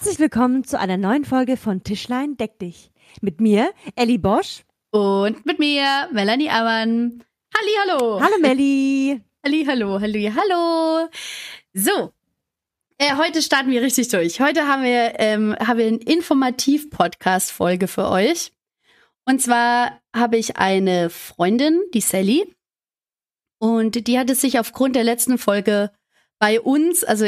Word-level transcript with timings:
Herzlich 0.00 0.20
willkommen 0.20 0.62
zu 0.62 0.78
einer 0.78 0.96
neuen 0.96 1.24
Folge 1.24 1.56
von 1.56 1.82
Tischlein 1.82 2.36
deck 2.36 2.60
dich. 2.60 2.92
Mit 3.20 3.40
mir, 3.40 3.72
Ellie 3.96 4.18
Bosch. 4.18 4.62
Und 4.92 5.44
mit 5.44 5.58
mir, 5.58 6.08
Melanie 6.12 6.48
Amann. 6.50 7.24
Halli, 7.52 7.72
hallo. 7.82 8.20
Hallo, 8.20 8.38
Melli. 8.40 9.20
Halli, 9.44 9.64
hallo, 9.64 10.00
halli, 10.00 10.32
hallo. 10.32 11.08
So. 11.74 12.12
Äh, 12.98 13.16
heute 13.16 13.42
starten 13.42 13.72
wir 13.72 13.82
richtig 13.82 14.06
durch. 14.06 14.40
Heute 14.40 14.68
haben 14.68 14.84
wir, 14.84 15.18
ähm, 15.18 15.56
haben 15.58 15.78
wir 15.78 15.88
eine 15.88 15.96
Informativ-Podcast-Folge 15.96 17.88
für 17.88 18.08
euch. 18.08 18.52
Und 19.24 19.42
zwar 19.42 20.00
habe 20.14 20.36
ich 20.36 20.58
eine 20.58 21.10
Freundin, 21.10 21.80
die 21.92 22.02
Sally. 22.02 22.54
Und 23.58 24.06
die 24.06 24.16
hat 24.16 24.30
es 24.30 24.42
sich 24.42 24.60
aufgrund 24.60 24.94
der 24.94 25.02
letzten 25.02 25.38
Folge 25.38 25.90
bei 26.38 26.60
uns, 26.60 27.02
also 27.02 27.26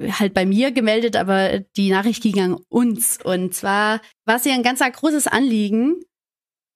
halt 0.00 0.34
bei 0.34 0.44
mir 0.46 0.72
gemeldet, 0.72 1.16
aber 1.16 1.60
die 1.76 1.90
Nachricht 1.90 2.22
ging 2.22 2.40
an 2.40 2.54
uns. 2.68 3.18
Und 3.22 3.54
zwar 3.54 4.00
war 4.24 4.36
es 4.36 4.46
ihr 4.46 4.52
ein 4.52 4.62
ganz 4.62 4.80
großes 4.80 5.26
Anliegen, 5.26 6.02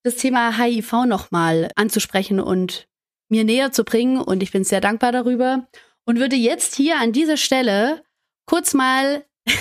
das 0.04 0.16
Thema 0.16 0.56
HIV 0.56 1.04
nochmal 1.06 1.70
anzusprechen 1.74 2.40
und 2.40 2.88
mir 3.28 3.44
näher 3.44 3.72
zu 3.72 3.84
bringen. 3.84 4.18
Und 4.18 4.42
ich 4.42 4.52
bin 4.52 4.64
sehr 4.64 4.80
dankbar 4.80 5.12
darüber 5.12 5.68
und 6.04 6.18
würde 6.18 6.36
jetzt 6.36 6.74
hier 6.74 6.98
an 6.98 7.12
dieser 7.12 7.36
Stelle 7.36 8.02
kurz 8.46 8.74
mal 8.74 9.24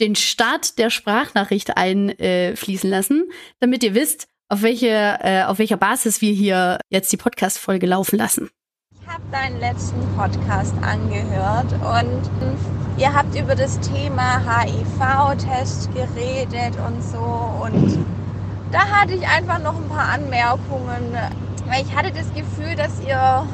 den 0.00 0.16
Start 0.16 0.78
der 0.78 0.90
Sprachnachricht 0.90 1.76
einfließen 1.76 2.90
lassen, 2.90 3.30
damit 3.60 3.82
ihr 3.82 3.94
wisst, 3.94 4.26
auf 4.48 4.62
welche, 4.62 4.88
äh, 4.88 5.44
auf 5.44 5.58
welcher 5.58 5.76
Basis 5.76 6.20
wir 6.20 6.32
hier 6.32 6.78
jetzt 6.88 7.12
die 7.12 7.16
Podcast-Folge 7.16 7.86
laufen 7.86 8.18
lassen. 8.18 8.50
Ich 9.00 9.06
habe 9.06 9.22
deinen 9.30 9.60
letzten 9.60 10.00
Podcast 10.16 10.74
angehört 10.82 11.72
und 11.72 12.79
Ihr 13.00 13.14
habt 13.14 13.34
über 13.34 13.54
das 13.54 13.80
Thema 13.80 14.42
HIV-Test 14.44 15.88
geredet 15.94 16.74
und 16.86 17.02
so. 17.02 17.16
Und 17.64 17.98
da 18.70 18.80
hatte 18.80 19.14
ich 19.14 19.26
einfach 19.26 19.58
noch 19.58 19.74
ein 19.74 19.88
paar 19.88 20.10
Anmerkungen, 20.12 21.16
weil 21.66 21.82
ich 21.82 21.96
hatte 21.96 22.12
das 22.12 22.30
Gefühl, 22.34 22.76
dass 22.76 23.00
ihr 23.00 23.46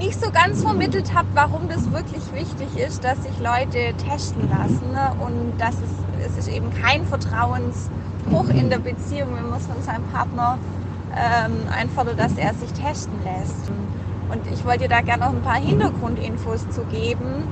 nicht 0.00 0.20
so 0.20 0.32
ganz 0.32 0.62
vermittelt 0.62 1.14
habt, 1.14 1.28
warum 1.34 1.68
das 1.68 1.92
wirklich 1.92 2.24
wichtig 2.32 2.76
ist, 2.76 3.04
dass 3.04 3.22
sich 3.22 3.38
Leute 3.38 3.94
testen 4.04 4.50
lassen. 4.50 4.90
Ne? 4.90 5.12
Und 5.24 5.56
dass 5.58 5.76
es, 5.76 6.32
es 6.32 6.36
ist 6.36 6.48
eben 6.48 6.74
kein 6.74 7.06
Vertrauensbruch 7.06 8.48
in 8.48 8.68
der 8.68 8.78
Beziehung, 8.78 9.28
wenn 9.36 9.48
man 9.48 9.60
von 9.60 9.80
seinem 9.84 10.02
Partner 10.08 10.58
ähm, 11.14 11.68
einfordert, 11.72 12.18
dass 12.18 12.32
er 12.36 12.52
sich 12.54 12.72
testen 12.72 13.14
lässt. 13.22 13.70
Und 14.28 14.44
ich 14.52 14.64
wollte 14.64 14.80
dir 14.80 14.88
da 14.88 15.02
gerne 15.02 15.26
noch 15.26 15.32
ein 15.32 15.42
paar 15.42 15.54
Hintergrundinfos 15.54 16.68
zu 16.70 16.82
geben 16.86 17.44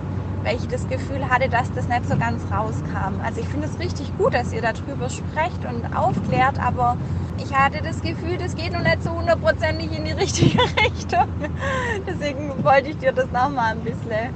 weil 0.45 0.57
ich 0.57 0.69
das 0.69 0.87
Gefühl 0.89 1.29
hatte, 1.29 1.49
dass 1.49 1.73
das 1.73 1.89
nicht 1.89 2.07
so 2.07 2.17
ganz 2.17 2.43
rauskam. 2.53 3.21
Also 3.25 3.41
ich 3.41 3.49
finde 3.49 3.67
es 3.67 3.79
richtig 3.79 4.17
gut, 4.19 4.35
dass 4.35 4.53
ihr 4.53 4.63
darüber 4.63 5.09
sprecht 5.09 5.65
und 5.69 5.97
aufklärt, 5.97 6.61
aber 6.61 6.97
ich 7.43 7.53
hatte 7.55 7.81
das 7.83 8.01
Gefühl, 8.03 8.37
das 8.37 8.55
geht 8.55 8.73
noch 8.73 8.83
nicht 8.83 9.03
so 9.03 9.13
hundertprozentig 9.13 9.91
in 9.97 10.05
die 10.05 10.13
richtige 10.13 10.59
Richtung. 10.85 11.27
Deswegen 12.07 12.63
wollte 12.63 12.91
ich 12.91 12.99
dir 12.99 13.13
das 13.13 13.27
nochmal 13.33 13.73
ein 13.73 13.81
bisschen 13.81 14.31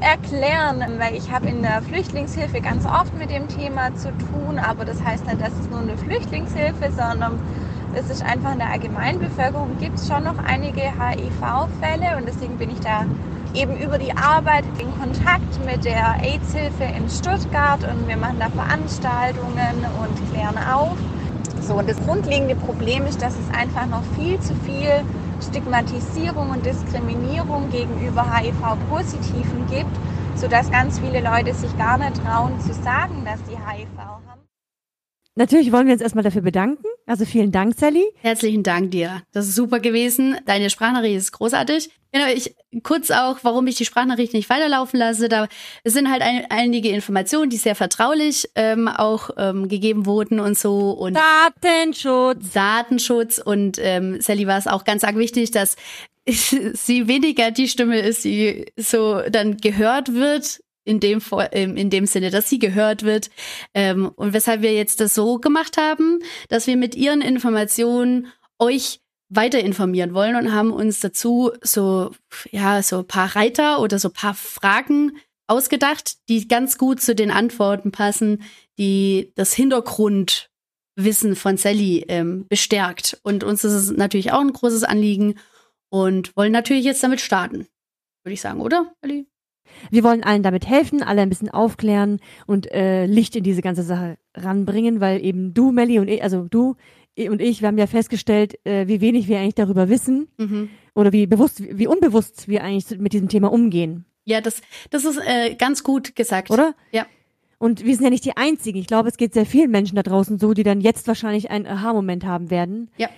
erklären, 0.00 0.84
weil 0.98 1.14
ich 1.14 1.30
habe 1.30 1.48
in 1.48 1.62
der 1.62 1.80
Flüchtlingshilfe 1.80 2.60
ganz 2.60 2.84
oft 2.84 3.16
mit 3.16 3.30
dem 3.30 3.48
Thema 3.48 3.94
zu 3.94 4.10
tun, 4.18 4.58
aber 4.58 4.84
das 4.84 5.02
heißt 5.02 5.26
nicht, 5.26 5.40
dass 5.40 5.52
es 5.58 5.70
nur 5.70 5.80
eine 5.80 5.96
Flüchtlingshilfe, 5.96 6.90
sondern 6.94 7.40
es 7.94 8.10
ist 8.10 8.22
einfach 8.22 8.52
in 8.52 8.58
der 8.58 8.70
Allgemeinbevölkerung 8.72 9.78
gibt 9.78 9.98
es 9.98 10.08
schon 10.08 10.24
noch 10.24 10.36
einige 10.38 10.82
HIV-Fälle 10.82 12.18
und 12.18 12.26
deswegen 12.26 12.58
bin 12.58 12.70
ich 12.70 12.80
da 12.80 13.06
eben 13.56 13.76
über 13.78 13.98
die 13.98 14.12
Arbeit 14.12 14.64
in 14.78 14.92
Kontakt 15.00 15.64
mit 15.64 15.84
der 15.84 16.20
AIDS-Hilfe 16.22 16.84
in 16.84 17.08
Stuttgart 17.08 17.80
und 17.82 18.06
wir 18.06 18.16
machen 18.16 18.36
da 18.38 18.50
Veranstaltungen 18.50 19.84
und 20.00 20.30
klären 20.32 20.58
auf. 20.58 20.96
So, 21.62 21.74
und 21.74 21.88
das 21.88 21.98
grundlegende 22.04 22.54
Problem 22.54 23.06
ist, 23.06 23.20
dass 23.22 23.34
es 23.34 23.58
einfach 23.58 23.86
noch 23.86 24.02
viel 24.14 24.38
zu 24.40 24.54
viel 24.64 25.02
Stigmatisierung 25.40 26.50
und 26.50 26.64
Diskriminierung 26.64 27.70
gegenüber 27.70 28.24
HIV-Positiven 28.36 29.66
gibt, 29.70 29.96
sodass 30.36 30.70
ganz 30.70 30.98
viele 30.98 31.20
Leute 31.20 31.54
sich 31.54 31.76
gar 31.76 31.98
nicht 31.98 32.22
trauen 32.22 32.60
zu 32.60 32.72
sagen, 32.74 33.24
dass 33.24 33.40
sie 33.48 33.56
HIV 33.56 33.88
haben. 33.98 34.22
Natürlich 35.38 35.70
wollen 35.70 35.86
wir 35.86 35.92
uns 35.92 36.00
erstmal 36.00 36.24
dafür 36.24 36.40
bedanken. 36.40 36.86
Also 37.06 37.26
vielen 37.26 37.52
Dank, 37.52 37.74
Sally. 37.78 38.04
Herzlichen 38.22 38.62
Dank 38.62 38.90
dir. 38.92 39.22
Das 39.32 39.46
ist 39.46 39.54
super 39.54 39.80
gewesen. 39.80 40.38
Deine 40.46 40.70
Sprachnachricht 40.70 41.16
ist 41.16 41.32
großartig. 41.32 41.90
Genau, 42.16 42.32
ich 42.32 42.54
kurz 42.82 43.10
auch, 43.10 43.40
warum 43.42 43.66
ich 43.66 43.74
die 43.74 43.84
Sprachnachricht 43.84 44.32
nicht 44.32 44.48
weiterlaufen 44.48 44.98
lasse. 44.98 45.28
Da 45.28 45.48
es 45.84 45.92
sind 45.92 46.10
halt 46.10 46.22
ein, 46.22 46.46
einige 46.48 46.88
Informationen, 46.88 47.50
die 47.50 47.58
sehr 47.58 47.74
vertraulich 47.74 48.48
ähm, 48.54 48.88
auch 48.88 49.28
ähm, 49.36 49.68
gegeben 49.68 50.06
wurden 50.06 50.40
und 50.40 50.56
so 50.56 50.92
und 50.92 51.14
Datenschutz. 51.14 52.52
Datenschutz 52.54 53.36
und 53.36 53.78
ähm, 53.78 54.18
Sally 54.22 54.46
war 54.46 54.56
es 54.56 54.66
auch 54.66 54.84
ganz 54.84 55.04
arg 55.04 55.16
wichtig, 55.16 55.50
dass 55.50 55.76
sie 56.26 57.06
weniger 57.06 57.50
die 57.50 57.68
Stimme 57.68 58.00
ist, 58.00 58.24
die 58.24 58.64
so 58.78 59.20
dann 59.28 59.58
gehört 59.58 60.14
wird 60.14 60.60
in 60.84 61.00
dem, 61.00 61.20
in 61.52 61.90
dem 61.90 62.06
Sinne, 62.06 62.30
dass 62.30 62.48
sie 62.48 62.58
gehört 62.58 63.02
wird. 63.02 63.28
Ähm, 63.74 64.10
und 64.16 64.32
weshalb 64.32 64.62
wir 64.62 64.72
jetzt 64.72 65.00
das 65.00 65.14
so 65.14 65.38
gemacht 65.38 65.76
haben, 65.76 66.20
dass 66.48 66.66
wir 66.66 66.78
mit 66.78 66.94
ihren 66.94 67.20
Informationen 67.20 68.28
euch 68.58 69.00
weiter 69.28 69.60
informieren 69.60 70.14
wollen 70.14 70.36
und 70.36 70.52
haben 70.52 70.72
uns 70.72 71.00
dazu 71.00 71.50
so, 71.62 72.12
ja, 72.50 72.82
so 72.82 72.98
ein 72.98 73.06
paar 73.06 73.34
Reiter 73.34 73.80
oder 73.80 73.98
so 73.98 74.08
ein 74.08 74.14
paar 74.14 74.34
Fragen 74.34 75.12
ausgedacht, 75.48 76.16
die 76.28 76.48
ganz 76.48 76.78
gut 76.78 77.00
zu 77.00 77.14
den 77.14 77.30
Antworten 77.30 77.92
passen, 77.92 78.42
die 78.78 79.32
das 79.34 79.52
Hintergrundwissen 79.52 81.34
von 81.34 81.56
Sally 81.56 82.04
ähm, 82.08 82.46
bestärkt. 82.48 83.18
Und 83.22 83.44
uns 83.44 83.64
ist 83.64 83.72
es 83.72 83.90
natürlich 83.90 84.32
auch 84.32 84.40
ein 84.40 84.52
großes 84.52 84.84
Anliegen 84.84 85.38
und 85.88 86.36
wollen 86.36 86.52
natürlich 86.52 86.84
jetzt 86.84 87.02
damit 87.02 87.20
starten. 87.20 87.66
Würde 88.24 88.34
ich 88.34 88.40
sagen, 88.40 88.60
oder, 88.60 88.92
Sally? 89.00 89.26
Wir 89.90 90.04
wollen 90.04 90.22
allen 90.22 90.42
damit 90.42 90.66
helfen, 90.66 91.02
alle 91.02 91.22
ein 91.22 91.28
bisschen 91.28 91.50
aufklären 91.50 92.20
und 92.46 92.70
äh, 92.72 93.06
Licht 93.06 93.36
in 93.36 93.44
diese 93.44 93.62
ganze 93.62 93.82
Sache 93.82 94.16
ranbringen, 94.34 95.00
weil 95.00 95.24
eben 95.24 95.54
du, 95.54 95.72
Melli 95.72 95.98
und 95.98 96.08
ich, 96.08 96.22
also 96.22 96.46
du 96.48 96.76
und 97.18 97.40
ich, 97.40 97.60
wir 97.60 97.68
haben 97.68 97.78
ja 97.78 97.86
festgestellt, 97.86 98.58
äh, 98.66 98.86
wie 98.88 99.00
wenig 99.00 99.28
wir 99.28 99.38
eigentlich 99.38 99.54
darüber 99.54 99.88
wissen 99.88 100.28
mhm. 100.36 100.70
oder 100.94 101.12
wie 101.12 101.26
bewusst, 101.26 101.62
wie 101.62 101.86
unbewusst 101.86 102.48
wir 102.48 102.62
eigentlich 102.62 102.98
mit 102.98 103.12
diesem 103.12 103.28
Thema 103.28 103.50
umgehen. 103.50 104.04
Ja, 104.24 104.40
das, 104.40 104.60
das 104.90 105.04
ist 105.04 105.18
äh, 105.18 105.54
ganz 105.54 105.82
gut 105.82 106.16
gesagt. 106.16 106.50
Oder? 106.50 106.74
Ja. 106.92 107.06
Und 107.58 107.84
wir 107.84 107.94
sind 107.94 108.04
ja 108.04 108.10
nicht 108.10 108.24
die 108.24 108.36
Einzigen. 108.36 108.78
Ich 108.78 108.86
glaube, 108.86 109.08
es 109.08 109.16
geht 109.16 109.32
sehr 109.32 109.46
vielen 109.46 109.70
Menschen 109.70 109.96
da 109.96 110.02
draußen 110.02 110.38
so, 110.38 110.52
die 110.52 110.62
dann 110.62 110.80
jetzt 110.80 111.08
wahrscheinlich 111.08 111.50
einen 111.50 111.66
Aha-Moment 111.66 112.24
haben 112.26 112.50
werden. 112.50 112.90
Ja 112.98 113.08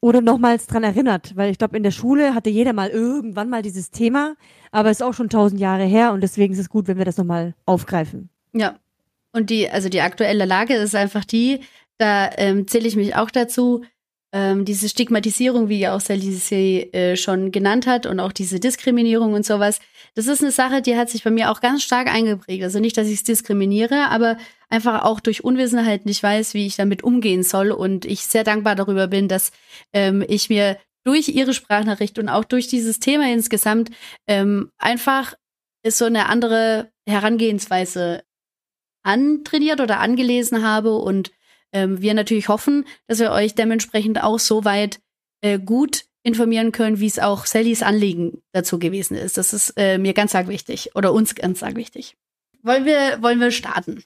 oder 0.00 0.22
nochmals 0.22 0.66
dran 0.66 0.82
erinnert, 0.82 1.36
weil 1.36 1.50
ich 1.50 1.58
glaube, 1.58 1.76
in 1.76 1.82
der 1.82 1.90
Schule 1.90 2.34
hatte 2.34 2.50
jeder 2.50 2.72
mal 2.72 2.88
irgendwann 2.88 3.50
mal 3.50 3.62
dieses 3.62 3.90
Thema, 3.90 4.34
aber 4.72 4.90
es 4.90 5.00
ist 5.00 5.06
auch 5.06 5.14
schon 5.14 5.28
tausend 5.28 5.60
Jahre 5.60 5.84
her 5.84 6.12
und 6.12 6.22
deswegen 6.22 6.54
ist 6.54 6.58
es 6.58 6.70
gut, 6.70 6.88
wenn 6.88 6.98
wir 6.98 7.04
das 7.04 7.18
nochmal 7.18 7.54
aufgreifen. 7.66 8.30
Ja. 8.52 8.76
Und 9.32 9.50
die, 9.50 9.70
also 9.70 9.88
die 9.88 10.00
aktuelle 10.00 10.44
Lage 10.44 10.74
ist 10.74 10.96
einfach 10.96 11.24
die, 11.24 11.60
da 12.00 12.30
ähm, 12.36 12.66
zähle 12.66 12.88
ich 12.88 12.96
mich 12.96 13.14
auch 13.14 13.30
dazu, 13.30 13.84
ähm, 14.32 14.64
diese 14.64 14.88
Stigmatisierung, 14.88 15.68
wie 15.68 15.80
ja 15.80 15.94
auch 15.94 16.00
Sally 16.00 16.82
äh, 16.92 17.16
schon 17.16 17.50
genannt 17.50 17.86
hat, 17.86 18.06
und 18.06 18.20
auch 18.20 18.32
diese 18.32 18.60
Diskriminierung 18.60 19.32
und 19.34 19.44
sowas, 19.44 19.80
das 20.14 20.28
ist 20.28 20.40
eine 20.42 20.52
Sache, 20.52 20.82
die 20.82 20.96
hat 20.96 21.10
sich 21.10 21.24
bei 21.24 21.30
mir 21.30 21.50
auch 21.50 21.60
ganz 21.60 21.82
stark 21.82 22.08
eingeprägt. 22.08 22.62
Also 22.62 22.78
nicht, 22.78 22.96
dass 22.96 23.08
ich 23.08 23.14
es 23.14 23.24
diskriminiere, 23.24 24.08
aber 24.08 24.38
einfach 24.68 25.02
auch 25.02 25.20
durch 25.20 25.44
Unwissenheit 25.44 26.06
nicht 26.06 26.22
weiß, 26.22 26.54
wie 26.54 26.66
ich 26.66 26.76
damit 26.76 27.02
umgehen 27.02 27.42
soll. 27.42 27.70
Und 27.70 28.04
ich 28.04 28.22
sehr 28.26 28.44
dankbar 28.44 28.76
darüber 28.76 29.08
bin, 29.08 29.28
dass 29.28 29.52
ähm, 29.92 30.24
ich 30.26 30.48
mir 30.48 30.78
durch 31.04 31.28
ihre 31.28 31.54
Sprachnachricht 31.54 32.18
und 32.18 32.28
auch 32.28 32.44
durch 32.44 32.68
dieses 32.68 33.00
Thema 33.00 33.32
insgesamt 33.32 33.90
ähm, 34.26 34.70
einfach 34.78 35.34
ist 35.82 35.98
so 35.98 36.04
eine 36.04 36.28
andere 36.28 36.90
Herangehensweise 37.08 38.22
antrainiert 39.02 39.80
oder 39.80 40.00
angelesen 40.00 40.62
habe 40.62 40.94
und 40.96 41.30
ähm, 41.72 42.00
wir 42.00 42.14
natürlich 42.14 42.48
hoffen, 42.48 42.84
dass 43.06 43.18
wir 43.18 43.32
euch 43.32 43.54
dementsprechend 43.54 44.22
auch 44.22 44.38
so 44.38 44.64
weit 44.64 45.00
äh, 45.42 45.58
gut 45.58 46.04
informieren 46.22 46.72
können, 46.72 47.00
wie 47.00 47.06
es 47.06 47.18
auch 47.18 47.46
Sallys 47.46 47.82
Anliegen 47.82 48.42
dazu 48.52 48.78
gewesen 48.78 49.16
ist. 49.16 49.38
Das 49.38 49.52
ist 49.52 49.72
äh, 49.76 49.98
mir 49.98 50.12
ganz 50.12 50.34
arg 50.34 50.48
wichtig 50.48 50.90
oder 50.94 51.12
uns 51.12 51.34
ganz 51.34 51.62
arg 51.62 51.76
wichtig. 51.76 52.16
Wollen 52.62 52.84
wir, 52.84 53.22
wollen 53.22 53.40
wir 53.40 53.50
starten? 53.50 54.02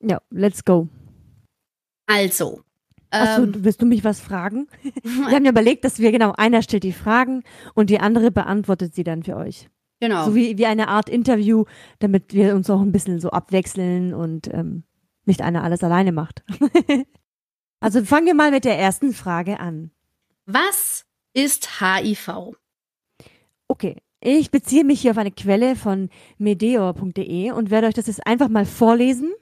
Ja, 0.00 0.20
let's 0.30 0.64
go. 0.64 0.88
Also. 2.06 2.62
Achso, 3.10 3.44
ähm, 3.44 3.64
willst 3.64 3.80
du 3.80 3.86
mich 3.86 4.02
was 4.02 4.20
fragen? 4.20 4.66
wir 5.02 5.30
haben 5.30 5.44
ja 5.44 5.52
überlegt, 5.52 5.84
dass 5.84 6.00
wir 6.00 6.10
genau, 6.10 6.32
einer 6.32 6.62
stellt 6.62 6.82
die 6.82 6.92
Fragen 6.92 7.44
und 7.74 7.90
die 7.90 8.00
andere 8.00 8.32
beantwortet 8.32 8.94
sie 8.94 9.04
dann 9.04 9.22
für 9.22 9.36
euch. 9.36 9.68
Genau. 10.00 10.26
So 10.26 10.34
wie, 10.34 10.58
wie 10.58 10.66
eine 10.66 10.88
Art 10.88 11.08
Interview, 11.08 11.64
damit 12.00 12.34
wir 12.34 12.54
uns 12.54 12.68
auch 12.68 12.80
ein 12.80 12.92
bisschen 12.92 13.20
so 13.20 13.30
abwechseln 13.30 14.12
und 14.12 14.52
ähm, 14.52 14.82
nicht 15.26 15.42
einer 15.42 15.62
alles 15.62 15.82
alleine 15.82 16.12
macht. 16.12 16.44
also 17.80 18.04
fangen 18.04 18.26
wir 18.26 18.34
mal 18.34 18.50
mit 18.50 18.64
der 18.64 18.78
ersten 18.78 19.12
Frage 19.12 19.60
an. 19.60 19.90
Was 20.46 21.04
ist 21.34 21.80
HIV? 21.80 22.54
Okay, 23.68 23.96
Ich 24.20 24.50
beziehe 24.50 24.84
mich 24.84 25.00
hier 25.00 25.10
auf 25.10 25.18
eine 25.18 25.30
Quelle 25.30 25.76
von 25.76 26.08
medeor.de 26.38 27.50
und 27.50 27.70
werde 27.70 27.86
euch 27.86 27.94
das 27.94 28.06
jetzt 28.06 28.26
einfach 28.26 28.48
mal 28.48 28.64
vorlesen, 28.64 29.32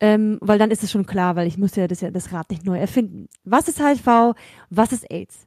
ähm, 0.00 0.38
weil 0.40 0.58
dann 0.58 0.70
ist 0.70 0.82
es 0.82 0.90
schon 0.90 1.06
klar, 1.06 1.36
weil 1.36 1.46
ich 1.46 1.58
muss 1.58 1.76
ja 1.76 1.86
das, 1.86 2.00
ja 2.00 2.10
das 2.10 2.32
Rad 2.32 2.50
nicht 2.50 2.64
neu 2.64 2.78
erfinden. 2.78 3.28
Was 3.44 3.68
ist 3.68 3.80
HIV? 3.84 4.34
Was 4.70 4.92
ist 4.92 5.10
AIDS? 5.10 5.46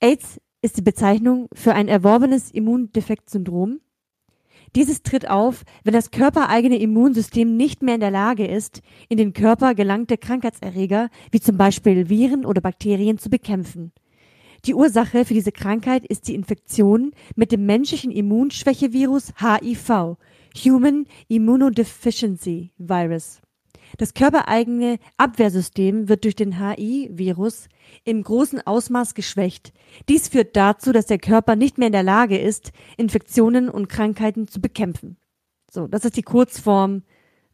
AIDS 0.00 0.40
ist 0.62 0.76
die 0.76 0.82
Bezeichnung 0.82 1.48
für 1.54 1.74
ein 1.74 1.88
erworbenes 1.88 2.50
Immundefektsyndrom. 2.50 3.80
Dieses 4.76 5.02
tritt 5.02 5.28
auf, 5.28 5.64
wenn 5.84 5.94
das 5.94 6.10
körpereigene 6.10 6.78
Immunsystem 6.78 7.56
nicht 7.56 7.82
mehr 7.82 7.94
in 7.94 8.00
der 8.00 8.10
Lage 8.10 8.46
ist, 8.46 8.82
in 9.08 9.16
den 9.16 9.32
Körper 9.32 9.74
gelangte 9.74 10.18
Krankheitserreger, 10.18 11.08
wie 11.30 11.40
zum 11.40 11.56
Beispiel 11.56 12.08
Viren 12.08 12.44
oder 12.44 12.60
Bakterien, 12.60 13.18
zu 13.18 13.30
bekämpfen. 13.30 13.92
Die 14.64 14.74
Ursache 14.74 15.24
für 15.24 15.34
diese 15.34 15.52
Krankheit 15.52 16.04
ist 16.06 16.28
die 16.28 16.34
Infektion 16.34 17.12
mit 17.36 17.52
dem 17.52 17.64
menschlichen 17.64 18.10
Immunschwächevirus 18.10 19.32
HIV, 19.38 20.16
Human 20.64 21.06
Immunodeficiency 21.28 22.72
Virus. 22.78 23.40
Das 23.96 24.14
körpereigene 24.14 24.98
Abwehrsystem 25.16 26.08
wird 26.08 26.24
durch 26.24 26.36
den 26.36 26.58
HI-Virus 26.58 27.68
im 28.04 28.22
großen 28.22 28.66
Ausmaß 28.66 29.14
geschwächt. 29.14 29.72
Dies 30.08 30.28
führt 30.28 30.56
dazu, 30.56 30.92
dass 30.92 31.06
der 31.06 31.18
Körper 31.18 31.56
nicht 31.56 31.78
mehr 31.78 31.86
in 31.86 31.92
der 31.92 32.02
Lage 32.02 32.38
ist, 32.38 32.72
Infektionen 32.96 33.68
und 33.68 33.88
Krankheiten 33.88 34.46
zu 34.46 34.60
bekämpfen. 34.60 35.16
So, 35.70 35.86
das 35.86 36.04
ist 36.04 36.16
die 36.16 36.22
Kurzform, 36.22 37.02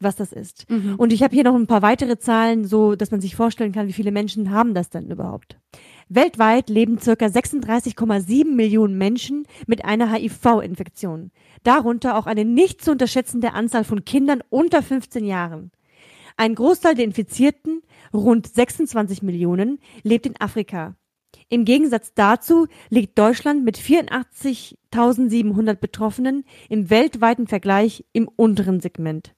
was 0.00 0.16
das 0.16 0.32
ist. 0.32 0.70
Mhm. 0.70 0.94
Und 0.96 1.12
ich 1.12 1.22
habe 1.22 1.34
hier 1.34 1.44
noch 1.44 1.54
ein 1.54 1.66
paar 1.66 1.82
weitere 1.82 2.18
Zahlen, 2.18 2.64
so 2.64 2.94
dass 2.94 3.10
man 3.10 3.20
sich 3.20 3.36
vorstellen 3.36 3.72
kann, 3.72 3.88
wie 3.88 3.92
viele 3.92 4.12
Menschen 4.12 4.50
haben 4.50 4.74
das 4.74 4.90
denn 4.90 5.10
überhaupt. 5.10 5.58
Weltweit 6.08 6.68
leben 6.68 6.98
circa 6.98 7.26
36,7 7.26 8.54
Millionen 8.54 8.98
Menschen 8.98 9.46
mit 9.66 9.84
einer 9.84 10.12
HIV-Infektion. 10.12 11.30
Darunter 11.62 12.16
auch 12.16 12.26
eine 12.26 12.44
nicht 12.44 12.84
zu 12.84 12.92
unterschätzende 12.92 13.52
Anzahl 13.54 13.84
von 13.84 14.04
Kindern 14.04 14.42
unter 14.50 14.82
15 14.82 15.24
Jahren. 15.24 15.70
Ein 16.36 16.54
Großteil 16.54 16.94
der 16.94 17.04
Infizierten, 17.04 17.82
rund 18.12 18.46
26 18.46 19.22
Millionen, 19.22 19.78
lebt 20.02 20.26
in 20.26 20.40
Afrika. 20.40 20.96
Im 21.48 21.64
Gegensatz 21.64 22.12
dazu 22.14 22.66
liegt 22.90 23.18
Deutschland 23.18 23.64
mit 23.64 23.78
84.700 23.78 25.74
Betroffenen 25.74 26.44
im 26.68 26.90
weltweiten 26.90 27.46
Vergleich 27.46 28.04
im 28.12 28.28
unteren 28.28 28.80
Segment. 28.80 29.34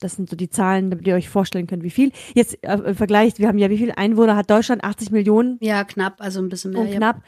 Das 0.00 0.16
sind 0.16 0.28
so 0.28 0.36
die 0.36 0.50
Zahlen, 0.50 0.90
damit 0.90 1.06
ihr 1.06 1.14
euch 1.14 1.28
vorstellen 1.28 1.66
könnt, 1.66 1.82
wie 1.82 1.90
viel. 1.90 2.12
Jetzt 2.34 2.62
äh, 2.62 2.94
vergleicht, 2.94 3.38
wir 3.38 3.48
haben 3.48 3.58
ja, 3.58 3.70
wie 3.70 3.78
viel 3.78 3.92
Einwohner 3.92 4.36
hat 4.36 4.50
Deutschland? 4.50 4.84
80 4.84 5.12
Millionen? 5.12 5.56
Ja, 5.60 5.84
knapp, 5.84 6.20
also 6.20 6.40
ein 6.40 6.48
bisschen 6.48 6.72
mehr. 6.72 6.82
Und 6.82 6.90
knapp. 6.90 7.22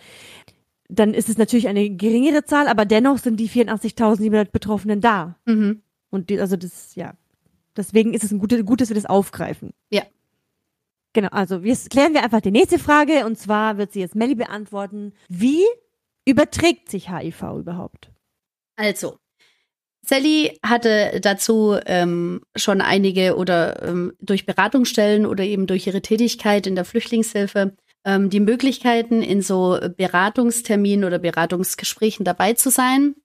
Dann 0.88 1.14
ist 1.14 1.28
es 1.28 1.38
natürlich 1.38 1.68
eine 1.68 1.88
geringere 1.90 2.44
Zahl, 2.44 2.68
aber 2.68 2.84
dennoch 2.84 3.18
sind 3.18 3.38
die 3.38 3.48
84.700 3.48 4.50
Betroffenen 4.50 5.00
da. 5.00 5.36
Mhm. 5.46 5.82
Und 6.10 6.28
die, 6.30 6.38
also 6.38 6.56
das, 6.56 6.94
ja, 6.96 7.14
Deswegen 7.76 8.14
ist 8.14 8.24
es 8.24 8.32
ein 8.32 8.38
gutes, 8.38 8.64
gut, 8.64 8.80
dass 8.80 8.88
wir 8.88 8.96
das 8.96 9.06
aufgreifen. 9.06 9.72
Ja. 9.90 10.02
Genau, 11.12 11.28
also 11.28 11.56
jetzt 11.58 11.90
klären 11.90 12.12
wir 12.12 12.22
einfach 12.22 12.40
die 12.40 12.50
nächste 12.50 12.78
Frage 12.78 13.24
und 13.24 13.38
zwar 13.38 13.78
wird 13.78 13.92
sie 13.92 14.00
jetzt 14.00 14.14
Melly 14.14 14.34
beantworten. 14.34 15.14
Wie 15.28 15.62
überträgt 16.26 16.90
sich 16.90 17.10
HIV 17.10 17.42
überhaupt? 17.58 18.10
Also, 18.76 19.18
Sally 20.02 20.58
hatte 20.62 21.20
dazu 21.20 21.76
ähm, 21.86 22.42
schon 22.54 22.80
einige 22.80 23.36
oder 23.36 23.82
ähm, 23.82 24.12
durch 24.20 24.46
Beratungsstellen 24.46 25.26
oder 25.26 25.42
eben 25.42 25.66
durch 25.66 25.86
ihre 25.86 26.02
Tätigkeit 26.02 26.66
in 26.66 26.74
der 26.74 26.84
Flüchtlingshilfe 26.84 27.74
ähm, 28.04 28.30
die 28.30 28.40
Möglichkeiten, 28.40 29.22
in 29.22 29.42
so 29.42 29.78
Beratungsterminen 29.96 31.04
oder 31.04 31.18
Beratungsgesprächen 31.18 32.24
dabei 32.24 32.52
zu 32.52 32.70
sein, 32.70 33.16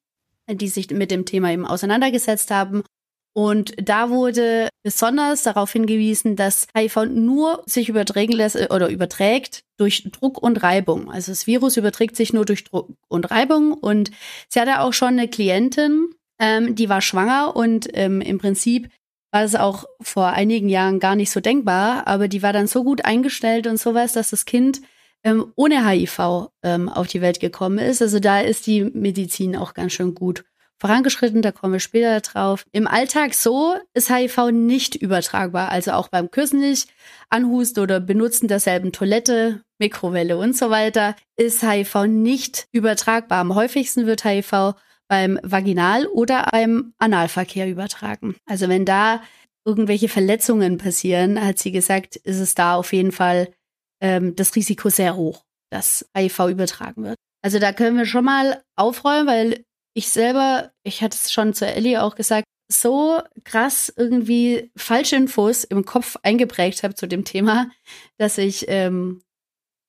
die 0.50 0.70
sich 0.70 0.90
mit 0.90 1.12
dem 1.12 1.26
Thema 1.26 1.52
eben 1.52 1.68
auseinandergesetzt 1.68 2.50
haben 2.52 2.84
und 3.34 3.74
da 3.78 4.10
wurde 4.10 4.70
besonders 4.84 5.44
darauf 5.44 5.72
hingewiesen, 5.72 6.36
dass 6.36 6.68
HIV 6.76 7.06
nur 7.06 7.64
sich 7.66 7.88
übertragen 7.88 8.34
lässt 8.34 8.56
äh, 8.56 8.68
oder 8.70 8.90
überträgt 8.90 9.64
durch 9.78 10.10
Druck 10.12 10.42
und 10.42 10.64
Reibung. 10.64 11.10
Also 11.10 11.32
das 11.32 11.48
Virus 11.48 11.78
überträgt 11.78 12.16
sich 12.16 12.34
nur 12.34 12.46
durch 12.46 12.66
Druck 12.66 12.90
und 13.08 13.32
Reibung. 13.32 13.74
Und 13.74 14.12
sie 14.50 14.60
hatte 14.60 14.82
auch 14.82 14.94
schon 14.94 15.10
eine 15.10 15.28
Klientin, 15.28 16.10
ähm, 16.40 16.76
die 16.76 16.90
war 16.90 17.02
schwanger 17.02 17.56
und 17.56 17.88
ähm, 17.94 18.20
im 18.22 18.38
Prinzip 18.38 18.90
war 19.32 19.44
es 19.44 19.56
auch 19.56 19.86
vor 20.02 20.28
einigen 20.28 20.68
Jahren 20.68 21.00
gar 21.00 21.16
nicht 21.16 21.32
so 21.32 21.40
denkbar, 21.40 22.06
aber 22.06 22.28
die 22.28 22.44
war 22.44 22.52
dann 22.52 22.68
so 22.68 22.84
gut 22.84 23.06
eingestellt 23.06 23.66
und 23.66 23.80
sowas, 23.80 24.12
dass 24.12 24.32
das 24.32 24.44
Kind 24.44 24.82
ähm, 25.24 25.54
ohne 25.56 25.88
HIV 25.88 26.50
ähm, 26.64 26.90
auf 26.90 27.08
die 27.08 27.22
Welt 27.22 27.40
gekommen 27.40 27.78
ist. 27.78 28.02
Also 28.02 28.20
da 28.20 28.42
ist 28.42 28.68
die 28.68 28.84
Medizin 28.84 29.56
auch 29.56 29.74
ganz 29.74 29.94
schön 29.94 30.16
gut 30.16 30.44
vorangeschritten, 30.82 31.44
da 31.44 31.52
kommen 31.52 31.74
wir 31.74 31.80
später 31.80 32.20
drauf. 32.22 32.66
Im 32.72 32.88
Alltag 32.88 33.36
so 33.36 33.76
ist 33.94 34.10
HIV 34.10 34.50
nicht 34.52 34.96
übertragbar, 34.96 35.70
also 35.70 35.92
auch 35.92 36.08
beim 36.08 36.32
Küssen 36.32 36.60
nicht, 36.60 36.90
Anhusten 37.30 37.84
oder 37.84 38.00
Benutzen 38.00 38.48
derselben 38.48 38.92
Toilette, 38.92 39.62
Mikrowelle 39.78 40.38
und 40.38 40.58
so 40.58 40.72
weiter, 40.72 41.16
ist 41.38 41.62
HIV 41.62 42.08
nicht 42.08 42.68
übertragbar. 42.72 43.38
Am 43.38 43.54
häufigsten 43.54 44.08
wird 44.08 44.26
HIV 44.26 44.74
beim 45.08 45.40
Vaginal- 45.44 46.08
oder 46.08 46.48
beim 46.52 46.94
Analverkehr 46.98 47.70
übertragen. 47.70 48.36
Also 48.48 48.68
wenn 48.68 48.86
da 48.86 49.22
irgendwelche 49.64 50.10
Verletzungen 50.10 50.80
passieren, 50.80 51.40
hat 51.40 51.60
sie 51.60 51.72
gesagt, 51.72 52.16
ist 52.16 52.40
es 52.40 52.56
da 52.56 52.74
auf 52.74 52.92
jeden 52.92 53.12
Fall 53.12 53.54
ähm, 54.02 54.36
das 54.36 54.56
Risiko 54.56 54.90
sehr 54.90 55.16
hoch, 55.16 55.44
dass 55.70 56.10
HIV 56.18 56.48
übertragen 56.48 57.04
wird. 57.04 57.18
Also 57.44 57.60
da 57.60 57.72
können 57.72 57.98
wir 57.98 58.06
schon 58.08 58.26
mal 58.26 58.64
aufräumen, 58.76 59.28
weil 59.28 59.66
ich 59.94 60.10
selber, 60.10 60.72
ich 60.84 61.02
hatte 61.02 61.18
es 61.20 61.32
schon 61.32 61.54
zu 61.54 61.66
Ellie 61.66 62.02
auch 62.02 62.16
gesagt, 62.16 62.46
so 62.72 63.22
krass 63.44 63.94
irgendwie 63.96 64.72
falsche 64.76 65.18
Infos 65.18 65.64
im 65.64 65.86
Kopf 65.86 66.18
eingeprägt 66.24 66.84
habe 66.84 66.96
zu 66.96 67.08
dem 67.08 67.26
Thema, 67.26 67.70
dass 68.18 68.38
ich 68.38 68.66
ähm, 68.70 69.22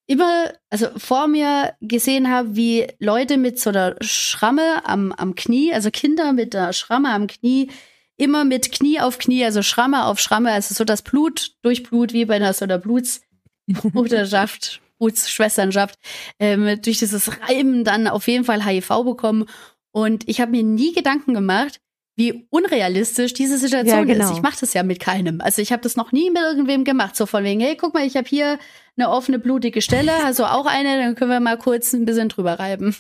immer, 0.06 0.52
also 0.68 0.88
vor 0.96 1.28
mir 1.28 1.74
gesehen 1.80 2.30
habe, 2.30 2.56
wie 2.56 2.88
Leute 2.98 3.38
mit 3.38 3.60
so 3.60 3.70
einer 3.70 3.96
Schramme 4.00 4.84
am, 4.84 5.12
am 5.12 5.34
Knie, 5.34 5.72
also 5.72 5.90
Kinder 5.90 6.32
mit 6.32 6.56
einer 6.56 6.72
Schramme 6.72 7.10
am 7.10 7.28
Knie, 7.28 7.70
immer 8.16 8.44
mit 8.44 8.72
Knie 8.72 9.00
auf 9.00 9.18
Knie, 9.18 9.44
also 9.44 9.62
Schramme 9.62 10.06
auf 10.06 10.18
Schramme, 10.18 10.52
also 10.52 10.74
so 10.74 10.84
das 10.84 11.02
Blut 11.02 11.52
durch 11.62 11.82
Blut, 11.82 12.12
wie 12.12 12.24
bei 12.24 12.36
einer 12.36 12.52
so 12.52 12.64
einer 12.64 12.78
Blutsbruderschaft, 12.78 14.80
Blutsschwesternschaft, 14.98 15.98
ähm, 16.38 16.80
durch 16.82 16.98
dieses 16.98 17.40
Reiben 17.40 17.84
dann 17.84 18.06
auf 18.06 18.28
jeden 18.28 18.44
Fall 18.44 18.64
HIV 18.64 18.88
bekommen 19.04 19.46
und 19.92 20.28
ich 20.28 20.40
habe 20.40 20.50
mir 20.50 20.62
nie 20.62 20.92
Gedanken 20.92 21.34
gemacht, 21.34 21.80
wie 22.16 22.46
unrealistisch 22.50 23.32
diese 23.32 23.56
Situation 23.56 24.06
ja, 24.06 24.14
genau. 24.14 24.24
ist. 24.26 24.36
Ich 24.36 24.42
mache 24.42 24.60
das 24.60 24.74
ja 24.74 24.82
mit 24.82 25.00
keinem. 25.00 25.40
Also 25.40 25.62
ich 25.62 25.72
habe 25.72 25.82
das 25.82 25.96
noch 25.96 26.12
nie 26.12 26.30
mit 26.30 26.42
irgendwem 26.42 26.84
gemacht. 26.84 27.16
So 27.16 27.24
von 27.24 27.42
wegen, 27.42 27.60
hey, 27.60 27.76
guck 27.76 27.94
mal, 27.94 28.06
ich 28.06 28.16
habe 28.16 28.28
hier 28.28 28.58
eine 28.96 29.08
offene, 29.08 29.38
blutige 29.38 29.80
Stelle, 29.80 30.12
also 30.24 30.44
auch 30.44 30.66
eine, 30.66 30.98
dann 30.98 31.14
können 31.14 31.30
wir 31.30 31.40
mal 31.40 31.56
kurz 31.58 31.92
ein 31.92 32.04
bisschen 32.04 32.28
drüber 32.28 32.58
reiben. 32.58 32.94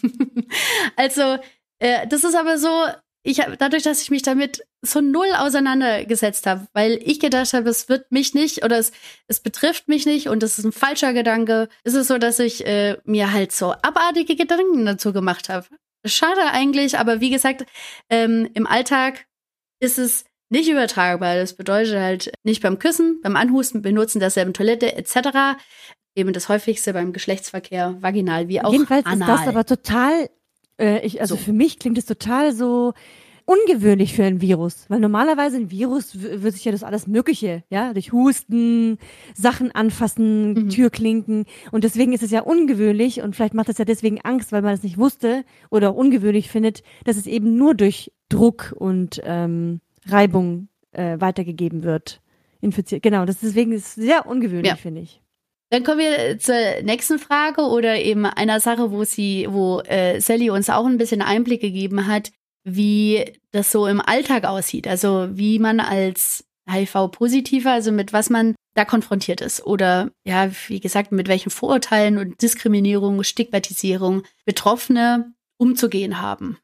also 0.96 1.36
äh, 1.78 2.06
das 2.06 2.24
ist 2.24 2.34
aber 2.34 2.56
so, 2.56 2.70
ich 3.22 3.40
hab, 3.40 3.56
dadurch, 3.58 3.82
dass 3.82 4.02
ich 4.02 4.10
mich 4.10 4.22
damit 4.22 4.64
so 4.80 5.00
null 5.00 5.28
auseinandergesetzt 5.36 6.46
habe, 6.46 6.66
weil 6.72 6.98
ich 7.04 7.20
gedacht 7.20 7.52
habe, 7.52 7.68
es 7.68 7.88
wird 7.88 8.10
mich 8.10 8.34
nicht 8.34 8.64
oder 8.64 8.78
es, 8.78 8.92
es 9.28 9.40
betrifft 9.40 9.88
mich 9.88 10.06
nicht 10.06 10.28
und 10.28 10.42
das 10.42 10.58
ist 10.58 10.64
ein 10.64 10.72
falscher 10.72 11.12
Gedanke, 11.12 11.68
ist 11.84 11.94
es 11.94 12.08
so, 12.08 12.18
dass 12.18 12.38
ich 12.38 12.66
äh, 12.66 12.96
mir 13.04 13.32
halt 13.32 13.52
so 13.52 13.72
abartige 13.82 14.34
Gedanken 14.36 14.86
dazu 14.86 15.12
gemacht 15.12 15.50
habe. 15.50 15.66
Schade 16.04 16.40
eigentlich, 16.50 16.98
aber 16.98 17.20
wie 17.20 17.30
gesagt, 17.30 17.64
ähm, 18.10 18.48
im 18.54 18.66
Alltag 18.66 19.26
ist 19.80 19.98
es 19.98 20.24
nicht 20.48 20.68
übertragbar. 20.68 21.36
Das 21.36 21.54
bedeutet 21.54 21.98
halt 21.98 22.32
nicht 22.44 22.62
beim 22.62 22.78
Küssen, 22.78 23.20
beim 23.22 23.36
Anhusten, 23.36 23.82
Benutzen 23.82 24.20
derselben 24.20 24.52
Toilette 24.52 24.94
etc. 24.96 25.58
Eben 26.14 26.32
das 26.32 26.48
häufigste 26.48 26.92
beim 26.92 27.12
Geschlechtsverkehr, 27.12 27.96
vaginal 28.00 28.48
wie 28.48 28.60
auch 28.60 28.72
Jedenfalls 28.72 29.06
anal. 29.06 29.34
ist 29.34 29.40
das 29.40 29.48
aber 29.48 29.64
total, 29.64 30.28
äh, 30.78 31.04
ich, 31.06 31.20
also 31.20 31.36
so. 31.36 31.40
für 31.40 31.52
mich 31.52 31.78
klingt 31.78 31.98
es 31.98 32.04
total 32.04 32.52
so 32.52 32.92
ungewöhnlich 33.44 34.14
für 34.14 34.24
ein 34.24 34.40
Virus, 34.40 34.86
weil 34.88 35.00
normalerweise 35.00 35.56
ein 35.56 35.70
Virus 35.70 36.20
würde 36.20 36.50
sich 36.50 36.64
ja 36.64 36.72
das 36.72 36.82
alles 36.82 37.06
Mögliche, 37.06 37.64
ja, 37.70 37.92
durch 37.92 38.12
Husten, 38.12 38.98
Sachen 39.34 39.72
anfassen, 39.72 40.52
mhm. 40.52 40.68
Türklinken 40.68 41.44
und 41.70 41.84
deswegen 41.84 42.12
ist 42.12 42.22
es 42.22 42.30
ja 42.30 42.42
ungewöhnlich 42.42 43.22
und 43.22 43.36
vielleicht 43.36 43.54
macht 43.54 43.68
es 43.68 43.78
ja 43.78 43.84
deswegen 43.84 44.20
Angst, 44.20 44.52
weil 44.52 44.62
man 44.62 44.74
es 44.74 44.82
nicht 44.82 44.98
wusste 44.98 45.44
oder 45.70 45.90
auch 45.90 45.96
ungewöhnlich 45.96 46.50
findet, 46.50 46.82
dass 47.04 47.16
es 47.16 47.26
eben 47.26 47.56
nur 47.56 47.74
durch 47.74 48.12
Druck 48.28 48.74
und 48.76 49.20
ähm, 49.24 49.80
Reibung 50.06 50.68
äh, 50.92 51.20
weitergegeben 51.20 51.82
wird. 51.82 52.20
Infiziert. 52.60 53.02
Genau, 53.02 53.24
das 53.24 53.40
deswegen 53.40 53.72
ist 53.72 53.94
sehr 53.94 54.26
ungewöhnlich, 54.26 54.70
ja. 54.70 54.76
finde 54.76 55.00
ich. 55.00 55.20
Dann 55.70 55.84
kommen 55.84 56.00
wir 56.00 56.38
zur 56.38 56.54
nächsten 56.82 57.18
Frage 57.18 57.62
oder 57.62 57.98
eben 57.98 58.26
einer 58.26 58.60
Sache, 58.60 58.92
wo 58.92 59.04
sie, 59.04 59.46
wo 59.48 59.80
äh, 59.80 60.20
Sally 60.20 60.50
uns 60.50 60.68
auch 60.68 60.84
ein 60.84 60.98
bisschen 60.98 61.22
Einblick 61.22 61.62
gegeben 61.62 62.06
hat, 62.06 62.30
wie 62.64 63.38
das 63.50 63.72
so 63.72 63.86
im 63.86 64.00
Alltag 64.00 64.44
aussieht. 64.44 64.86
Also 64.86 65.28
wie 65.32 65.58
man 65.58 65.80
als 65.80 66.44
HIV-Positiver, 66.68 67.72
also 67.72 67.92
mit 67.92 68.12
was 68.12 68.30
man 68.30 68.54
da 68.74 68.84
konfrontiert 68.84 69.40
ist. 69.40 69.64
Oder 69.66 70.10
ja, 70.24 70.50
wie 70.68 70.80
gesagt, 70.80 71.12
mit 71.12 71.28
welchen 71.28 71.50
Vorurteilen 71.50 72.18
und 72.18 72.40
Diskriminierung, 72.40 73.22
Stigmatisierung 73.22 74.22
Betroffene 74.44 75.34
umzugehen 75.58 76.20
haben. 76.20 76.58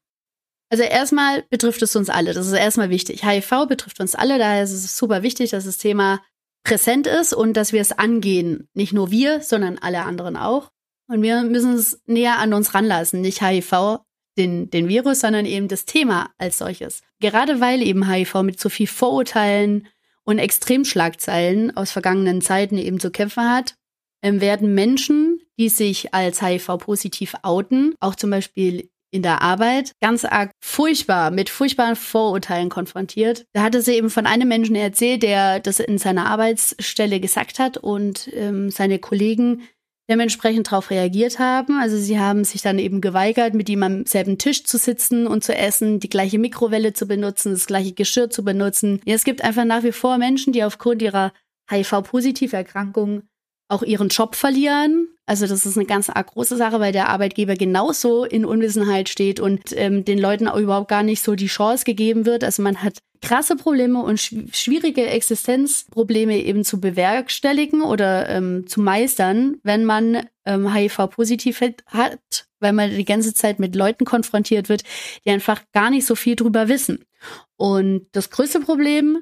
Also 0.71 0.85
erstmal 0.85 1.43
betrifft 1.51 1.83
es 1.83 1.97
uns 1.97 2.11
alle. 2.11 2.35
Das 2.35 2.47
ist 2.47 2.53
erstmal 2.53 2.91
wichtig. 2.91 3.25
HIV 3.25 3.67
betrifft 3.69 4.01
uns 4.01 4.15
alle. 4.15 4.39
Daher 4.39 4.63
ist 4.63 4.73
es 4.73 4.97
super 4.97 5.23
wichtig, 5.23 5.51
dass 5.51 5.65
das 5.65 5.79
Thema 5.79 6.21
präsent 6.63 7.07
ist 7.07 7.33
und 7.33 7.55
dass 7.55 7.73
wir 7.73 7.81
es 7.81 7.93
angehen. 7.93 8.69
Nicht 8.75 8.93
nur 8.93 9.11
wir, 9.11 9.41
sondern 9.41 9.79
alle 9.79 10.03
anderen 10.05 10.37
auch. 10.37 10.71
Und 11.09 11.23
wir 11.23 11.43
müssen 11.43 11.73
es 11.73 12.03
näher 12.05 12.39
an 12.39 12.53
uns 12.53 12.75
ranlassen. 12.75 13.23
Nicht 13.23 13.43
HIV, 13.43 14.01
den, 14.39 14.71
den 14.71 14.89
Virus, 14.89 15.21
sondern 15.21 15.45
eben 15.45 15.69
das 15.69 15.85
Thema 15.85 16.31
als 16.39 16.59
solches. 16.59 17.03
Gerade 17.21 17.61
weil 17.61 17.83
eben 17.83 18.09
HIV 18.09 18.43
mit 18.43 18.61
so 18.61 18.69
viel 18.69 18.87
Vorurteilen 18.87 19.89
und 20.25 20.39
Extremschlagzeilen 20.39 21.77
aus 21.77 21.91
vergangenen 21.91 22.41
Zeiten 22.41 22.79
eben 22.79 23.01
zu 23.01 23.11
kämpfen 23.11 23.51
hat, 23.51 23.75
ähm, 24.23 24.41
werden 24.41 24.75
Menschen, 24.75 25.41
die 25.59 25.69
sich 25.69 26.15
als 26.15 26.43
HIV-positiv 26.43 27.35
outen, 27.43 27.95
auch 28.01 28.15
zum 28.15 28.31
Beispiel 28.31 28.91
in 29.11 29.23
der 29.23 29.43
Arbeit 29.43 29.93
ganz 30.03 30.25
arg 30.25 30.51
furchtbar 30.61 31.31
mit 31.31 31.49
furchtbaren 31.49 31.97
Vorurteilen 31.97 32.69
konfrontiert. 32.69 33.47
Da 33.53 33.63
hatte 33.63 33.81
sie 33.81 33.95
eben 33.95 34.11
von 34.11 34.27
einem 34.27 34.49
Menschen 34.49 34.77
erzählt, 34.77 35.23
der 35.23 35.61
das 35.61 35.81
in 35.81 35.99
seiner 35.99 36.27
Arbeitsstelle 36.27 37.21
gesagt 37.21 37.59
hat 37.59 37.79
und 37.79 38.31
ähm, 38.35 38.71
seine 38.71 38.99
Kollegen 38.99 39.63
dementsprechend 40.09 40.69
darauf 40.69 40.91
reagiert 40.91 41.39
haben. 41.39 41.79
Also 41.81 41.97
sie 41.99 42.19
haben 42.19 42.45
sich 42.45 42.63
dann 42.63 42.79
eben 42.79 43.01
geweigert, 43.01 43.55
mit 43.55 43.69
ihm 43.69 43.83
am 43.83 44.07
selben 44.07 44.39
Tisch 44.39 44.65
zu 44.65 44.79
sitzen 44.79 45.27
und 45.27 45.45
zu 45.45 45.55
essen, 45.55 46.01
die 46.01 46.09
gleiche 46.09 46.39
Mikrowelle 46.39 46.93
zu 46.93 47.07
benutzen, 47.07 47.53
das 47.53 47.67
gleiche 47.67 47.93
Geschirr 47.93 48.31
zu 48.31 48.45
benutzen. 48.45 49.01
Ja, 49.05 49.15
es 49.15 49.25
gibt 49.25 49.43
einfach 49.43 49.65
nach 49.65 49.83
wie 49.83 49.93
vor 49.93 50.19
Menschen, 50.19 50.53
die 50.53 50.65
aufgrund 50.65 51.03
ihrer 51.03 51.33
HIV-Positiverkrankung 51.71 53.23
auch 53.69 53.83
ihren 53.83 54.09
Job 54.09 54.35
verlieren. 54.35 55.09
Also 55.27 55.47
das 55.47 55.67
ist 55.67 55.77
eine 55.77 55.85
ganz 55.85 56.09
arg 56.09 56.29
große 56.29 56.57
Sache, 56.57 56.81
weil 56.81 56.93
der 56.93 57.11
Arbeitgeber 57.11 57.55
genauso 57.55 58.25
in 58.25 58.47
Unwissenheit 58.47 59.11
steht 59.11 59.41
und 59.41 59.77
ähm, 59.77 60.07
den 60.07 60.19
Leuten 60.19 60.49
auch 60.49 60.57
überhaupt 60.57 60.89
gar 60.89 61.03
nicht 61.03 61.23
so 61.23 61.35
die 61.35 61.49
Chance 61.49 61.85
gegeben 61.85 62.25
wird. 62.25 62.45
Also 62.45 62.63
man 62.63 62.83
hat 62.83 62.99
krasse 63.21 63.57
Probleme 63.57 64.03
und 64.03 64.19
schwierige 64.21 65.07
Existenzprobleme 65.07 66.39
eben 66.39 66.65
zu 66.65 66.81
bewerkstelligen 66.81 67.83
oder 67.83 68.29
ähm, 68.29 68.67
zu 68.67 68.81
meistern, 68.81 69.57
wenn 69.63 69.85
man 69.85 70.27
ähm, 70.45 70.73
HIV-positiv 70.73 71.61
hat, 71.87 72.47
weil 72.61 72.73
man 72.73 72.91
die 72.91 73.05
ganze 73.05 73.35
Zeit 73.35 73.59
mit 73.59 73.75
Leuten 73.75 74.05
konfrontiert 74.05 74.69
wird, 74.69 74.83
die 75.25 75.31
einfach 75.31 75.63
gar 75.73 75.91
nicht 75.91 76.07
so 76.07 76.15
viel 76.15 76.37
drüber 76.37 76.69
wissen. 76.69 77.05
Und 77.57 78.07
das 78.13 78.31
größte 78.31 78.61
Problem 78.61 79.19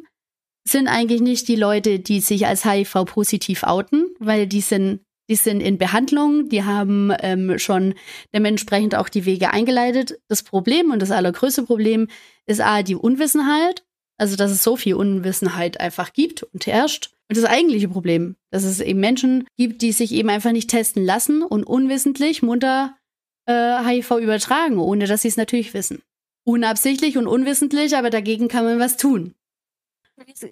sind 0.68 0.88
eigentlich 0.88 1.20
nicht 1.20 1.48
die 1.48 1.56
Leute, 1.56 1.98
die 1.98 2.20
sich 2.20 2.46
als 2.46 2.64
HIV-positiv 2.64 3.62
outen, 3.62 4.14
weil 4.18 4.46
die 4.46 4.60
sind, 4.60 5.00
die 5.28 5.36
sind 5.36 5.60
in 5.60 5.78
Behandlung, 5.78 6.48
die 6.48 6.64
haben 6.64 7.12
ähm, 7.20 7.58
schon 7.58 7.94
dementsprechend 8.34 8.94
auch 8.94 9.08
die 9.08 9.24
Wege 9.24 9.50
eingeleitet. 9.50 10.18
Das 10.28 10.42
Problem 10.42 10.90
und 10.90 11.00
das 11.00 11.10
allergrößte 11.10 11.62
Problem 11.62 12.08
ist 12.46 12.60
A, 12.60 12.82
die 12.82 12.96
Unwissenheit, 12.96 13.84
also 14.16 14.36
dass 14.36 14.50
es 14.50 14.62
so 14.62 14.76
viel 14.76 14.94
Unwissenheit 14.94 15.80
einfach 15.80 16.12
gibt 16.12 16.42
und 16.42 16.66
herrscht. 16.66 17.12
Und 17.28 17.36
das 17.36 17.44
eigentliche 17.44 17.88
Problem, 17.88 18.36
dass 18.50 18.64
es 18.64 18.80
eben 18.80 19.00
Menschen 19.00 19.46
gibt, 19.56 19.82
die 19.82 19.92
sich 19.92 20.12
eben 20.12 20.30
einfach 20.30 20.52
nicht 20.52 20.70
testen 20.70 21.04
lassen 21.04 21.42
und 21.42 21.64
unwissentlich 21.64 22.42
munter 22.42 22.96
äh, 23.46 23.84
HIV 23.84 24.12
übertragen, 24.18 24.78
ohne 24.78 25.06
dass 25.06 25.22
sie 25.22 25.28
es 25.28 25.36
natürlich 25.36 25.74
wissen. 25.74 26.02
Unabsichtlich 26.44 27.18
und 27.18 27.26
unwissentlich, 27.26 27.96
aber 27.96 28.10
dagegen 28.10 28.48
kann 28.48 28.64
man 28.64 28.78
was 28.78 28.96
tun. 28.96 29.34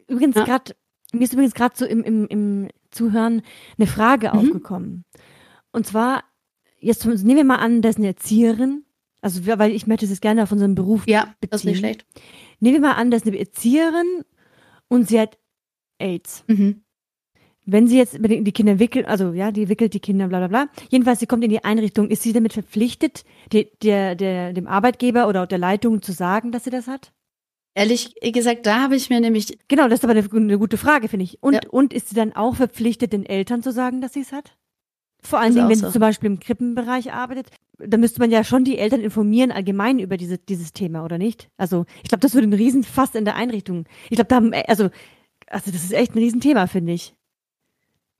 Übrigens 0.08 0.36
ja. 0.36 0.44
gerade, 0.44 0.74
mir 1.12 1.22
ist 1.22 1.32
übrigens 1.32 1.54
gerade 1.54 1.76
so 1.76 1.86
im, 1.86 2.02
im, 2.02 2.26
im 2.26 2.68
Zuhören 2.90 3.42
eine 3.78 3.86
Frage 3.86 4.28
mhm. 4.28 4.38
aufgekommen. 4.38 5.04
Und 5.72 5.86
zwar, 5.86 6.24
jetzt 6.78 7.04
nehmen 7.06 7.36
wir 7.36 7.44
mal 7.44 7.56
an, 7.56 7.82
das 7.82 7.94
ist 7.94 7.98
eine 7.98 8.08
Erzieherin. 8.08 8.84
Also, 9.24 9.46
weil 9.46 9.72
ich 9.72 9.86
möchte 9.86 10.04
es 10.04 10.20
gerne 10.20 10.42
auf 10.42 10.52
unseren 10.52 10.74
Beruf 10.74 11.06
Ja, 11.06 11.34
beziehen. 11.40 11.48
das 11.50 11.60
ist 11.62 11.64
nicht 11.64 11.78
schlecht. 11.78 12.04
Nehmen 12.60 12.74
wir 12.74 12.80
mal 12.88 12.92
an, 12.92 13.10
das 13.10 13.22
ist 13.22 13.28
eine 13.28 13.38
Erzieherin 13.38 14.22
und 14.88 15.08
sie 15.08 15.18
hat 15.18 15.38
AIDS. 15.98 16.44
Mhm. 16.46 16.82
Wenn 17.64 17.88
sie 17.88 17.96
jetzt 17.96 18.18
die 18.20 18.52
Kinder 18.52 18.78
wickelt, 18.78 19.06
also 19.06 19.32
ja, 19.32 19.50
die 19.50 19.70
wickelt 19.70 19.94
die 19.94 20.00
Kinder, 20.00 20.28
bla 20.28 20.46
bla 20.46 20.48
bla. 20.48 20.68
Jedenfalls, 20.90 21.20
sie 21.20 21.26
kommt 21.26 21.42
in 21.42 21.48
die 21.48 21.64
Einrichtung, 21.64 22.10
ist 22.10 22.22
sie 22.22 22.34
damit 22.34 22.52
verpflichtet, 22.52 23.24
die, 23.50 23.70
der, 23.82 24.14
der, 24.14 24.52
dem 24.52 24.66
Arbeitgeber 24.66 25.26
oder 25.26 25.46
der 25.46 25.56
Leitung 25.56 26.02
zu 26.02 26.12
sagen, 26.12 26.52
dass 26.52 26.64
sie 26.64 26.70
das 26.70 26.86
hat? 26.86 27.14
Ehrlich 27.74 28.14
gesagt, 28.20 28.66
da 28.66 28.82
habe 28.82 28.94
ich 28.96 29.08
mir 29.08 29.20
nämlich. 29.20 29.58
Genau, 29.68 29.88
das 29.88 30.00
ist 30.00 30.04
aber 30.04 30.12
eine, 30.12 30.30
eine 30.30 30.58
gute 30.58 30.76
Frage, 30.76 31.08
finde 31.08 31.24
ich. 31.24 31.42
Und, 31.42 31.54
ja. 31.54 31.60
und 31.70 31.94
ist 31.94 32.10
sie 32.10 32.14
dann 32.14 32.34
auch 32.34 32.56
verpflichtet, 32.56 33.14
den 33.14 33.24
Eltern 33.24 33.62
zu 33.62 33.72
sagen, 33.72 34.02
dass 34.02 34.12
sie 34.12 34.20
es 34.20 34.32
hat? 34.32 34.54
Vor 35.24 35.40
allen 35.40 35.54
Dingen, 35.54 35.68
wenn 35.68 35.78
so. 35.78 35.90
zum 35.90 36.00
Beispiel 36.00 36.30
im 36.30 36.40
Krippenbereich 36.40 37.12
arbeitet, 37.12 37.48
da 37.78 37.96
müsste 37.96 38.20
man 38.20 38.30
ja 38.30 38.44
schon 38.44 38.64
die 38.64 38.78
Eltern 38.78 39.00
informieren 39.00 39.50
allgemein 39.50 39.98
über 39.98 40.16
diese, 40.16 40.38
dieses 40.38 40.72
Thema, 40.72 41.04
oder 41.04 41.18
nicht? 41.18 41.48
Also, 41.56 41.86
ich 42.02 42.08
glaube, 42.08 42.20
das 42.20 42.34
würde 42.34 42.48
ein 42.48 42.52
Riesenfass 42.52 43.14
in 43.14 43.24
der 43.24 43.34
Einrichtung. 43.34 43.86
Ich 44.10 44.16
glaube, 44.16 44.28
da 44.28 44.36
haben, 44.36 44.52
also, 44.68 44.90
also, 45.46 45.70
das 45.70 45.82
ist 45.82 45.92
echt 45.92 46.14
ein 46.14 46.18
Riesenthema, 46.18 46.66
finde 46.66 46.92
ich. 46.92 47.14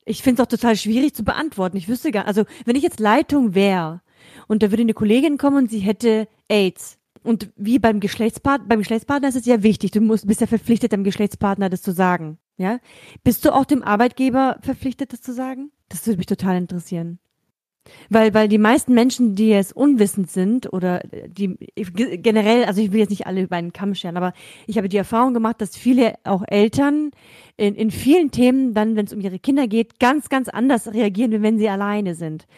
Ich 0.07 0.23
finde 0.23 0.43
es 0.43 0.47
auch 0.47 0.51
total 0.51 0.77
schwierig 0.77 1.15
zu 1.15 1.25
beantworten. 1.25 1.77
Ich 1.77 1.89
wüsste 1.89 2.11
gar, 2.11 2.27
also, 2.27 2.45
wenn 2.65 2.77
ich 2.77 2.83
jetzt 2.83 3.01
Leitung 3.01 3.55
wäre 3.55 4.01
und 4.49 4.63
da 4.63 4.71
würde 4.71 4.83
eine 4.83 4.95
Kollegin 4.95 5.39
kommen 5.39 5.57
und 5.57 5.71
sie 5.71 5.81
hätte 5.81 6.27
AIDS, 6.49 6.99
und 7.25 7.51
wie 7.57 7.79
beim 7.79 8.01
Geschlechtspartner, 8.01 8.69
beim 8.69 8.81
Geschlechtspartner 8.81 9.29
ist 9.29 9.35
es 9.35 9.47
ja 9.47 9.63
wichtig, 9.63 9.91
du 9.91 10.01
musst, 10.01 10.27
bist 10.27 10.43
ja 10.43 10.47
verpflichtet, 10.47 10.93
dem 10.93 11.05
Geschlechtspartner 11.05 11.71
das 11.71 11.81
zu 11.81 11.93
sagen. 11.93 12.39
Ja? 12.59 12.79
Bist 13.25 13.45
du 13.45 13.53
auch 13.53 13.65
dem 13.65 13.83
Arbeitgeber 13.83 14.59
verpflichtet, 14.61 15.13
das 15.13 15.23
zu 15.23 15.33
sagen? 15.33 15.73
Das 15.95 16.09
würde 16.09 16.19
mich 16.19 16.27
total 16.27 16.57
interessieren. 16.57 17.21
Weil, 18.11 18.35
weil 18.35 18.49
die 18.49 18.59
meisten 18.59 18.95
Menschen, 18.95 19.37
die 19.37 19.51
jetzt 19.51 19.77
unwissend 19.77 20.29
sind 20.29 20.73
oder 20.73 21.01
die 21.29 21.57
generell, 21.77 22.65
also 22.65 22.81
ich 22.81 22.91
will 22.91 22.99
jetzt 22.99 23.11
nicht 23.11 23.29
alle 23.29 23.43
über 23.43 23.55
einen 23.55 23.73
Kamm 23.73 23.95
scheren, 23.95 24.17
aber 24.17 24.33
ich 24.67 24.77
habe 24.77 24.89
die 24.89 24.97
Erfahrung 24.97 25.35
gemacht, 25.35 25.61
dass 25.61 25.77
viele 25.77 26.15
auch 26.25 26.43
Eltern 26.49 27.13
in, 27.57 27.77
in 27.77 27.93
vielen 27.93 28.33
Themen 28.33 28.75
dann, 28.75 28.97
wenn 28.97 29.07
es 29.07 29.13
um 29.13 29.21
ihre 29.21 29.39
Kinder 29.39 29.69
geht, 29.69 30.01
ganz, 30.01 30.29
ganz 30.29 30.49
anders 30.49 30.93
reagieren, 30.93 31.31
wie 31.31 31.43
wenn 31.43 31.59
sie 31.59 31.69
alleine 31.69 32.17
sind. 32.17 32.49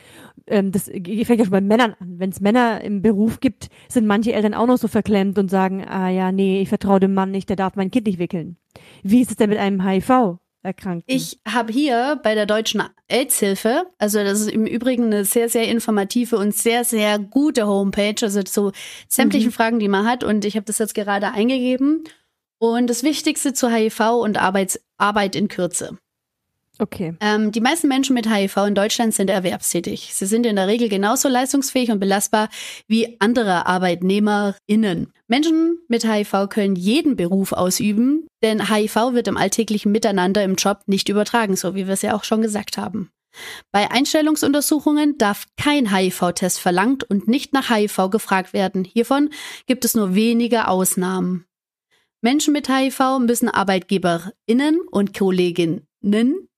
Ähm, 0.46 0.72
das 0.72 0.84
fängt 0.84 1.28
ja 1.28 1.44
schon 1.44 1.50
bei 1.50 1.60
Männern 1.60 1.94
an. 2.00 2.18
Wenn 2.18 2.30
es 2.30 2.40
Männer 2.40 2.80
im 2.80 3.02
Beruf 3.02 3.40
gibt, 3.40 3.68
sind 3.88 4.06
manche 4.06 4.32
Eltern 4.32 4.54
auch 4.54 4.66
noch 4.66 4.78
so 4.78 4.88
verklemmt 4.88 5.38
und 5.38 5.50
sagen, 5.50 5.84
ah 5.84 6.08
ja, 6.08 6.32
nee, 6.32 6.62
ich 6.62 6.70
vertraue 6.70 7.00
dem 7.00 7.12
Mann 7.12 7.32
nicht, 7.32 7.50
der 7.50 7.56
darf 7.56 7.76
mein 7.76 7.90
Kind 7.90 8.06
nicht 8.06 8.18
wickeln. 8.18 8.56
Wie 9.02 9.20
ist 9.20 9.30
es 9.30 9.36
denn 9.36 9.50
mit 9.50 9.58
einem 9.58 9.86
HIV? 9.86 10.38
Erkrankten. 10.66 11.14
Ich 11.14 11.38
habe 11.48 11.72
hier 11.72 12.20
bei 12.22 12.34
der 12.34 12.44
Deutschen 12.44 12.82
AIDS-Hilfe, 13.08 13.86
also 13.98 14.22
das 14.22 14.40
ist 14.40 14.50
im 14.50 14.66
Übrigen 14.66 15.04
eine 15.04 15.24
sehr, 15.24 15.48
sehr 15.48 15.68
informative 15.68 16.36
und 16.36 16.54
sehr, 16.54 16.84
sehr 16.84 17.18
gute 17.18 17.66
Homepage, 17.66 18.16
also 18.20 18.42
zu 18.42 18.72
sämtlichen 19.08 19.48
mhm. 19.48 19.52
Fragen, 19.52 19.78
die 19.78 19.88
man 19.88 20.06
hat. 20.06 20.24
Und 20.24 20.44
ich 20.44 20.56
habe 20.56 20.66
das 20.66 20.78
jetzt 20.78 20.94
gerade 20.94 21.32
eingegeben. 21.32 22.04
Und 22.58 22.88
das 22.88 23.02
Wichtigste 23.02 23.52
zu 23.52 23.70
HIV 23.70 24.00
und 24.20 24.38
Arbeits 24.38 24.80
Arbeit 24.98 25.36
in 25.36 25.48
Kürze. 25.48 25.98
Okay. 26.78 27.14
Ähm, 27.20 27.52
die 27.52 27.60
meisten 27.60 27.88
Menschen 27.88 28.14
mit 28.14 28.30
HIV 28.30 28.56
in 28.58 28.74
Deutschland 28.74 29.14
sind 29.14 29.30
erwerbstätig. 29.30 30.10
Sie 30.12 30.26
sind 30.26 30.44
in 30.44 30.56
der 30.56 30.66
Regel 30.66 30.88
genauso 30.88 31.28
leistungsfähig 31.28 31.90
und 31.90 32.00
belastbar 32.00 32.48
wie 32.86 33.16
andere 33.18 33.66
ArbeitnehmerInnen. 33.66 35.12
Menschen 35.26 35.78
mit 35.88 36.04
HIV 36.04 36.48
können 36.50 36.76
jeden 36.76 37.16
Beruf 37.16 37.52
ausüben, 37.52 38.26
denn 38.42 38.68
HIV 38.68 39.12
wird 39.12 39.28
im 39.28 39.38
alltäglichen 39.38 39.90
Miteinander 39.90 40.44
im 40.44 40.56
Job 40.56 40.80
nicht 40.86 41.08
übertragen, 41.08 41.56
so 41.56 41.74
wie 41.74 41.86
wir 41.86 41.94
es 41.94 42.02
ja 42.02 42.14
auch 42.14 42.24
schon 42.24 42.42
gesagt 42.42 42.76
haben. 42.76 43.10
Bei 43.72 43.90
Einstellungsuntersuchungen 43.90 45.18
darf 45.18 45.46
kein 45.56 45.94
HIV-Test 45.94 46.58
verlangt 46.58 47.04
und 47.04 47.28
nicht 47.28 47.52
nach 47.52 47.70
HIV 47.70 48.10
gefragt 48.10 48.52
werden. 48.52 48.84
Hiervon 48.84 49.30
gibt 49.66 49.84
es 49.84 49.94
nur 49.94 50.14
wenige 50.14 50.68
Ausnahmen. 50.68 51.46
Menschen 52.22 52.52
mit 52.52 52.68
HIV 52.68 53.18
müssen 53.20 53.48
ArbeitgeberInnen 53.48 54.80
und 54.90 55.16
Kolleginnen 55.16 55.86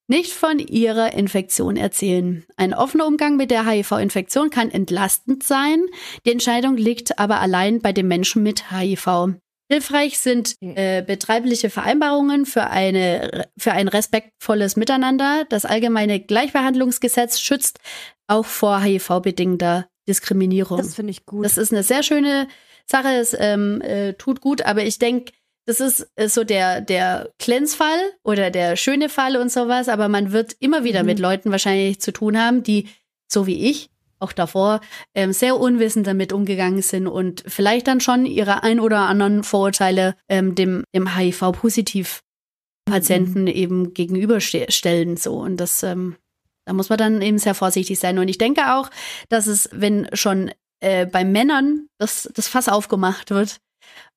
nicht 0.08 0.32
von 0.32 0.58
ihrer 0.58 1.12
Infektion 1.12 1.76
erzählen. 1.76 2.44
Ein 2.56 2.74
offener 2.74 3.06
Umgang 3.06 3.36
mit 3.36 3.50
der 3.50 3.66
HIV-Infektion 3.66 4.50
kann 4.50 4.70
entlastend 4.70 5.42
sein. 5.42 5.84
Die 6.24 6.32
Entscheidung 6.32 6.76
liegt 6.76 7.18
aber 7.18 7.40
allein 7.40 7.80
bei 7.80 7.92
den 7.92 8.08
Menschen 8.08 8.42
mit 8.42 8.72
HIV. 8.72 9.36
Hilfreich 9.70 10.18
sind 10.18 10.56
äh, 10.62 11.02
betreibliche 11.02 11.68
Vereinbarungen 11.68 12.46
für, 12.46 12.70
eine, 12.70 13.48
für 13.58 13.72
ein 13.72 13.88
respektvolles 13.88 14.76
Miteinander. 14.76 15.44
Das 15.50 15.66
allgemeine 15.66 16.20
Gleichbehandlungsgesetz 16.20 17.38
schützt 17.38 17.78
auch 18.26 18.46
vor 18.46 18.80
HIV-bedingter 18.80 19.88
Diskriminierung. 20.08 20.78
Das 20.78 20.94
finde 20.94 21.10
ich 21.10 21.26
gut. 21.26 21.44
Das 21.44 21.58
ist 21.58 21.70
eine 21.70 21.82
sehr 21.82 22.02
schöne 22.02 22.48
Sache. 22.86 23.08
Es 23.08 23.36
ähm, 23.38 23.82
äh, 23.82 24.14
tut 24.14 24.40
gut, 24.40 24.62
aber 24.62 24.84
ich 24.84 24.98
denke, 24.98 25.32
das 25.68 25.78
ist, 25.80 26.10
ist 26.16 26.32
so 26.32 26.44
der, 26.44 26.80
der 26.80 27.28
Glänzfall 27.38 27.98
oder 28.24 28.50
der 28.50 28.76
schöne 28.76 29.10
Fall 29.10 29.36
und 29.36 29.52
sowas, 29.52 29.90
aber 29.90 30.08
man 30.08 30.32
wird 30.32 30.56
immer 30.60 30.82
wieder 30.82 31.02
mhm. 31.02 31.06
mit 31.06 31.18
Leuten 31.18 31.50
wahrscheinlich 31.50 32.00
zu 32.00 32.10
tun 32.10 32.38
haben, 32.38 32.62
die, 32.62 32.88
so 33.30 33.46
wie 33.46 33.68
ich, 33.68 33.90
auch 34.18 34.32
davor, 34.32 34.80
ähm, 35.14 35.34
sehr 35.34 35.60
unwissend 35.60 36.06
damit 36.06 36.32
umgegangen 36.32 36.80
sind 36.80 37.06
und 37.06 37.44
vielleicht 37.46 37.86
dann 37.86 38.00
schon 38.00 38.24
ihre 38.24 38.62
ein 38.62 38.80
oder 38.80 39.00
anderen 39.00 39.44
Vorurteile 39.44 40.14
ähm, 40.26 40.54
dem, 40.54 40.84
dem 40.94 41.14
HIV-Positiv-Patienten 41.14 43.42
mhm. 43.42 43.48
eben 43.48 43.92
gegenüberstellen. 43.92 45.18
So. 45.18 45.34
Und 45.34 45.58
das, 45.58 45.82
ähm, 45.82 46.16
da 46.64 46.72
muss 46.72 46.88
man 46.88 46.96
dann 46.96 47.20
eben 47.20 47.36
sehr 47.36 47.54
vorsichtig 47.54 47.98
sein. 47.98 48.18
Und 48.18 48.28
ich 48.28 48.38
denke 48.38 48.72
auch, 48.72 48.88
dass 49.28 49.46
es, 49.46 49.68
wenn 49.70 50.08
schon 50.14 50.50
äh, 50.80 51.04
bei 51.04 51.26
Männern 51.26 51.88
das, 51.98 52.26
das 52.34 52.48
Fass 52.48 52.70
aufgemacht 52.70 53.28
wird, 53.28 53.60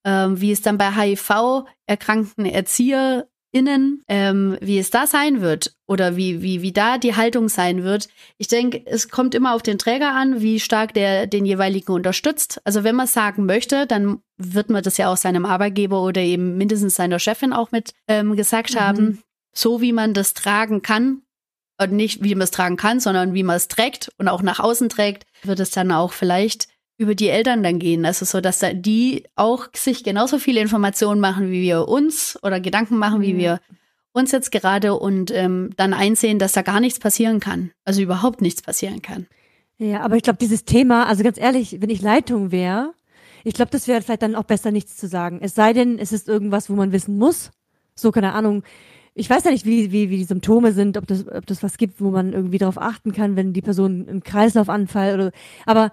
ähm, 0.06 0.40
wie 0.40 0.52
es 0.52 0.62
dann 0.62 0.78
bei 0.78 0.92
HIV 0.92 1.66
erkrankten 1.86 2.46
ErzieherInnen, 2.46 4.04
ähm, 4.08 4.58
wie 4.62 4.80
es 4.80 4.90
da 4.90 5.08
sein 5.08 5.42
wird 5.42 5.76
oder 5.88 6.16
wie, 6.16 6.42
wie, 6.42 6.62
wie 6.62 6.72
da 6.72 6.98
die 6.98 7.16
Haltung 7.16 7.50
sein 7.50 7.84
wird. 7.84 8.08
Ich 8.38 8.48
denke, 8.48 8.82
es 8.86 9.10
kommt 9.10 9.36
immer 9.36 9.54
auf 9.54 9.62
den 9.62 9.78
Träger 9.78 10.14
an, 10.14 10.42
wie 10.42 10.60
stark 10.60 10.94
der 10.94 11.28
den 11.28 11.46
jeweiligen 11.46 11.92
unterstützt. 11.92 12.62
Also 12.64 12.84
wenn 12.84 12.96
man 12.96 13.08
sagen 13.08 13.46
möchte, 13.46 13.88
dann 13.88 14.22
wird 14.38 14.70
man 14.70 14.84
das 14.84 14.98
ja 14.98 15.12
auch 15.12 15.18
seinem 15.18 15.46
Arbeitgeber 15.46 16.02
oder 16.02 16.22
eben 16.22 16.58
mindestens 16.58 16.96
seiner 16.96 17.20
Chefin 17.20 17.54
auch 17.54 17.72
mit 17.72 17.94
ähm, 18.08 18.36
gesagt 18.36 18.74
mhm. 18.74 18.80
haben, 18.80 19.24
so 19.54 19.82
wie 19.82 19.92
man 19.92 20.14
das 20.14 20.34
tragen 20.34 20.82
kann, 20.82 21.22
und 21.82 21.94
nicht 21.94 22.24
wie 22.24 22.36
man 22.36 22.44
es 22.44 22.52
tragen 22.52 22.78
kann, 22.78 23.00
sondern 23.00 23.34
wie 23.34 23.44
man 23.44 23.58
es 23.58 23.68
trägt 23.68 24.12
und 24.18 24.28
auch 24.28 24.42
nach 24.42 24.60
außen 24.60 24.90
trägt, 24.90 25.26
wird 25.44 25.60
es 25.60 25.72
dann 25.72 25.92
auch 25.92 26.14
vielleicht 26.14 26.68
über 27.02 27.16
die 27.16 27.30
Eltern 27.30 27.64
dann 27.64 27.80
gehen. 27.80 28.06
Also 28.06 28.26
so, 28.26 28.42
dass 28.42 28.60
da 28.60 28.74
die 28.74 29.24
auch 29.36 29.70
sich 29.76 30.04
genauso 30.04 30.38
viele 30.38 30.62
Informationen 30.62 31.20
machen 31.20 31.50
wie 31.50 31.64
wir 31.64 31.88
uns 31.88 32.38
oder 32.44 32.60
Gedanken 32.60 32.98
machen 32.98 33.22
wie 33.22 33.34
mhm. 33.34 33.38
wir 33.40 33.60
uns 34.14 34.32
jetzt 34.32 34.52
gerade 34.52 34.94
und 34.94 35.32
ähm, 35.32 35.72
dann 35.78 35.94
einsehen, 35.94 36.38
dass 36.38 36.52
da 36.52 36.62
gar 36.62 36.80
nichts 36.80 37.00
passieren 37.00 37.40
kann. 37.40 37.72
Also 37.86 38.02
überhaupt 38.02 38.42
nichts 38.42 38.62
passieren 38.62 39.02
kann. 39.02 39.26
Ja, 39.80 40.02
aber 40.02 40.16
ich 40.16 40.22
glaube, 40.22 40.38
dieses 40.38 40.64
Thema, 40.64 41.08
also 41.08 41.24
ganz 41.24 41.40
ehrlich, 41.40 41.78
wenn 41.82 41.90
ich 41.90 42.04
Leitung 42.04 42.52
wäre, 42.52 42.94
ich 43.44 43.56
glaube, 43.56 43.72
das 43.72 43.88
wäre 43.88 44.04
vielleicht 44.04 44.22
dann 44.22 44.36
auch 44.36 44.44
besser 44.44 44.70
nichts 44.70 44.96
zu 44.96 45.08
sagen. 45.08 45.40
Es 45.42 45.56
sei 45.56 45.74
denn, 45.74 45.98
es 45.98 46.12
ist 46.12 46.28
irgendwas, 46.28 46.70
wo 46.70 46.76
man 46.76 46.92
wissen 46.92 47.18
muss. 47.18 47.50
So, 47.96 48.12
keine 48.12 48.34
Ahnung, 48.34 48.64
ich 49.14 49.30
weiß 49.30 49.44
ja 49.44 49.52
nicht, 49.52 49.66
wie, 49.66 49.92
wie, 49.92 50.10
wie 50.10 50.18
die 50.18 50.24
Symptome 50.24 50.72
sind, 50.72 50.98
ob 50.98 51.08
das, 51.08 51.28
ob 51.28 51.46
das 51.46 51.64
was 51.64 51.78
gibt, 51.78 52.00
wo 52.00 52.12
man 52.12 52.32
irgendwie 52.32 52.60
darauf 52.60 52.78
achten 52.78 53.12
kann, 53.12 53.36
wenn 53.36 53.54
die 53.54 53.62
Person 53.62 54.08
einen 54.08 54.24
Kreislaufanfall 54.24 55.16
oder, 55.16 55.32
aber 55.66 55.92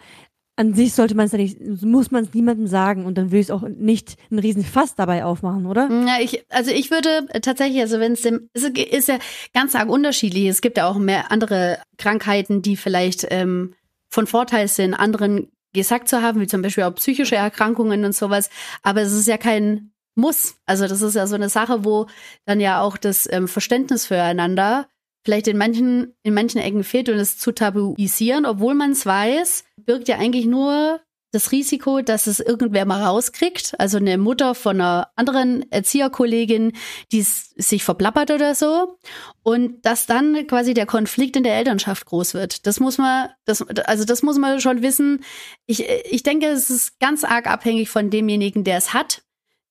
an 0.59 0.75
sich 0.75 0.93
sollte 0.93 1.15
man 1.15 1.27
es 1.27 1.33
ja 1.33 1.39
nicht, 1.39 1.61
muss 1.83 2.11
man 2.11 2.25
es 2.25 2.35
niemandem 2.35 2.67
sagen 2.67 3.07
und 3.07 3.17
dann 3.17 3.31
will 3.31 3.39
ich 3.39 3.47
es 3.47 3.51
auch 3.53 3.63
nicht 3.63 4.17
einen 4.29 4.41
riesen 4.41 4.65
Fass 4.65 4.97
dabei 4.97 5.25
aufmachen, 5.25 5.67
oder? 5.67 5.89
Ja, 5.89 6.17
ich, 6.21 6.45
also 6.51 6.73
ich 6.73 6.91
würde 6.91 7.29
tatsächlich, 7.43 7.81
also 7.81 8.01
wenn 8.01 8.13
es 8.13 8.23
dem, 8.23 8.51
es 8.55 8.65
ist 8.65 9.09
ja 9.09 9.19
ganz 9.55 9.77
arg 9.77 9.89
unterschiedlich. 9.89 10.47
Es 10.49 10.61
gibt 10.61 10.77
ja 10.77 10.89
auch 10.89 10.99
mehr 10.99 11.31
andere 11.31 11.79
Krankheiten, 11.97 12.61
die 12.61 12.75
vielleicht 12.75 13.25
ähm, 13.31 13.75
von 14.11 14.27
Vorteil 14.27 14.67
sind, 14.67 14.95
anderen 14.95 15.53
gesagt 15.73 16.09
zu 16.09 16.23
haben, 16.23 16.41
wie 16.41 16.49
zum 16.49 16.63
Beispiel 16.63 16.85
auch 16.85 16.95
psychische 16.97 17.37
Erkrankungen 17.37 18.05
und 18.05 18.17
sowas. 18.17 18.51
Aber 18.83 19.03
es 19.03 19.13
ist 19.13 19.29
ja 19.29 19.39
kein 19.39 19.93
Muss. 20.17 20.57
Also 20.67 20.89
das 20.89 21.03
ist 21.03 21.15
ja 21.15 21.29
so 21.29 21.37
eine 21.37 21.51
Sache, 21.51 21.85
wo 21.85 22.09
dann 22.47 22.59
ja 22.59 22.81
auch 22.81 22.97
das 22.97 23.29
ähm, 23.31 23.47
Verständnis 23.47 24.07
füreinander 24.07 24.89
vielleicht 25.25 25.47
in 25.47 25.59
manchen, 25.59 26.15
in 26.23 26.35
manchen 26.35 26.59
Ecken 26.59 26.85
fehlt 26.85 27.11
und 27.11 27.17
es 27.17 27.39
zu 27.39 27.53
tabuisieren, 27.53 28.47
obwohl 28.47 28.75
man 28.75 28.93
es 28.93 29.05
weiß, 29.05 29.65
birgt 29.89 30.07
ja 30.07 30.19
eigentlich 30.19 30.45
nur 30.45 31.01
das 31.33 31.51
Risiko, 31.51 32.03
dass 32.03 32.27
es 32.27 32.41
irgendwer 32.41 32.85
mal 32.85 33.03
rauskriegt, 33.03 33.75
also 33.79 33.97
eine 33.97 34.19
Mutter 34.19 34.55
von 34.55 34.81
einer 34.81 35.11
anderen 35.17 35.71
Erzieherkollegin, 35.73 36.73
die 37.11 37.23
sich 37.23 37.85
verplappert 37.85 38.31
oder 38.31 38.55
so, 38.55 38.99
und 39.43 39.85
dass 39.85 40.07
dann 40.07 40.47
quasi 40.47 40.75
der 40.75 40.87
Konflikt 40.87 41.37
in 41.37 41.43
der 41.43 41.57
Elternschaft 41.57 42.05
groß 42.05 42.35
wird. 42.35 42.67
Das 42.67 42.81
muss 42.81 42.99
man, 42.99 43.31
das, 43.47 43.63
also 43.63 44.05
das 44.05 44.23
muss 44.23 44.39
man 44.39 44.61
schon 44.61 44.83
wissen. 44.83 45.25
Ich, 45.67 45.87
ich 45.89 46.23
denke, 46.23 46.47
es 46.47 46.69
ist 46.69 47.01
ganz 47.01 47.25
arg 47.25 47.47
abhängig 47.47 47.89
von 47.89 48.11
demjenigen, 48.11 48.65
der 48.65 48.77
es 48.77 48.93
hat, 48.93 49.23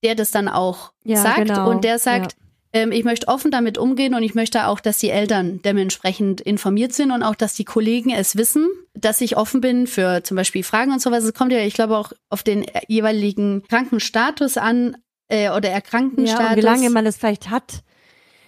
der 0.03 0.15
das 0.15 0.31
dann 0.31 0.47
auch 0.47 0.93
ja, 1.03 1.21
sagt 1.21 1.47
genau. 1.47 1.69
und 1.69 1.83
der 1.83 1.99
sagt, 1.99 2.33
ja 2.33 2.46
ähm, 2.77 2.91
ich 2.91 3.03
möchte 3.03 3.27
offen 3.27 3.49
damit 3.49 3.77
umgehen 3.77 4.13
und 4.13 4.21
ich 4.21 4.35
möchte 4.35 4.67
auch, 4.67 4.79
dass 4.79 4.99
die 4.99 5.09
Eltern 5.09 5.61
dementsprechend 5.63 6.41
informiert 6.41 6.93
sind 6.93 7.11
und 7.11 7.23
auch, 7.23 7.35
dass 7.35 7.55
die 7.55 7.65
Kollegen 7.65 8.11
es 8.11 8.35
wissen, 8.35 8.67
dass 8.93 9.19
ich 9.21 9.35
offen 9.35 9.61
bin 9.61 9.87
für 9.87 10.23
zum 10.23 10.37
Beispiel 10.37 10.63
Fragen 10.63 10.91
und 10.91 11.01
sowas. 11.01 11.23
Es 11.23 11.33
kommt 11.33 11.51
ja, 11.51 11.59
ich 11.59 11.73
glaube, 11.73 11.97
auch 11.97 12.11
auf 12.29 12.43
den 12.43 12.65
jeweiligen 12.87 13.63
Krankenstatus 13.67 14.57
an 14.57 14.95
äh, 15.27 15.49
oder 15.49 15.69
Erkrankenstatus. 15.69 16.43
Ja, 16.43 16.49
und 16.51 16.57
wie 16.57 16.61
lange 16.61 16.89
man 16.91 17.05
das 17.05 17.17
vielleicht 17.17 17.49
hat. 17.49 17.83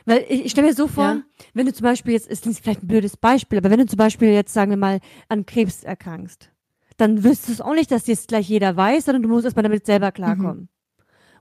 Weil 0.05 0.25
ich, 0.29 0.45
ich 0.45 0.51
stelle 0.51 0.67
mir 0.67 0.73
so 0.73 0.87
vor, 0.87 1.03
ja. 1.03 1.21
wenn 1.53 1.65
du 1.65 1.73
zum 1.73 1.83
Beispiel 1.83 2.13
jetzt, 2.13 2.27
ist 2.27 2.45
das 2.45 2.59
vielleicht 2.59 2.83
ein 2.83 2.87
blödes 2.87 3.17
Beispiel, 3.17 3.57
aber 3.57 3.71
wenn 3.71 3.79
du 3.79 3.85
zum 3.87 3.97
Beispiel 3.97 4.29
jetzt, 4.29 4.53
sagen 4.53 4.71
wir 4.71 4.77
mal, 4.77 4.99
an 5.27 5.45
Krebs 5.45 5.83
erkrankst, 5.83 6.51
dann 6.97 7.23
wüsstest 7.23 7.59
du 7.61 7.63
auch 7.65 7.73
nicht, 7.73 7.91
dass 7.91 8.07
jetzt 8.07 8.27
gleich 8.27 8.47
jeder 8.47 8.75
weiß, 8.75 9.05
sondern 9.05 9.23
du 9.23 9.29
musst 9.29 9.45
erstmal 9.45 9.63
damit 9.63 9.85
selber 9.85 10.11
klarkommen. 10.11 10.61
Mhm. 10.61 10.78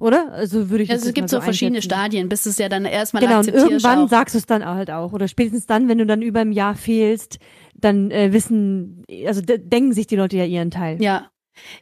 Oder? 0.01 0.33
Also 0.33 0.71
würde 0.71 0.85
ich 0.85 0.91
also 0.91 1.09
es 1.09 1.15
gibt 1.15 1.29
so, 1.29 1.37
so 1.39 1.43
verschiedene 1.43 1.83
Stadien, 1.83 2.29
bis 2.29 2.47
es 2.47 2.59
ja 2.59 2.69
dann 2.69 2.85
erstmal 2.85 3.23
Genau, 3.23 3.41
und 3.41 3.49
irgendwann 3.49 3.99
auch. 4.01 4.09
sagst 4.09 4.35
du 4.35 4.39
es 4.39 4.47
dann 4.47 4.65
halt 4.65 4.91
auch. 4.91 5.13
Oder 5.13 5.29
spätestens 5.29 5.67
dann, 5.67 5.89
wenn 5.89 5.99
du 5.99 6.07
dann 6.07 6.23
über 6.23 6.41
ein 6.41 6.53
Jahr 6.53 6.75
fehlst, 6.75 7.39
dann 7.75 8.11
äh, 8.11 8.33
wissen, 8.33 9.05
also 9.27 9.41
denken 9.43 9.93
sich 9.93 10.07
die 10.07 10.17
Leute 10.17 10.37
ja 10.37 10.45
ihren 10.45 10.71
Teil. 10.71 11.03
Ja. 11.03 11.31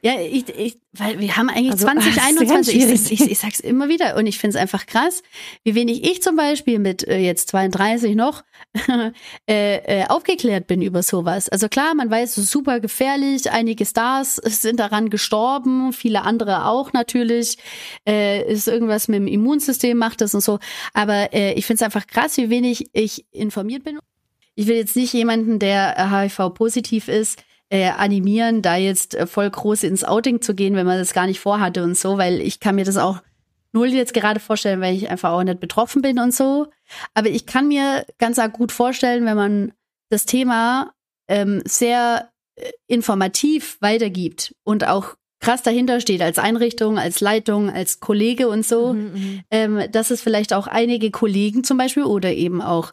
Ja, 0.03 0.21
ich, 0.21 0.49
ich, 0.49 0.79
weil 0.93 1.19
wir 1.19 1.37
haben 1.37 1.49
eigentlich 1.49 1.73
also, 1.73 1.87
2021, 1.87 2.85
ah, 2.85 2.89
ich, 2.89 3.13
ich, 3.13 3.31
ich, 3.31 3.39
sag's 3.39 3.61
immer 3.61 3.89
wieder 3.89 4.17
und 4.17 4.27
ich 4.27 4.39
find's 4.39 4.57
einfach 4.57 4.87
krass, 4.87 5.23
wie 5.65 5.75
wenig 5.75 6.05
ich 6.05 6.23
zum 6.23 6.37
Beispiel 6.37 6.79
mit 6.79 7.07
äh, 7.07 7.19
jetzt 7.19 7.49
32 7.49 8.15
noch 8.15 8.45
äh, 9.49 9.77
äh, 9.77 10.07
aufgeklärt 10.07 10.67
bin 10.67 10.83
über 10.83 11.03
sowas. 11.03 11.49
Also 11.49 11.69
klar, 11.69 11.95
man 11.95 12.11
weiß, 12.11 12.37
es 12.37 12.45
ist 12.45 12.51
super 12.51 12.81
gefährlich, 12.81 13.51
einige 13.51 13.87
Stars 13.87 14.37
sind 14.37 14.81
daran 14.81 15.11
gestorben, 15.11 15.93
viele 15.93 16.23
andere 16.23 16.67
auch 16.67 16.93
natürlich, 16.93 17.59
äh, 18.07 18.43
ist 18.51 18.69
irgendwas 18.69 19.09
mit 19.09 19.21
dem 19.21 19.27
Immunsystem 19.27 19.97
macht 19.97 20.21
das 20.21 20.35
und 20.35 20.43
so, 20.43 20.59
aber 20.95 21.33
äh, 21.33 21.53
ich 21.55 21.67
find's 21.67 21.83
einfach 21.83 22.07
krass, 22.07 22.37
wie 22.37 22.51
wenig 22.51 22.91
ich 22.93 23.27
informiert 23.33 23.85
bin. 23.85 23.99
Ich 24.55 24.67
will 24.67 24.77
jetzt 24.77 24.97
nicht 24.97 25.13
jemanden, 25.13 25.59
der 25.59 26.11
HIV-positiv 26.11 27.09
ist, 27.09 27.43
äh, 27.69 27.91
animieren, 27.91 28.63
da 28.63 28.77
jetzt 28.77 29.15
äh, 29.15 29.27
voll 29.27 29.51
groß 29.51 29.83
ins 29.83 30.05
Outing 30.05 30.41
zu 30.41 30.55
gehen, 30.55 30.77
wenn 30.77 30.87
man 30.87 30.99
das 30.99 31.13
gar 31.13 31.27
nicht 31.27 31.41
vorhatte 31.41 31.83
und 31.83 31.97
so, 31.97 32.19
weil 32.19 32.41
ich 32.41 32.61
kann 32.61 32.77
mir 32.77 32.85
das 32.85 32.97
auch 32.97 33.21
null 33.73 33.89
jetzt 33.89 34.15
gerade 34.15 34.41
vorstellen, 34.41 34.81
weil 34.81 34.95
ich 34.95 35.11
einfach 35.11 35.33
auch 35.33 35.43
nicht 35.43 35.61
betroffen 35.61 36.03
bin 36.03 36.19
und 36.19 36.35
so. 36.35 36.69
Aber 37.15 37.29
ich 37.29 37.47
kann 37.47 37.69
mir 37.69 38.07
ganz 38.19 38.41
gut 38.53 38.73
vorstellen, 38.73 39.27
wenn 39.27 39.37
man 39.37 39.73
das 40.09 40.25
Thema 40.25 40.93
ähm, 41.29 41.63
sehr 41.67 42.31
äh, 42.55 42.71
informativ 42.87 43.79
weitergibt 43.81 44.55
und 44.65 44.87
auch 44.87 45.17
krass 45.41 45.63
dahinter 45.63 46.01
steht 46.01 46.23
als 46.23 46.39
Einrichtung, 46.39 46.99
als 46.99 47.21
Leitung, 47.21 47.69
als 47.69 48.01
Kollege 48.01 48.49
und 48.49 48.65
so, 48.65 48.95
mhm, 48.95 49.13
mhm. 49.13 49.41
ähm, 49.51 49.83
dass 49.93 50.11
es 50.11 50.23
vielleicht 50.23 50.53
auch 50.55 50.67
einige 50.67 51.11
Kollegen 51.11 51.63
zum 51.65 51.77
Beispiel 51.77 52.05
oder 52.05 52.33
eben 52.33 52.63
auch 52.63 52.93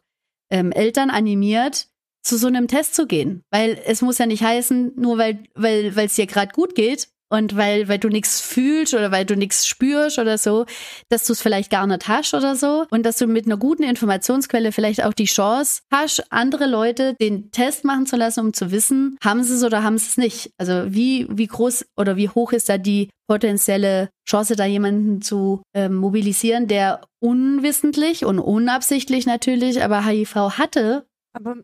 ähm, 0.49 0.71
Eltern 0.71 1.09
animiert, 1.09 1.87
zu 2.23 2.37
so 2.37 2.47
einem 2.47 2.67
Test 2.67 2.95
zu 2.95 3.05
gehen. 3.05 3.43
Weil 3.51 3.79
es 3.85 4.01
muss 4.01 4.17
ja 4.17 4.25
nicht 4.25 4.43
heißen, 4.43 4.93
nur 4.95 5.17
weil 5.17 5.43
weil 5.53 5.95
weil 5.95 6.07
es 6.07 6.15
dir 6.15 6.25
gerade 6.25 6.51
gut 6.53 6.75
geht 6.75 7.09
und 7.29 7.57
weil 7.57 7.87
weil 7.87 7.99
du 7.99 8.09
nichts 8.09 8.41
fühlst 8.41 8.93
oder 8.93 9.11
weil 9.11 9.25
du 9.25 9.35
nichts 9.35 9.65
spürst 9.67 10.19
oder 10.19 10.37
so, 10.37 10.65
dass 11.09 11.25
du 11.25 11.33
es 11.33 11.41
vielleicht 11.41 11.71
gar 11.71 11.87
nicht 11.87 12.07
hast 12.07 12.33
oder 12.33 12.55
so 12.55 12.85
und 12.91 13.03
dass 13.03 13.17
du 13.17 13.27
mit 13.27 13.45
einer 13.45 13.57
guten 13.57 13.83
Informationsquelle 13.83 14.71
vielleicht 14.71 15.03
auch 15.03 15.13
die 15.13 15.25
Chance 15.25 15.81
hast, 15.91 16.31
andere 16.31 16.67
Leute 16.67 17.15
den 17.19 17.51
Test 17.51 17.85
machen 17.85 18.05
zu 18.05 18.15
lassen, 18.15 18.39
um 18.41 18.53
zu 18.53 18.71
wissen, 18.71 19.17
haben 19.23 19.43
sie 19.43 19.55
es 19.55 19.63
oder 19.63 19.83
haben 19.83 19.97
sie 19.97 20.09
es 20.09 20.17
nicht. 20.17 20.51
Also 20.57 20.93
wie 20.93 21.27
wie 21.29 21.47
groß 21.47 21.85
oder 21.97 22.15
wie 22.15 22.29
hoch 22.29 22.53
ist 22.53 22.69
da 22.69 22.77
die 22.77 23.09
potenzielle 23.27 24.09
Chance, 24.29 24.55
da 24.55 24.65
jemanden 24.65 25.21
zu 25.21 25.63
äh, 25.73 25.89
mobilisieren, 25.89 26.67
der 26.67 27.01
unwissentlich 27.19 28.25
und 28.25 28.39
unabsichtlich 28.39 29.25
natürlich, 29.25 29.81
aber 29.83 30.05
HIV 30.05 30.35
hatte. 30.57 31.05
Aber 31.33 31.55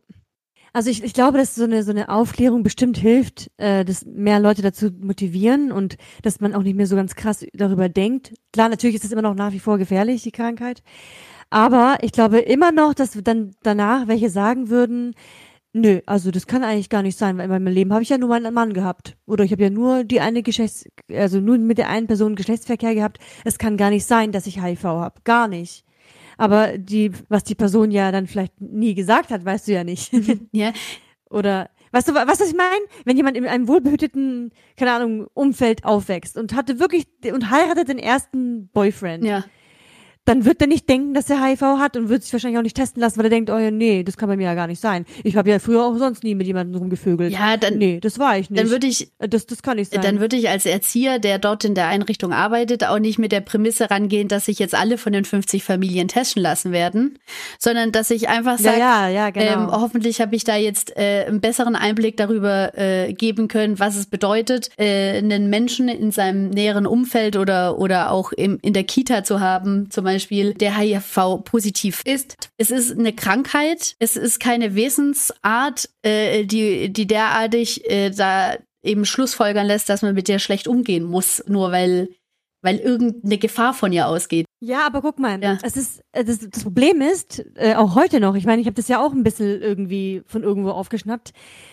also 0.74 0.90
ich, 0.90 1.04
ich 1.04 1.14
glaube, 1.14 1.38
dass 1.38 1.56
so 1.56 1.64
eine 1.64 1.84
so 1.84 1.92
eine 1.92 2.10
Aufklärung 2.10 2.64
bestimmt 2.64 2.98
hilft, 2.98 3.52
äh, 3.58 3.84
dass 3.86 4.06
mehr 4.06 4.40
Leute 4.40 4.62
dazu 4.62 4.90
motivieren 4.92 5.72
und 5.72 5.98
dass 6.22 6.40
man 6.40 6.54
auch 6.54 6.64
nicht 6.64 6.76
mehr 6.76 6.88
so 6.88 6.96
ganz 6.96 7.16
krass 7.16 7.46
darüber 7.54 7.90
denkt. 7.90 8.34
Klar, 8.54 8.70
natürlich 8.70 8.96
ist 8.96 9.06
es 9.06 9.12
immer 9.12 9.22
noch 9.22 9.36
nach 9.36 9.52
wie 9.52 9.60
vor 9.60 9.78
gefährlich, 9.78 10.24
die 10.24 10.32
Krankheit. 10.32 10.84
Aber 11.50 11.98
ich 12.02 12.12
glaube 12.12 12.40
immer 12.40 12.72
noch, 12.72 12.94
dass 12.94 13.12
dann 13.24 13.56
danach 13.64 14.08
welche 14.08 14.30
sagen 14.30 14.70
würden, 14.70 15.16
nö, 15.74 16.02
also 16.06 16.32
das 16.32 16.48
kann 16.48 16.64
eigentlich 16.64 16.90
gar 16.90 17.02
nicht 17.02 17.18
sein, 17.18 17.38
weil 17.38 17.46
in 17.46 17.52
meinem 17.52 17.68
Leben 17.74 17.94
habe 17.94 18.04
ich 18.04 18.10
ja 18.10 18.18
nur 18.18 18.30
meinen 18.30 18.54
Mann 18.54 18.74
gehabt. 18.74 19.18
Oder 19.26 19.44
ich 19.44 19.52
habe 19.52 19.64
ja 19.64 19.70
nur 19.70 20.04
die 20.04 20.20
eine 20.22 20.44
Geschlechts, 20.44 20.86
also 21.12 21.40
nur 21.40 21.58
mit 21.58 21.80
der 21.80 21.90
einen 21.90 22.08
Person 22.08 22.36
Geschlechtsverkehr 22.36 22.96
gehabt. 22.96 23.20
Es 23.46 23.58
kann 23.58 23.78
gar 23.78 23.90
nicht 23.90 24.06
sein, 24.06 24.32
dass 24.32 24.48
ich 24.48 24.62
HIV 24.62 24.84
habe. 24.84 25.22
Gar 25.24 25.48
nicht 25.48 25.86
aber 26.40 26.78
die, 26.78 27.12
was 27.28 27.44
die 27.44 27.56
Person 27.56 27.92
ja 27.92 28.12
dann 28.12 28.26
vielleicht 28.26 28.60
nie 28.62 28.96
gesagt 28.96 29.30
hat, 29.30 29.44
weißt 29.44 29.68
du 29.68 29.74
ja 29.74 29.84
nicht. 29.84 30.12
ja. 30.52 30.72
Oder 31.30 31.70
Weißt 31.92 32.08
du, 32.08 32.14
was 32.14 32.40
ich 32.42 32.56
meine? 32.56 32.86
Wenn 33.04 33.18
jemand 33.18 33.36
in 33.36 33.48
einem 33.48 33.68
wohlbehüteten, 33.68 34.52
keine 34.78 34.94
Ahnung, 34.94 35.28
Umfeld 35.34 35.86
aufwächst 35.86 36.38
und 36.38 36.54
hatte 36.54 36.80
wirklich 36.80 37.08
und 37.34 37.50
heiratet 37.50 37.90
den 37.90 37.98
ersten 37.98 38.68
Boyfriend. 38.68 39.26
Ja. 39.26 39.44
Dann 40.30 40.46
wird 40.46 40.62
er 40.62 40.68
nicht 40.68 40.88
denken, 40.88 41.16
dass 41.16 41.28
er 41.32 41.44
HIV 41.44 41.62
hat 41.80 41.98
und 41.98 42.08
wird 42.08 42.22
sich 42.22 42.32
wahrscheinlich 42.32 42.60
auch 42.60 42.64
nicht 42.64 42.78
testen 42.78 43.02
lassen, 43.02 43.18
weil 43.18 43.26
er 43.26 43.32
denkt, 43.32 43.50
oh 43.50 43.58
ja, 43.58 43.72
nee, 43.72 44.04
das 44.04 44.16
kann 44.16 44.30
bei 44.30 44.38
mir 44.38 44.44
ja 44.44 44.54
gar 44.54 44.68
nicht 44.68 44.80
sein. 44.80 45.08
Ich 45.24 45.36
habe 45.36 45.50
ja 45.50 45.58
früher 45.58 45.84
auch 45.84 45.98
sonst 45.98 46.24
nie 46.24 46.36
mit 46.36 46.46
jemandem 46.46 46.80
rumgevögelt. 46.80 47.34
Ja, 47.34 47.58
dann, 47.58 47.80
nee, 47.80 48.00
das 48.00 48.20
war 48.20 48.38
ich 48.38 48.52
nicht. 48.52 48.62
dann 48.62 48.70
würde 48.70 48.86
ich, 48.86 49.12
das, 49.18 49.48
das 49.48 49.64
kann 49.64 49.78
nicht 49.78 49.92
sein. 49.92 50.04
dann 50.04 50.20
würde 50.20 50.36
ich 50.36 50.48
als 50.48 50.68
Erzieher, 50.68 51.18
der 51.18 51.40
dort 51.40 51.66
in 51.66 51.74
der 51.74 51.88
Einrichtung 51.88 52.32
arbeitet, 52.32 52.84
auch 52.84 53.00
nicht 53.00 53.18
mit 53.18 53.32
der 53.32 53.42
Prämisse 53.42 53.90
rangehen, 53.90 54.28
dass 54.28 54.46
sich 54.46 54.60
jetzt 54.60 54.76
alle 54.76 55.00
von 55.00 55.14
den 55.14 55.26
50 55.26 55.64
Familien 55.64 56.08
testen 56.08 56.44
lassen 56.44 56.72
werden, 56.72 57.18
sondern 57.58 57.92
dass 57.92 58.12
ich 58.12 58.30
einfach 58.30 58.60
ja, 58.60 58.64
sage, 58.66 58.80
ja, 58.80 59.10
ja, 59.10 59.30
genau. 59.32 59.64
ähm, 59.64 59.72
hoffentlich 59.72 60.22
habe 60.22 60.36
ich 60.36 60.44
da 60.44 60.56
jetzt 60.56 60.96
äh, 60.96 61.26
einen 61.28 61.42
besseren 61.42 61.76
Einblick 61.76 62.18
darüber 62.18 62.78
äh, 62.78 63.14
geben 63.14 63.48
können, 63.48 63.80
was 63.80 63.96
es 63.96 64.06
bedeutet, 64.06 64.70
äh, 64.78 65.18
einen 65.18 65.50
Menschen 65.50 65.90
in 65.90 66.12
seinem 66.12 66.52
näheren 66.52 66.86
Umfeld 66.86 67.36
oder, 67.36 67.80
oder 67.80 68.12
auch 68.12 68.32
im, 68.32 68.60
in 68.62 68.74
der 68.74 68.84
Kita 68.84 69.24
zu 69.24 69.40
haben, 69.40 69.90
zum 69.90 70.04
Beispiel, 70.04 70.19
der 70.30 70.78
HIV-positiv 70.78 72.02
ist. 72.06 72.50
Es 72.58 72.72
ist 72.72 72.98
eine 72.98 73.14
Krankheit, 73.14 73.96
es 74.00 74.16
ist 74.16 74.40
keine 74.40 74.76
Wesensart, 74.76 75.90
äh, 76.02 76.46
die, 76.46 76.92
die 76.92 77.08
derartig 77.08 77.90
äh, 77.90 78.10
da 78.12 78.56
eben 78.84 79.06
Schlussfolgern 79.06 79.68
lässt, 79.68 79.90
dass 79.90 80.02
man 80.02 80.16
mit 80.16 80.28
der 80.28 80.40
schlecht 80.40 80.68
umgehen 80.68 81.04
muss, 81.04 81.44
nur 81.48 81.72
weil, 81.72 82.10
weil 82.62 82.78
irgendeine 82.78 83.38
Gefahr 83.38 83.74
von 83.74 83.92
ihr 83.92 84.08
ausgeht. 84.08 84.46
Ja, 84.62 84.86
aber 84.86 85.02
guck 85.02 85.20
mal, 85.20 85.42
Ja. 85.42 85.58
es 85.64 85.76
ist 85.78 86.02
äh, 86.12 86.24
das, 86.24 86.40
das 86.50 86.64
Problem 86.64 87.02
ist 87.02 87.44
äh, 87.56 87.76
auch 87.76 87.96
heute 87.96 88.20
noch. 88.20 88.36
Ich 88.36 88.46
meine, 88.46 88.62
ich 88.62 88.68
habe 88.68 88.76
das 88.76 88.88
ja 88.88 89.04
auch 89.04 89.12
ein 89.14 89.24
bisschen 89.24 89.62
irgendwie 89.62 90.22
von 90.26 90.44
irgendwo 90.44 90.72
aufgeschnappt, 90.72 91.32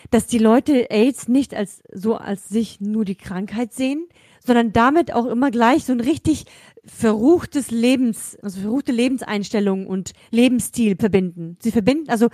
dass 0.09 0.27
die 0.27 0.37
Leute 0.39 0.89
AIDS 0.89 1.27
nicht 1.27 1.53
als 1.53 1.81
so 1.93 2.15
als 2.15 2.47
sich 2.49 2.79
nur 2.81 3.05
die 3.05 3.15
Krankheit 3.15 3.73
sehen, 3.73 4.07
sondern 4.45 4.71
damit 4.71 5.13
auch 5.13 5.25
immer 5.25 5.51
gleich 5.51 5.83
so 5.83 5.91
ein 5.93 5.99
richtig 5.99 6.45
verruchtes 6.87 7.71
Lebens, 7.71 8.37
also 8.41 8.61
verruchte 8.61 8.91
Lebenseinstellung 8.91 9.87
und 9.87 10.13
Lebensstil 10.31 10.95
verbinden. 10.97 11.57
Sie 11.61 11.71
verbinden, 11.71 12.09
also 12.09 12.29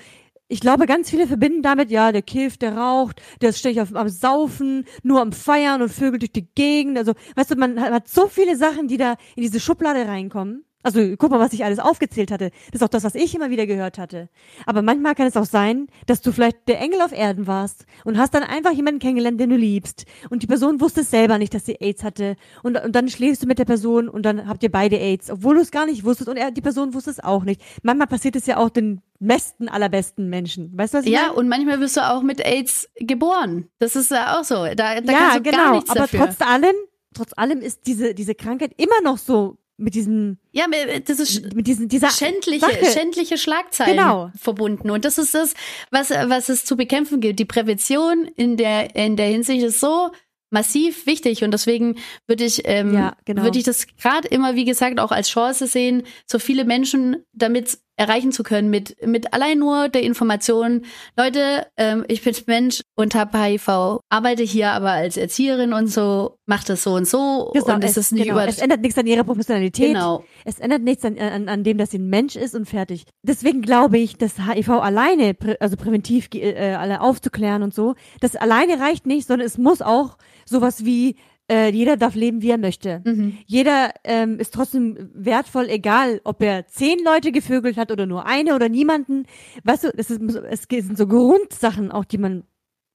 ich 0.47 0.59
glaube, 0.59 0.85
ganz 0.85 1.09
viele 1.09 1.25
verbinden 1.25 1.63
damit, 1.63 1.89
ja, 1.89 2.11
der 2.11 2.21
kifft, 2.21 2.61
der 2.61 2.77
raucht, 2.77 3.21
der 3.41 3.49
ist 3.49 3.59
ständig 3.59 3.81
auf, 3.81 3.95
am 3.95 4.09
Saufen, 4.09 4.85
nur 5.01 5.21
am 5.21 5.31
Feiern 5.31 5.81
und 5.81 5.89
vögelt 5.89 6.21
durch 6.21 6.31
die 6.31 6.47
Gegend. 6.53 6.97
Also, 6.97 7.13
weißt 7.35 7.51
du, 7.51 7.55
man 7.55 7.79
hat 7.79 8.07
so 8.07 8.27
viele 8.27 8.55
Sachen, 8.55 8.87
die 8.87 8.97
da 8.97 9.15
in 9.35 9.41
diese 9.41 9.59
Schublade 9.59 10.07
reinkommen. 10.07 10.63
Also, 10.83 10.99
guck 11.17 11.31
mal, 11.31 11.39
was 11.39 11.53
ich 11.53 11.63
alles 11.63 11.79
aufgezählt 11.79 12.29
hatte. 12.31 12.51
Das 12.71 12.81
ist 12.81 12.83
auch 12.83 12.89
das, 12.89 13.03
was 13.03 13.15
ich 13.15 13.33
immer 13.33 13.49
wieder 13.49 13.65
gehört 13.65 13.97
hatte. 13.97 14.29
Aber 14.65 14.81
manchmal 14.81 15.15
kann 15.15 15.27
es 15.27 15.37
auch 15.37 15.45
sein, 15.45 15.87
dass 16.05 16.21
du 16.21 16.31
vielleicht 16.31 16.67
der 16.67 16.79
Engel 16.81 17.01
auf 17.01 17.11
Erden 17.11 17.47
warst 17.47 17.85
und 18.03 18.17
hast 18.17 18.33
dann 18.33 18.43
einfach 18.43 18.71
jemanden 18.71 18.99
kennengelernt, 18.99 19.39
den 19.39 19.49
du 19.49 19.55
liebst. 19.55 20.05
Und 20.29 20.43
die 20.43 20.47
Person 20.47 20.81
wusste 20.81 21.01
es 21.01 21.09
selber 21.11 21.37
nicht, 21.37 21.53
dass 21.53 21.65
sie 21.65 21.75
AIDS 21.79 22.03
hatte. 22.03 22.35
Und, 22.61 22.77
und 22.77 22.93
dann 22.95 23.07
schläfst 23.09 23.41
du 23.43 23.47
mit 23.47 23.59
der 23.59 23.65
Person 23.65 24.09
und 24.09 24.23
dann 24.25 24.47
habt 24.47 24.61
ihr 24.63 24.71
beide 24.71 24.97
AIDS, 24.99 25.29
obwohl 25.31 25.55
du 25.55 25.61
es 25.61 25.71
gar 25.71 25.85
nicht 25.85 26.03
wusstest 26.03 26.29
und 26.29 26.37
er, 26.37 26.51
die 26.51 26.61
Person 26.61 26.93
wusste 26.93 27.11
es 27.11 27.19
auch 27.23 27.43
nicht. 27.43 27.61
Manchmal 27.81 28.07
passiert 28.07 28.35
es 28.35 28.45
ja 28.45 28.57
auch 28.57 28.69
den 28.69 29.01
besten 29.19 29.69
allerbesten 29.69 30.29
Menschen. 30.29 30.77
Weißt 30.77 30.93
du, 30.93 30.97
was 30.97 31.05
ich 31.05 31.11
Ja, 31.11 31.21
meine? 31.27 31.33
und 31.35 31.47
manchmal 31.47 31.79
wirst 31.79 31.95
du 31.97 32.01
auch 32.01 32.21
mit 32.23 32.45
AIDS 32.45 32.89
geboren. 32.97 33.69
Das 33.79 33.95
ist 33.95 34.11
ja 34.11 34.37
auch 34.37 34.43
so. 34.43 34.55
Da, 34.55 34.73
da 34.75 34.95
ja, 34.95 35.01
kannst 35.17 35.37
du 35.37 35.41
genau. 35.43 35.57
gar 35.57 35.71
nichts 35.75 35.89
Aber 35.89 35.99
dafür. 36.01 36.19
trotz 36.25 36.41
allem, 36.41 36.75
trotz 37.13 37.31
allem 37.37 37.61
ist 37.61 37.87
diese, 37.87 38.13
diese 38.13 38.35
Krankheit 38.35 38.73
immer 38.77 38.99
noch 39.03 39.17
so 39.17 39.57
mit 39.83 39.95
diesem, 39.95 40.37
ja, 40.51 40.65
das 41.05 41.19
ist 41.19 41.53
mit 41.53 41.67
diesen, 41.67 41.87
dieser 41.89 42.09
schändliche, 42.09 42.61
Sache. 42.61 42.85
schändliche 42.91 43.37
Schlagzeilen 43.37 43.97
Genau. 43.97 44.31
verbunden. 44.35 44.89
Und 44.89 45.05
das 45.05 45.17
ist 45.17 45.33
das, 45.33 45.53
was, 45.91 46.09
was 46.09 46.49
es 46.49 46.65
zu 46.65 46.75
bekämpfen 46.77 47.19
gilt. 47.19 47.37
Die 47.39 47.45
Prävention 47.45 48.25
in 48.35 48.57
der, 48.57 48.95
in 48.95 49.15
der 49.17 49.27
Hinsicht 49.27 49.63
ist 49.63 49.79
so 49.79 50.11
massiv 50.49 51.07
wichtig 51.07 51.43
und 51.43 51.51
deswegen 51.51 51.95
würde 52.27 52.45
ich 52.45 52.61
ähm, 52.65 52.93
Ja, 52.93 53.17
genau. 53.25 53.41
würde 53.43 53.57
ich 53.57 53.63
das 53.63 53.87
gerade 53.97 54.27
immer 54.27 54.53
wie 54.55 54.65
gesagt 54.65 54.99
auch 54.99 55.11
als 55.11 55.29
Chance 55.29 55.65
sehen 55.65 56.03
so 56.27 56.37
viele 56.37 56.63
Menschen 56.63 57.25
damit 57.33 57.79
erreichen 57.95 58.31
zu 58.31 58.43
können 58.43 58.69
mit 58.69 58.95
mit 59.05 59.33
allein 59.33 59.59
nur 59.59 59.89
der 59.89 60.03
Information 60.03 60.85
Leute 61.17 61.67
ähm, 61.77 62.05
ich 62.07 62.23
bin 62.23 62.35
Mensch 62.47 62.81
und 62.95 63.13
habe 63.15 63.37
HIV 63.37 63.99
arbeite 64.09 64.43
hier 64.43 64.71
aber 64.71 64.91
als 64.91 65.17
Erzieherin 65.17 65.73
und 65.73 65.87
so 65.87 66.37
macht 66.45 66.69
das 66.69 66.83
so 66.83 66.93
und 66.95 67.07
so 67.07 67.51
Genau, 67.53 67.75
und 67.75 67.83
es 67.83 67.97
ist 67.97 68.11
nicht 68.11 68.23
genau, 68.23 68.35
über 68.35 68.47
es 68.47 68.59
ändert 68.59 68.81
nichts 68.81 68.97
an 68.97 69.07
ihrer 69.07 69.23
Professionalität. 69.23 69.93
genau 69.93 70.23
Es 70.45 70.59
ändert 70.59 70.81
nichts 70.81 71.05
an, 71.05 71.17
an, 71.17 71.49
an 71.49 71.63
dem, 71.63 71.77
dass 71.77 71.91
sie 71.91 71.99
ein 71.99 72.09
Mensch 72.09 72.35
ist 72.35 72.55
und 72.55 72.65
fertig. 72.65 73.05
Deswegen 73.23 73.61
glaube 73.61 73.97
ich, 73.97 74.17
dass 74.17 74.33
HIV 74.37 74.69
alleine, 74.69 75.33
prä, 75.33 75.55
also 75.59 75.77
präventiv 75.77 76.29
äh, 76.33 76.73
alle 76.73 77.01
aufzuklären 77.01 77.63
und 77.63 77.73
so, 77.73 77.95
das 78.19 78.35
alleine 78.35 78.79
reicht 78.79 79.05
nicht, 79.05 79.27
sondern 79.27 79.45
es 79.45 79.57
muss 79.57 79.81
auch 79.81 80.17
sowas 80.45 80.85
wie 80.85 81.15
äh, 81.51 81.69
jeder 81.71 81.97
darf 81.97 82.15
leben, 82.15 82.41
wie 82.41 82.49
er 82.51 82.57
möchte. 82.57 83.01
mhm. 83.05 83.37
Jeder 83.45 83.91
ähm, 84.03 84.39
ist 84.39 84.53
trotzdem 84.53 85.09
wertvoll, 85.13 85.67
egal 85.69 86.21
ob 86.23 86.41
er 86.41 86.67
zehn 86.67 86.99
Leute 87.03 87.31
gevögelt 87.31 87.77
hat 87.77 87.91
oder 87.91 88.05
nur 88.05 88.25
eine 88.25 88.55
oder 88.55 88.69
niemanden. 88.69 89.25
Weißt 89.63 89.83
du, 89.83 89.89
das 89.95 90.09
ist, 90.09 90.21
es 90.21 90.63
sind 90.69 90.97
so 90.97 91.05
Grundsachen 91.07 91.91
auch, 91.91 92.05
die 92.05 92.17
man 92.17 92.43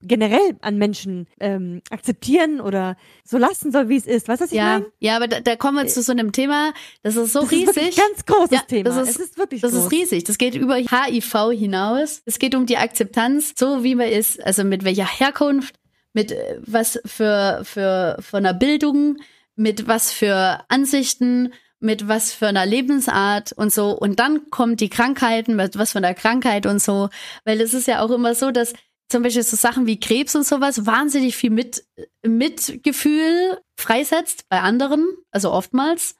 generell 0.00 0.56
an 0.60 0.78
Menschen 0.78 1.26
ähm, 1.40 1.82
akzeptieren 1.90 2.60
oder 2.60 2.96
so 3.24 3.36
lassen 3.36 3.72
soll, 3.72 3.88
wie 3.88 3.96
es 3.96 4.06
ist. 4.06 4.28
Weißt 4.28 4.40
du, 4.40 4.44
was 4.44 4.52
ich 4.52 4.58
ja 4.58 4.64
meine? 4.78 4.86
ja 5.00 5.16
aber 5.16 5.26
da, 5.26 5.40
da 5.40 5.56
kommen 5.56 5.76
wir 5.76 5.86
zu 5.88 6.02
so 6.02 6.12
einem 6.12 6.30
Thema 6.30 6.72
das 7.02 7.16
ist 7.16 7.32
so 7.32 7.40
das 7.40 7.50
riesig 7.50 7.68
ist 7.70 7.76
wirklich 7.76 7.98
ein 7.98 8.04
ganz 8.12 8.24
großes 8.24 8.50
Ja, 8.52 8.60
Thema. 8.60 8.84
das 8.90 9.08
ist- 9.08 9.16
es 9.18 9.26
ist 9.30 9.38
wirklich 9.38 9.60
Das 9.60 9.72
groß. 9.72 9.84
ist 9.86 9.90
riesig. 9.92 10.22
Das 10.22 10.38
geht 10.38 10.54
über 10.54 10.76
HIV 10.76 11.50
hinaus. 11.50 12.22
Es 12.26 12.38
geht 12.38 12.54
um 12.54 12.64
die 12.66 12.76
Akzeptanz, 12.76 13.54
so 13.56 13.82
wie 13.82 13.96
man 13.96 14.06
ist, 14.08 14.40
also 14.44 14.62
mit 14.62 14.84
welcher 14.84 15.04
Herkunft, 15.06 15.74
mit 16.18 16.32
äh, 16.32 16.58
was 16.66 17.00
für, 17.06 17.60
für, 17.62 18.16
für 18.20 18.36
einer 18.38 18.54
Bildung, 18.54 19.18
mit 19.54 19.86
was 19.86 20.10
für 20.10 20.64
Ansichten, 20.68 21.52
mit 21.80 22.08
was 22.08 22.32
für 22.32 22.48
einer 22.48 22.66
Lebensart 22.66 23.52
und 23.52 23.72
so. 23.72 23.92
Und 23.96 24.18
dann 24.18 24.50
kommen 24.50 24.74
die 24.76 24.88
Krankheiten, 24.88 25.54
mit 25.54 25.78
was 25.78 25.92
für 25.92 25.98
einer 25.98 26.14
Krankheit 26.14 26.66
und 26.66 26.82
so. 26.82 27.08
Weil 27.44 27.60
es 27.60 27.72
ist 27.72 27.86
ja 27.86 28.02
auch 28.02 28.10
immer 28.10 28.34
so, 28.34 28.50
dass 28.50 28.72
zum 29.08 29.22
Beispiel 29.22 29.44
so 29.44 29.56
Sachen 29.56 29.86
wie 29.86 30.00
Krebs 30.00 30.34
und 30.34 30.44
sowas 30.44 30.86
wahnsinnig 30.86 31.36
viel 31.36 31.50
mit, 31.50 31.84
Mitgefühl 32.22 33.58
freisetzt 33.76 34.48
bei 34.48 34.60
anderen, 34.60 35.06
also 35.30 35.52
oftmals. 35.52 36.16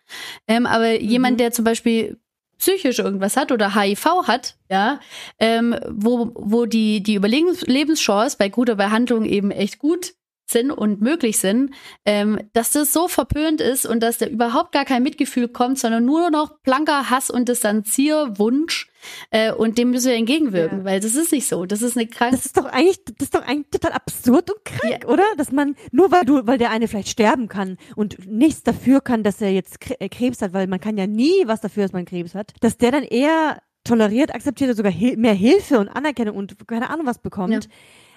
Ähm, 0.46 0.64
aber 0.64 0.92
Mhm. 0.92 1.08
jemand, 1.08 1.40
der 1.40 1.50
zum 1.50 1.64
Beispiel 1.64 2.20
psychisch 2.58 2.98
irgendwas 2.98 3.36
hat 3.36 3.52
oder 3.52 3.74
HIV 3.74 4.26
hat, 4.26 4.56
ja, 4.70 5.00
ähm, 5.38 5.76
wo, 5.88 6.32
wo 6.34 6.66
die, 6.66 7.02
die 7.02 7.18
Überlebens- 7.18 7.64
Lebenschance 7.66 8.36
bei 8.38 8.48
guter 8.48 8.76
Behandlung 8.76 9.24
eben 9.24 9.50
echt 9.50 9.78
gut 9.78 10.14
sind 10.50 10.70
und 10.70 11.00
möglich 11.00 11.38
sind, 11.38 11.74
ähm, 12.04 12.40
dass 12.54 12.72
das 12.72 12.92
so 12.92 13.06
verpönt 13.06 13.60
ist 13.60 13.86
und 13.86 14.00
dass 14.02 14.18
da 14.18 14.26
überhaupt 14.26 14.72
gar 14.72 14.84
kein 14.84 15.02
Mitgefühl 15.02 15.48
kommt, 15.48 15.78
sondern 15.78 16.04
nur 16.04 16.30
noch 16.30 16.58
blanker 16.60 17.10
Hass 17.10 17.30
und 17.30 17.48
Distanzierwunsch 17.48 18.87
äh, 19.30 19.52
und 19.52 19.78
dem 19.78 19.90
müssen 19.90 20.08
wir 20.08 20.16
entgegenwirken, 20.16 20.78
Ja. 20.80 20.84
weil 20.84 21.00
das 21.00 21.14
ist 21.14 21.32
nicht 21.32 21.46
so. 21.46 21.66
Das 21.66 21.82
ist 21.82 21.96
eine 21.96 22.06
Krankheit. 22.06 22.38
Das 22.38 22.46
ist 22.46 22.56
doch 22.56 22.64
eigentlich, 22.66 22.98
das 23.04 23.14
ist 23.26 23.34
doch 23.34 23.42
eigentlich 23.42 23.70
total 23.70 23.92
absurd 23.92 24.50
und 24.50 24.64
krank, 24.64 25.04
oder? 25.06 25.24
Dass 25.36 25.52
man, 25.52 25.74
nur 25.92 26.10
weil 26.10 26.24
du, 26.24 26.46
weil 26.46 26.58
der 26.58 26.70
eine 26.70 26.88
vielleicht 26.88 27.08
sterben 27.08 27.48
kann 27.48 27.76
und 27.96 28.26
nichts 28.26 28.62
dafür 28.62 29.00
kann, 29.00 29.22
dass 29.22 29.40
er 29.40 29.52
jetzt 29.52 29.78
äh, 30.00 30.08
Krebs 30.08 30.42
hat, 30.42 30.52
weil 30.52 30.66
man 30.66 30.80
kann 30.80 30.96
ja 30.96 31.06
nie 31.06 31.42
was 31.46 31.60
dafür, 31.60 31.84
dass 31.84 31.92
man 31.92 32.04
Krebs 32.04 32.34
hat, 32.34 32.52
dass 32.60 32.76
der 32.78 32.90
dann 32.92 33.02
eher 33.04 33.60
toleriert, 33.84 34.34
akzeptiert 34.34 34.68
oder 34.70 34.76
sogar 34.76 34.92
mehr 35.16 35.32
Hilfe 35.34 35.78
und 35.78 35.88
Anerkennung 35.88 36.36
und 36.36 36.66
keine 36.68 36.90
Ahnung 36.90 37.06
was 37.06 37.18
bekommt, 37.20 37.52
Ja. 37.64 37.70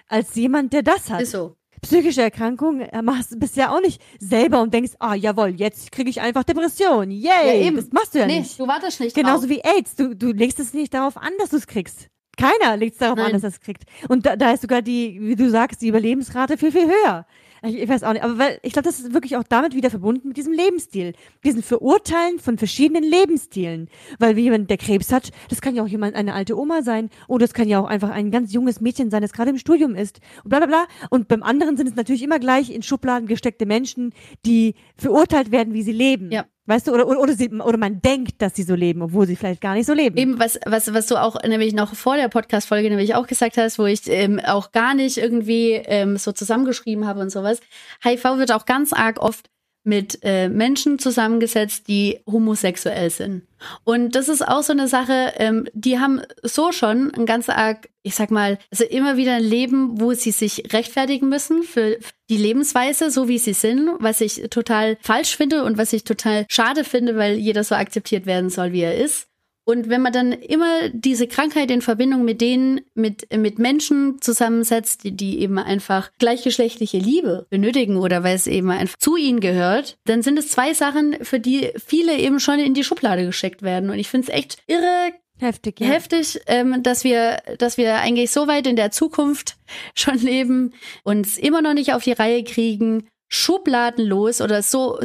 als 0.08 0.36
jemand, 0.36 0.74
der 0.74 0.84
das 0.84 1.10
hat. 1.10 1.22
Ist 1.22 1.32
so. 1.32 1.56
Psychische 1.82 2.22
Erkrankung 2.22 2.82
äh, 2.82 3.02
machst 3.02 3.40
bist 3.40 3.56
ja 3.58 3.72
auch 3.76 3.82
nicht 3.82 4.02
selber 4.20 4.62
und 4.62 4.74
denkst, 4.74 4.92
ah 5.00 5.16
jawohl, 5.16 5.50
jetzt 5.50 5.92
kriege 5.92 6.10
ich 6.10 6.22
einfach 6.22 6.44
Depression. 6.44 7.10
Yay! 7.10 7.26
Ja, 7.26 7.54
eben. 7.54 7.76
Das 7.78 7.92
machst 7.92 8.14
du 8.14 8.20
ja 8.20 8.28
nee, 8.28 8.40
nicht. 8.40 8.60
du 8.60 8.68
wartest 8.68 9.00
nicht 9.00 9.16
Genauso 9.16 9.48
drauf. 9.48 9.58
wie 9.58 9.62
AIDS. 9.64 9.96
Du, 9.96 10.16
du 10.16 10.32
legst 10.32 10.60
es 10.60 10.74
nicht 10.74 10.94
darauf 10.94 11.18
an, 11.18 11.32
dass 11.40 11.50
du 11.50 11.58
es 11.58 11.66
kriegst. 11.66 12.08
Keiner 12.38 12.78
legt 12.78 12.94
es 12.94 13.00
darauf 13.00 13.18
an, 13.18 13.26
Nein. 13.26 13.34
dass 13.34 13.44
er 13.44 13.50
es 13.50 13.60
kriegt. 13.60 13.84
Und 14.08 14.26
da, 14.26 14.36
da 14.36 14.52
ist 14.52 14.62
sogar 14.62 14.82
die, 14.82 15.20
wie 15.22 15.36
du 15.36 15.50
sagst, 15.50 15.82
die 15.82 15.88
Überlebensrate 15.88 16.58
viel, 16.58 16.72
viel 16.72 16.88
höher. 16.88 17.26
Ich, 17.64 17.78
ich 17.78 17.88
weiß 17.88 18.04
auch 18.04 18.14
nicht, 18.14 18.24
aber 18.24 18.40
weil, 18.40 18.60
ich 18.64 18.74
glaube, 18.74 18.88
das 18.88 19.00
ist 19.00 19.14
wirklich 19.14 19.38
auch 19.38 19.44
damit 19.44 19.76
wieder 19.76 19.92
verbunden 19.92 20.30
mit 20.30 20.38
diesem 20.38 20.54
Lebensstil. 20.54 21.14
Diesen 21.44 21.62
Verurteilen 21.62 22.40
von 22.40 22.58
verschiedenen 22.58 23.04
Lebensstilen. 23.04 23.88
Weil 24.18 24.36
wie 24.36 24.42
jemand, 24.42 24.70
der 24.70 24.78
Krebs 24.78 25.12
hat, 25.12 25.32
das 25.50 25.62
kann 25.62 25.76
ja 25.76 25.84
auch 25.84 25.88
jemand, 25.88 26.16
eine 26.16 26.34
alte 26.34 26.58
Oma 26.58 26.82
sein. 26.82 27.10
Oder 27.28 27.46
es 27.46 27.54
kann 27.54 27.68
ja 27.68 27.80
auch 27.80 27.88
einfach 27.88 28.10
ein 28.10 28.32
ganz 28.32 28.52
junges 28.52 28.82
Mädchen 28.82 29.12
sein, 29.12 29.22
das 29.22 29.34
gerade 29.34 29.52
im 29.52 29.60
Studium 29.60 29.96
ist. 29.96 30.22
Und 30.44 30.50
bla, 30.50 30.60
bla, 30.60 30.68
bla. 30.68 30.86
Und 31.12 31.28
beim 31.28 31.44
anderen 31.44 31.78
sind 31.78 31.88
es 31.88 31.96
natürlich 31.96 32.24
immer 32.24 32.40
gleich 32.40 32.72
in 32.72 32.82
Schubladen 32.82 33.28
gesteckte 33.28 33.68
Menschen, 33.68 34.14
die 34.46 34.74
verurteilt 34.96 35.52
werden, 35.52 35.74
wie 35.74 35.84
sie 35.84 35.92
leben. 35.92 36.32
Ja. 36.32 36.46
Weißt 36.68 36.88
du, 36.88 36.94
oder, 36.94 37.08
oder, 37.08 37.34
sie, 37.34 37.50
oder 37.50 37.78
man 37.78 38.02
denkt, 38.02 38.42
dass 38.42 38.56
sie 38.56 38.64
so 38.64 38.76
leben, 38.76 39.02
obwohl 39.02 39.26
sie 39.26 39.36
vielleicht 39.36 39.62
gar 39.62 39.74
nicht 39.74 39.88
so 39.88 39.94
leben. 39.94 40.16
Eben, 40.18 40.40
was, 40.40 40.60
was, 40.66 40.94
was 40.94 41.08
du 41.08 41.20
auch 41.20 41.42
nämlich 41.42 41.74
noch 41.74 41.96
vor 41.96 42.18
der 42.18 42.30
Podcast-Folge 42.30 42.90
nämlich 42.90 43.16
auch 43.16 43.26
gesagt 43.26 43.58
hast, 43.58 43.80
wo 43.80 43.86
ich 43.86 44.02
ähm, 44.08 44.40
auch 44.40 44.72
gar 44.72 44.94
nicht 44.94 45.18
irgendwie 45.18 45.72
ähm, 45.72 46.18
so 46.18 46.32
zusammengeschrieben 46.32 47.08
habe 47.08 47.20
und 47.20 47.32
sowas. 47.32 47.62
HIV 48.04 48.38
wird 48.38 48.52
auch 48.52 48.66
ganz 48.66 48.94
arg 48.94 49.20
oft 49.20 49.50
mit 49.84 50.20
äh, 50.22 50.48
Menschen 50.48 51.00
zusammengesetzt, 51.00 51.88
die 51.88 52.20
homosexuell 52.30 53.10
sind. 53.10 53.48
Und 53.84 54.16
das 54.16 54.30
ist 54.30 54.48
auch 54.48 54.62
so 54.62 54.74
eine 54.74 54.88
Sache, 54.88 55.34
ähm, 55.38 55.68
die 55.74 56.00
haben 56.00 56.22
so 56.44 56.72
schon 56.72 57.12
ein 57.16 57.26
ganz 57.26 57.50
arg, 57.50 57.90
ich 58.04 58.14
sag 58.14 58.30
mal, 58.30 58.60
also 58.70 58.84
immer 58.84 59.18
wieder 59.18 59.36
ein 59.36 59.44
Leben, 59.44 60.00
wo 60.00 60.14
sie 60.14 60.32
sich 60.32 60.72
rechtfertigen 60.72 61.30
müssen 61.30 61.64
für 61.64 61.98
die 62.32 62.38
Lebensweise, 62.38 63.12
so 63.12 63.28
wie 63.28 63.38
sie 63.38 63.54
sind, 63.54 63.90
was 64.00 64.22
ich 64.22 64.48
total 64.50 64.98
falsch 65.02 65.36
finde 65.36 65.64
und 65.66 65.78
was 65.78 65.94
ich 65.94 66.06
total 66.06 66.46
schade 66.48 66.84
finde, 66.84 67.18
weil 67.18 67.36
jeder 67.36 67.64
so 67.64 67.76
akzeptiert 67.76 68.26
werden 68.26 68.50
soll, 68.50 68.72
wie 68.72 68.82
er 68.82 68.98
ist. 68.98 69.28
Und 69.64 69.90
wenn 69.90 70.02
man 70.02 70.12
dann 70.12 70.32
immer 70.32 70.90
diese 70.90 71.28
Krankheit 71.28 71.70
in 71.70 71.82
Verbindung 71.82 72.26
mit 72.26 72.42
denen, 72.42 72.82
mit, 72.96 73.28
mit 73.36 73.60
Menschen 73.60 74.20
zusammensetzt, 74.20 75.04
die, 75.04 75.12
die 75.12 75.40
eben 75.40 75.60
einfach 75.60 76.10
gleichgeschlechtliche 76.18 76.98
Liebe 76.98 77.46
benötigen 77.50 77.98
oder 77.98 78.24
weil 78.24 78.36
es 78.36 78.48
eben 78.48 78.72
einfach 78.72 78.98
zu 78.98 79.18
ihnen 79.18 79.40
gehört, 79.40 79.98
dann 80.06 80.24
sind 80.24 80.40
es 80.40 80.50
zwei 80.50 80.74
Sachen, 80.74 81.16
für 81.22 81.40
die 81.40 81.70
viele 81.78 82.18
eben 82.18 82.40
schon 82.40 82.60
in 82.60 82.74
die 82.74 82.84
Schublade 82.84 83.26
geschickt 83.26 83.62
werden. 83.62 83.90
Und 83.92 84.00
ich 84.00 84.10
finde 84.10 84.28
es 84.28 84.34
echt 84.34 84.58
irre 84.68 85.14
Heftig, 85.42 85.80
ja. 85.80 85.88
heftig, 85.88 86.40
ähm, 86.46 86.84
dass 86.84 87.04
wir, 87.04 87.42
dass 87.58 87.78
wir 87.78 87.96
eigentlich 87.96 88.30
so 88.30 88.48
weit 88.48 88.68
in 88.68 88.76
der 88.76 88.92
Zukunft 88.92 89.58
schon 89.96 90.20
leben, 90.20 90.74
uns 91.04 91.38
immer 91.38 91.64
noch 91.64 91.74
nicht 91.74 91.94
auf 91.94 92.04
die 92.04 92.12
Reihe 92.12 92.44
kriegen, 92.44 93.08
schubladenlos 93.28 94.42
oder 94.42 94.62
so 94.62 95.00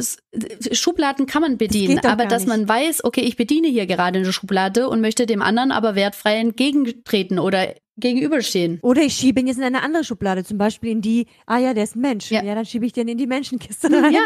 Schubladen 0.73 1.25
kann 1.25 1.41
man 1.41 1.57
bedienen, 1.57 1.99
doch 2.03 2.09
aber 2.09 2.25
dass 2.25 2.43
nicht. 2.43 2.49
man 2.49 2.67
weiß, 2.67 3.05
okay, 3.05 3.21
ich 3.21 3.37
bediene 3.37 3.69
hier 3.69 3.87
gerade 3.87 4.19
eine 4.19 4.33
Schublade 4.33 4.89
und 4.89 5.01
möchte 5.01 5.25
dem 5.25 5.41
anderen 5.41 5.71
aber 5.71 5.95
wertfrei 5.95 6.35
entgegentreten 6.35 7.39
oder 7.39 7.73
gegenüberstehen. 7.97 8.79
Oder 8.81 9.01
ich 9.01 9.13
schiebe 9.13 9.39
ihn 9.39 9.47
jetzt 9.47 9.57
in 9.57 9.63
eine 9.63 9.81
andere 9.81 10.03
Schublade, 10.03 10.43
zum 10.43 10.57
Beispiel 10.57 10.91
in 10.91 11.01
die, 11.01 11.27
ah 11.45 11.57
ja, 11.57 11.73
der 11.73 11.83
ist 11.83 11.95
ein 11.95 12.01
Mensch. 12.01 12.31
Ja. 12.31 12.43
Ja, 12.43 12.55
dann 12.55 12.65
schiebe 12.65 12.85
ich 12.85 12.93
den 12.93 13.07
in 13.07 13.17
die 13.17 13.27
Menschenkiste 13.27 13.87
rein. 13.91 14.13
Ja, 14.13 14.21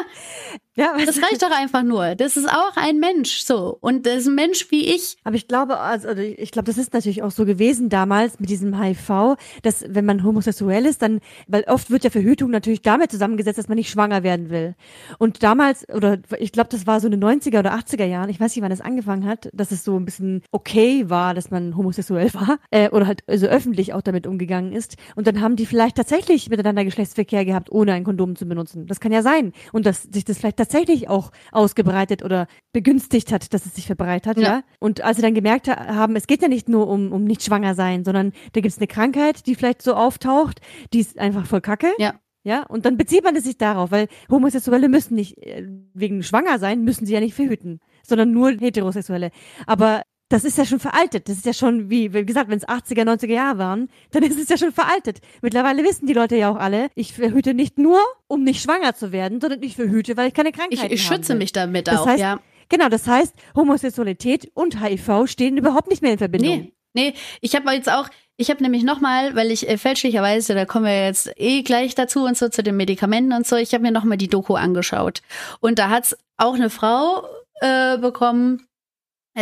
ja 0.76 1.06
das 1.06 1.18
reicht 1.22 1.42
doch 1.42 1.52
einfach 1.52 1.84
nur. 1.84 2.16
Das 2.16 2.38
ist 2.38 2.48
auch 2.48 2.76
ein 2.76 3.00
Mensch, 3.00 3.42
so. 3.42 3.78
Und 3.82 4.06
das 4.06 4.18
ist 4.18 4.28
ein 4.28 4.36
Mensch 4.36 4.70
wie 4.70 4.94
ich. 4.94 5.18
Aber 5.24 5.36
ich 5.36 5.48
glaube, 5.48 5.80
also 5.80 6.12
also 6.12 6.22
ich 6.22 6.52
glaube, 6.52 6.66
das 6.66 6.78
ist 6.78 6.94
natürlich 6.94 7.24
auch 7.24 7.32
so 7.32 7.46
gewesen 7.46 7.90
damals 7.90 8.40
mit 8.40 8.50
diesem 8.50 8.80
HIV, 8.80 9.38
dass 9.62 9.86
wenn 9.88 10.06
man 10.06 10.24
homosexuell 10.24 10.86
ist, 10.86 11.02
dann, 11.02 11.22
weil 11.48 11.64
oft 11.68 11.90
wird 11.90 12.04
ja 12.04 12.10
Verhütung 12.10 12.52
natürlich 12.52 12.82
damit 12.82 13.12
zusammengesetzt, 13.12 13.58
dass 13.58 13.68
man 13.68 13.78
nicht 13.78 13.90
schwanger 13.90 14.24
werden 14.24 14.50
will. 14.50 14.76
Und 15.18 15.44
damals, 15.44 15.88
oder 15.90 16.18
ich 16.40 16.52
glaube, 16.52 16.70
das 16.70 16.86
war 16.86 17.00
so 17.00 17.08
in 17.08 17.20
den 17.20 17.24
90er 17.24 17.60
oder 17.60 17.74
80er 17.74 18.06
Jahren, 18.06 18.30
ich 18.30 18.40
weiß 18.40 18.56
nicht, 18.56 18.64
wann 18.64 18.70
das 18.70 18.82
angefangen 18.82 19.26
hat, 19.26 19.50
dass 19.54 19.72
es 19.72 19.84
so 19.84 19.98
ein 19.98 20.06
bisschen 20.06 20.42
okay 20.52 21.10
war, 21.10 21.34
dass 21.34 21.50
man 21.50 21.78
homosexuell 21.78 22.30
war, 22.34 22.60
äh, 22.70 22.90
oder 22.90 23.08
halt 23.08 23.24
also 23.28 23.48
öffentlich 23.62 23.94
auch 23.94 24.02
damit 24.02 24.26
umgegangen 24.26 24.74
ist. 24.74 24.96
Und 25.16 25.28
dann 25.28 25.40
haben 25.40 25.56
die 25.56 25.66
vielleicht 25.66 25.96
tatsächlich 25.96 26.50
miteinander 26.50 26.84
Geschlechtsverkehr 26.84 27.46
gehabt, 27.46 27.72
ohne 27.72 27.94
ein 27.94 28.04
Kondom 28.04 28.36
zu 28.36 28.48
benutzen. 28.48 28.88
Das 28.88 29.00
kann 29.00 29.12
ja 29.12 29.22
sein. 29.22 29.54
Und 29.72 29.86
dass 29.86 30.04
sich 30.04 30.26
das 30.26 30.40
vielleicht 30.40 30.58
tatsächlich 30.58 31.10
auch 31.10 31.32
ausgebreitet 31.52 32.24
oder 32.24 32.48
begünstigt 32.74 33.32
hat, 33.32 33.54
dass 33.54 33.66
es 33.66 33.76
sich 33.76 33.86
verbreitet 33.86 34.28
hat, 34.28 34.38
ja. 34.38 34.44
Ja. 34.44 34.64
Und 34.80 35.02
als 35.02 35.18
sie 35.18 35.22
dann 35.22 35.36
gemerkt 35.36 35.68
ha- 35.68 35.96
haben, 35.96 36.16
es 36.16 36.26
geht 36.28 36.42
ja 36.42 36.48
nicht 36.48 36.68
nur 36.68 36.88
um, 36.88 37.12
um 37.12 37.24
nicht 37.24 37.44
schwanger 37.44 37.76
sein, 37.76 38.04
sondern 38.04 38.32
da 38.54 38.62
gibt 38.62 38.74
es 38.74 38.80
eine 38.80 38.88
Krankheit, 38.88 39.46
die 39.46 39.56
vielleicht 39.56 39.82
so 39.82 39.94
auftaucht, 39.94 40.60
die 40.94 41.00
ist 41.00 41.20
einfach 41.20 41.46
voll 41.46 41.62
kacke. 41.62 41.92
Ja. 42.00 42.16
Ja, 42.44 42.64
und 42.64 42.86
dann 42.88 42.98
bezieht 42.98 43.24
man 43.24 43.36
es 43.36 43.44
sich 43.44 43.60
darauf, 43.60 43.92
weil 43.92 44.08
Homosexuelle 44.28 44.90
müssen 44.90 45.14
nicht, 45.14 45.38
äh, 45.38 45.68
wegen 45.94 46.24
schwanger 46.24 46.58
sein, 46.58 46.84
müssen 46.84 47.06
sie 47.06 47.14
ja 47.14 47.20
nicht 47.20 47.36
verhüten, 47.36 47.80
sondern 48.02 48.32
nur 48.32 48.50
Heterosexuelle. 48.50 49.30
Aber 49.68 50.02
das 50.32 50.46
ist 50.46 50.58
ja 50.58 50.66
schon 50.66 50.80
veraltet. 50.80 51.28
Das 51.28 51.36
ist 51.38 51.46
ja 51.46 51.54
schon, 51.54 51.90
wie, 51.90 52.14
wie 52.14 52.26
gesagt, 52.26 52.50
wenn 52.50 52.58
es 52.58 52.68
80er, 52.68 53.04
90er 53.04 53.34
Jahre 53.34 53.58
waren, 53.58 53.90
dann 54.12 54.24
ist 54.24 54.40
es 54.40 54.48
ja 54.48 54.58
schon 54.58 54.72
veraltet. 54.72 55.20
Mittlerweile 55.42 55.84
wissen 55.84 56.08
die 56.08 56.14
Leute 56.14 56.38
ja 56.38 56.50
auch 56.50 56.56
alle, 56.56 56.90
ich 56.96 57.14
verhüte 57.14 57.54
nicht 57.54 57.78
nur, 57.78 58.00
um 58.28 58.44
nicht 58.44 58.62
schwanger 58.62 58.96
zu 58.96 59.12
werden, 59.12 59.42
sondern 59.42 59.62
ich 59.62 59.76
verhüte, 59.76 60.16
weil 60.16 60.30
ich 60.30 60.34
keine 60.34 60.52
Krankheiten 60.52 60.86
Ich, 60.86 60.92
ich 60.92 61.10
haben 61.10 61.18
schütze 61.18 61.36
mich 61.36 61.52
damit 61.52 61.88
Das 61.88 62.00
auch, 62.00 62.08
heißt, 62.08 62.22
ja. 62.22 62.40
Genau, 62.70 62.88
das 62.88 63.06
heißt, 63.06 63.36
Homosexualität 63.56 64.50
und 64.54 64.82
HIV 64.82 65.28
stehen 65.28 65.58
überhaupt 65.58 65.90
nicht 65.90 66.02
mehr 66.02 66.14
in 66.14 66.18
Verbindung. 66.18 66.50
Nee, 66.50 66.74
nee, 66.94 67.14
ich 67.42 67.54
habe 67.54 67.70
jetzt 67.74 67.92
auch, 67.92 68.08
ich 68.38 68.50
habe 68.50 68.64
nämlich 68.64 68.84
nochmal, 68.84 69.36
weil 69.36 69.52
ich 69.52 69.68
äh, 69.68 69.78
fälschlicherweise, 69.78 70.56
da 70.56 70.64
kommen 70.64 70.86
wir 70.86 71.06
jetzt 71.06 71.30
eh 71.36 71.64
gleich 71.64 71.96
dazu 71.96 72.24
und 72.24 72.38
so 72.38 72.48
zu 72.48 72.64
den 72.64 72.78
Medikamenten 72.78 73.34
und 73.34 73.46
so, 73.46 73.58
ich 73.58 73.74
habe 73.74 73.82
mir 73.82 73.92
nochmal 73.92 74.18
die 74.18 74.30
Doku 74.30 74.56
angeschaut. 74.56 75.22
Und 75.60 75.80
da 75.80 75.90
hat's 75.90 76.16
auch 76.38 76.56
eine 76.56 76.70
Frau 76.70 77.26
äh, 77.60 77.98
bekommen, 77.98 78.66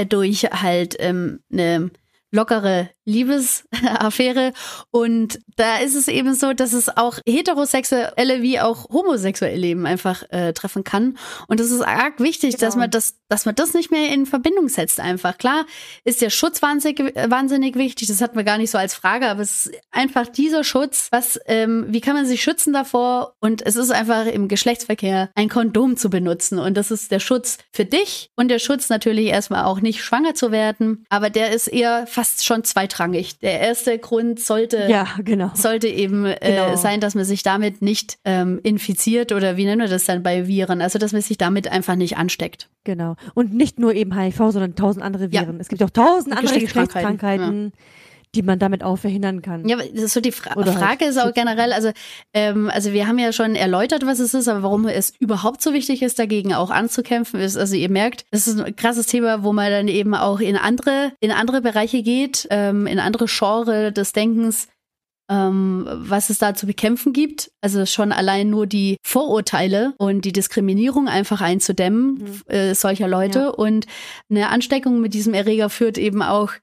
durch 0.08 0.43
halt 0.43 0.95
ähm, 0.99 1.39
eine 1.52 1.91
lockere 2.32 2.89
Liebesaffäre. 3.06 4.54
Und 4.92 5.39
da 5.56 5.78
ist 5.78 5.96
es 5.96 6.08
eben 6.08 6.34
so, 6.36 6.54
dass 6.54 6.74
es 6.74 6.96
auch 6.96 7.18
heterosexuelle 7.26 8.42
wie 8.42 8.60
auch 8.60 8.88
homosexuelle 8.89 9.65
eben 9.68 9.86
einfach 9.86 10.24
äh, 10.30 10.54
treffen 10.54 10.84
kann. 10.84 11.18
Und 11.48 11.60
das 11.60 11.72
ist 11.72 11.82
arg 11.82 12.20
wichtig, 12.20 12.52
Genau. 12.56 12.65
dass 12.68 12.76
man 12.76 12.92
das, 12.92 13.15
dass 13.30 13.46
man 13.46 13.56
das 13.56 13.74
nicht 13.74 13.92
mehr 13.92 14.10
in 14.13 14.26
Verbindung 14.26 14.70
setzt 14.70 15.00
einfach. 15.00 15.38
Klar 15.38 15.65
ist 16.04 16.22
der 16.22 16.30
Schutz 16.30 16.62
wahnsinnig, 16.62 17.00
wahnsinnig 17.30 17.76
wichtig. 17.76 18.08
Das 18.08 18.22
hatten 18.22 18.38
wir 18.38 18.44
gar 18.44 18.58
nicht 18.58 18.72
so 18.72 18.78
als 18.78 18.94
Frage, 18.96 19.28
aber 19.28 19.42
es 19.42 19.65
ist 19.68 19.76
einfach 19.92 20.28
dieser 20.28 20.63
Schutz. 20.63 21.08
Was, 21.12 21.39
ähm, 21.46 21.86
wie 21.89 22.02
kann 22.02 22.15
man 22.15 22.26
sich 22.26 22.42
schützen 22.44 22.74
davor? 22.74 23.34
Und 23.39 23.62
es 23.65 23.76
ist 23.76 23.92
einfach 23.92 24.26
im 24.28 24.48
Geschlechtsverkehr 24.48 25.30
ein 25.36 25.50
Kondom 25.50 25.98
zu 25.98 26.10
benutzen. 26.10 26.60
Und 26.60 26.76
das 26.76 26.92
ist 26.92 27.12
der 27.12 27.20
Schutz 27.20 27.58
für 27.72 27.86
dich 27.86 28.30
und 28.36 28.50
der 28.50 28.60
Schutz 28.60 28.89
natürlich 28.89 29.28
erstmal 29.28 29.63
auch 29.65 29.82
nicht 29.82 30.04
schwanger 30.04 30.34
zu 30.36 30.52
werden. 30.52 31.06
Aber 31.10 31.30
der 31.30 31.52
ist 31.52 31.68
eher 31.68 32.08
fast 32.19 32.43
schon 32.45 32.65
zweitrangig. 32.65 33.39
Der 33.39 33.62
erste 33.62 33.97
Grund 33.97 34.41
sollte 34.41 34.88
Ja, 34.89 35.08
genau. 35.23 35.51
sollte 35.53 35.88
eben 35.88 36.25
äh, 36.25 36.38
Genau. 36.41 36.75
sein, 36.75 36.99
dass 36.99 37.15
man 37.15 37.23
sich 37.23 37.43
damit 37.43 37.82
nicht 37.82 38.17
ähm, 38.25 38.60
infiziert 38.63 39.32
oder 39.32 39.55
wie 39.55 39.63
nennen 39.63 39.79
wir 39.82 39.88
das 39.88 40.03
dann 40.03 40.21
bei 40.21 40.45
Viren, 40.47 40.82
also 40.82 40.99
dass 40.99 41.13
man 41.13 41.21
sich 41.21 41.38
damit 41.38 41.71
einfach 41.71 41.95
nicht 41.95 42.17
ansteckt. 42.17 42.69
Genau. 42.84 43.15
Und 43.36 43.53
nicht 43.53 43.79
nur 43.79 43.93
eben 43.93 44.13
HIV, 44.17 44.38
sondern 44.51 44.75
tausend 44.75 45.03
andere 45.05 45.29
Ja. 45.32 45.43
Viren. 45.43 45.60
Es 45.62 45.69
gibt 45.69 45.82
auch 45.82 45.89
tausend 45.89 46.36
andere 46.36 46.53
Geschlechtskrankheiten, 46.53 47.17
Geschlechtskrankheiten, 47.17 47.73
die 48.36 48.44
man 48.44 48.60
damit 48.60 48.84
auch 48.84 48.98
verhindern 48.98 49.42
kann. 49.42 49.68
Ja, 49.68 49.78
das 49.78 50.04
ist 50.04 50.13
so 50.13 50.22
die 50.22 50.32
Fra 50.32 50.56
Oder 50.56 50.76
halt 50.76 50.80
Frage 50.80 51.06
ist 51.06 51.18
auch 51.18 51.34
generell, 51.34 51.74
also 51.74 51.92
ähm, 52.34 52.70
also 52.72 52.94
wir 52.94 53.08
haben 53.08 53.18
ja 53.18 53.34
schon 53.34 53.56
erläutert, 53.56 54.06
was 54.06 54.20
es 54.20 54.34
ist, 54.34 54.48
aber 54.48 54.62
warum 54.63 54.88
es 54.88 55.13
überhaupt 55.20 55.62
so 55.62 55.74
wichtig 55.74 56.02
ist, 56.04 56.20
dagegen 56.20 56.54
auch 56.54 56.70
anzukämpfen, 56.70 57.39
ist, 57.39 57.58
also 57.58 57.76
ihr 57.76 57.89
merkt, 57.89 58.26
das 58.32 58.48
ist 58.48 58.60
ein 58.60 58.76
krasses 58.76 59.08
Thema, 59.08 59.44
wo 59.44 59.52
man 59.52 59.72
dann 59.72 59.88
eben 59.88 60.13
auch 60.13 60.39
in 60.39 60.58
andere 60.58 61.13
in 61.20 61.32
andere 61.32 61.62
Bereiche 61.62 62.04
geht, 62.04 62.48
ähm, 62.52 62.86
in 62.86 63.00
andere 63.00 63.26
Genre 63.26 63.92
des 63.92 64.13
Denkens. 64.13 64.68
Ähm, 65.32 65.88
was 65.88 66.32
es 66.32 66.39
da 66.39 66.56
zu 66.56 66.65
bekämpfen 66.65 67.13
gibt. 67.13 67.52
Also 67.62 67.86
schon 67.86 68.12
allein 68.12 68.50
nur 68.50 68.65
die 68.65 68.98
Vorurteile 69.06 69.94
und 70.00 70.26
die 70.26 70.34
Diskriminierung 70.34 71.08
einfach 71.08 71.39
einzudämmen 71.42 72.42
äh, 72.48 72.74
solcher 72.74 73.08
Leute. 73.08 73.39
Ja. 73.39 73.50
Und 73.50 73.86
eine 74.32 74.50
Ansteckung 74.50 75.02
mit 75.02 75.13
diesem 75.13 75.36
Erreger 75.36 75.70
führt 75.70 76.00
eben 76.00 76.24
auch 76.24 76.54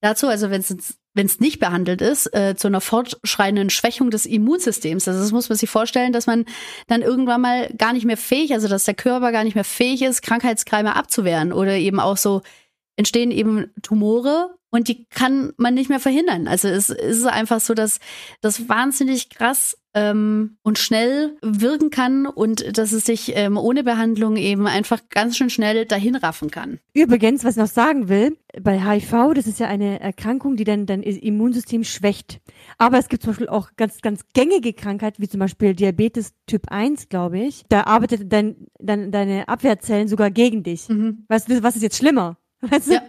dazu, 0.00 0.26
also 0.26 0.50
wenn 0.50 0.60
es 0.60 0.98
wenn 1.16 1.26
es 1.26 1.40
nicht 1.40 1.58
behandelt 1.58 2.02
ist, 2.02 2.32
äh, 2.34 2.54
zu 2.56 2.68
einer 2.68 2.80
fortschreitenden 2.82 3.70
Schwächung 3.70 4.10
des 4.10 4.26
Immunsystems. 4.26 5.08
Also 5.08 5.20
das 5.20 5.32
muss 5.32 5.48
man 5.48 5.56
sich 5.56 5.70
vorstellen, 5.70 6.12
dass 6.12 6.26
man 6.26 6.44
dann 6.86 7.02
irgendwann 7.02 7.40
mal 7.40 7.68
gar 7.78 7.94
nicht 7.94 8.04
mehr 8.04 8.18
fähig, 8.18 8.52
also 8.52 8.68
dass 8.68 8.84
der 8.84 8.94
Körper 8.94 9.32
gar 9.32 9.42
nicht 9.42 9.54
mehr 9.54 9.64
fähig 9.64 10.02
ist, 10.02 10.22
Krankheitskeime 10.22 10.94
abzuwehren 10.94 11.52
oder 11.52 11.72
eben 11.72 12.00
auch 12.00 12.18
so 12.18 12.42
entstehen 12.96 13.30
eben 13.30 13.70
Tumore 13.82 14.54
und 14.76 14.88
die 14.88 15.06
kann 15.06 15.52
man 15.56 15.74
nicht 15.74 15.88
mehr 15.88 16.00
verhindern. 16.00 16.46
Also 16.46 16.68
es 16.68 16.90
ist 16.90 17.26
einfach 17.26 17.60
so, 17.60 17.72
dass 17.74 17.98
das 18.42 18.68
wahnsinnig 18.68 19.30
krass 19.30 19.76
ähm, 19.94 20.58
und 20.62 20.78
schnell 20.78 21.38
wirken 21.40 21.88
kann 21.88 22.26
und 22.26 22.76
dass 22.76 22.92
es 22.92 23.06
sich 23.06 23.32
ähm, 23.34 23.56
ohne 23.56 23.82
Behandlung 23.82 24.36
eben 24.36 24.66
einfach 24.66 25.00
ganz 25.08 25.38
schön 25.38 25.48
schnell 25.48 25.86
dahin 25.86 26.14
raffen 26.14 26.50
kann. 26.50 26.78
Übrigens, 26.92 27.42
was 27.42 27.56
ich 27.56 27.62
noch 27.62 27.68
sagen 27.68 28.10
will, 28.10 28.36
bei 28.60 28.78
HIV, 28.78 29.32
das 29.34 29.46
ist 29.46 29.58
ja 29.58 29.66
eine 29.66 29.98
Erkrankung, 30.00 30.56
die 30.56 30.64
dann 30.64 30.84
dein 30.84 31.02
Immunsystem 31.02 31.82
schwächt. 31.82 32.40
Aber 32.76 32.98
es 32.98 33.08
gibt 33.08 33.22
zum 33.22 33.30
Beispiel 33.32 33.48
auch 33.48 33.70
ganz, 33.76 34.02
ganz 34.02 34.26
gängige 34.34 34.74
Krankheiten, 34.74 35.22
wie 35.22 35.28
zum 35.28 35.40
Beispiel 35.40 35.74
Diabetes 35.74 36.34
Typ 36.46 36.70
1, 36.70 37.08
glaube 37.08 37.38
ich. 37.38 37.64
Da 37.70 37.84
arbeitet 37.84 38.30
dein, 38.30 38.68
dein, 38.78 39.10
deine 39.10 39.48
Abwehrzellen 39.48 40.08
sogar 40.08 40.30
gegen 40.30 40.62
dich. 40.62 40.88
Weißt 41.28 41.48
du, 41.48 41.62
was 41.62 41.76
ist 41.76 41.82
jetzt 41.82 41.96
schlimmer? 41.96 42.36
Weißt 42.70 42.88
du? 42.88 42.94
Ja. 42.94 43.02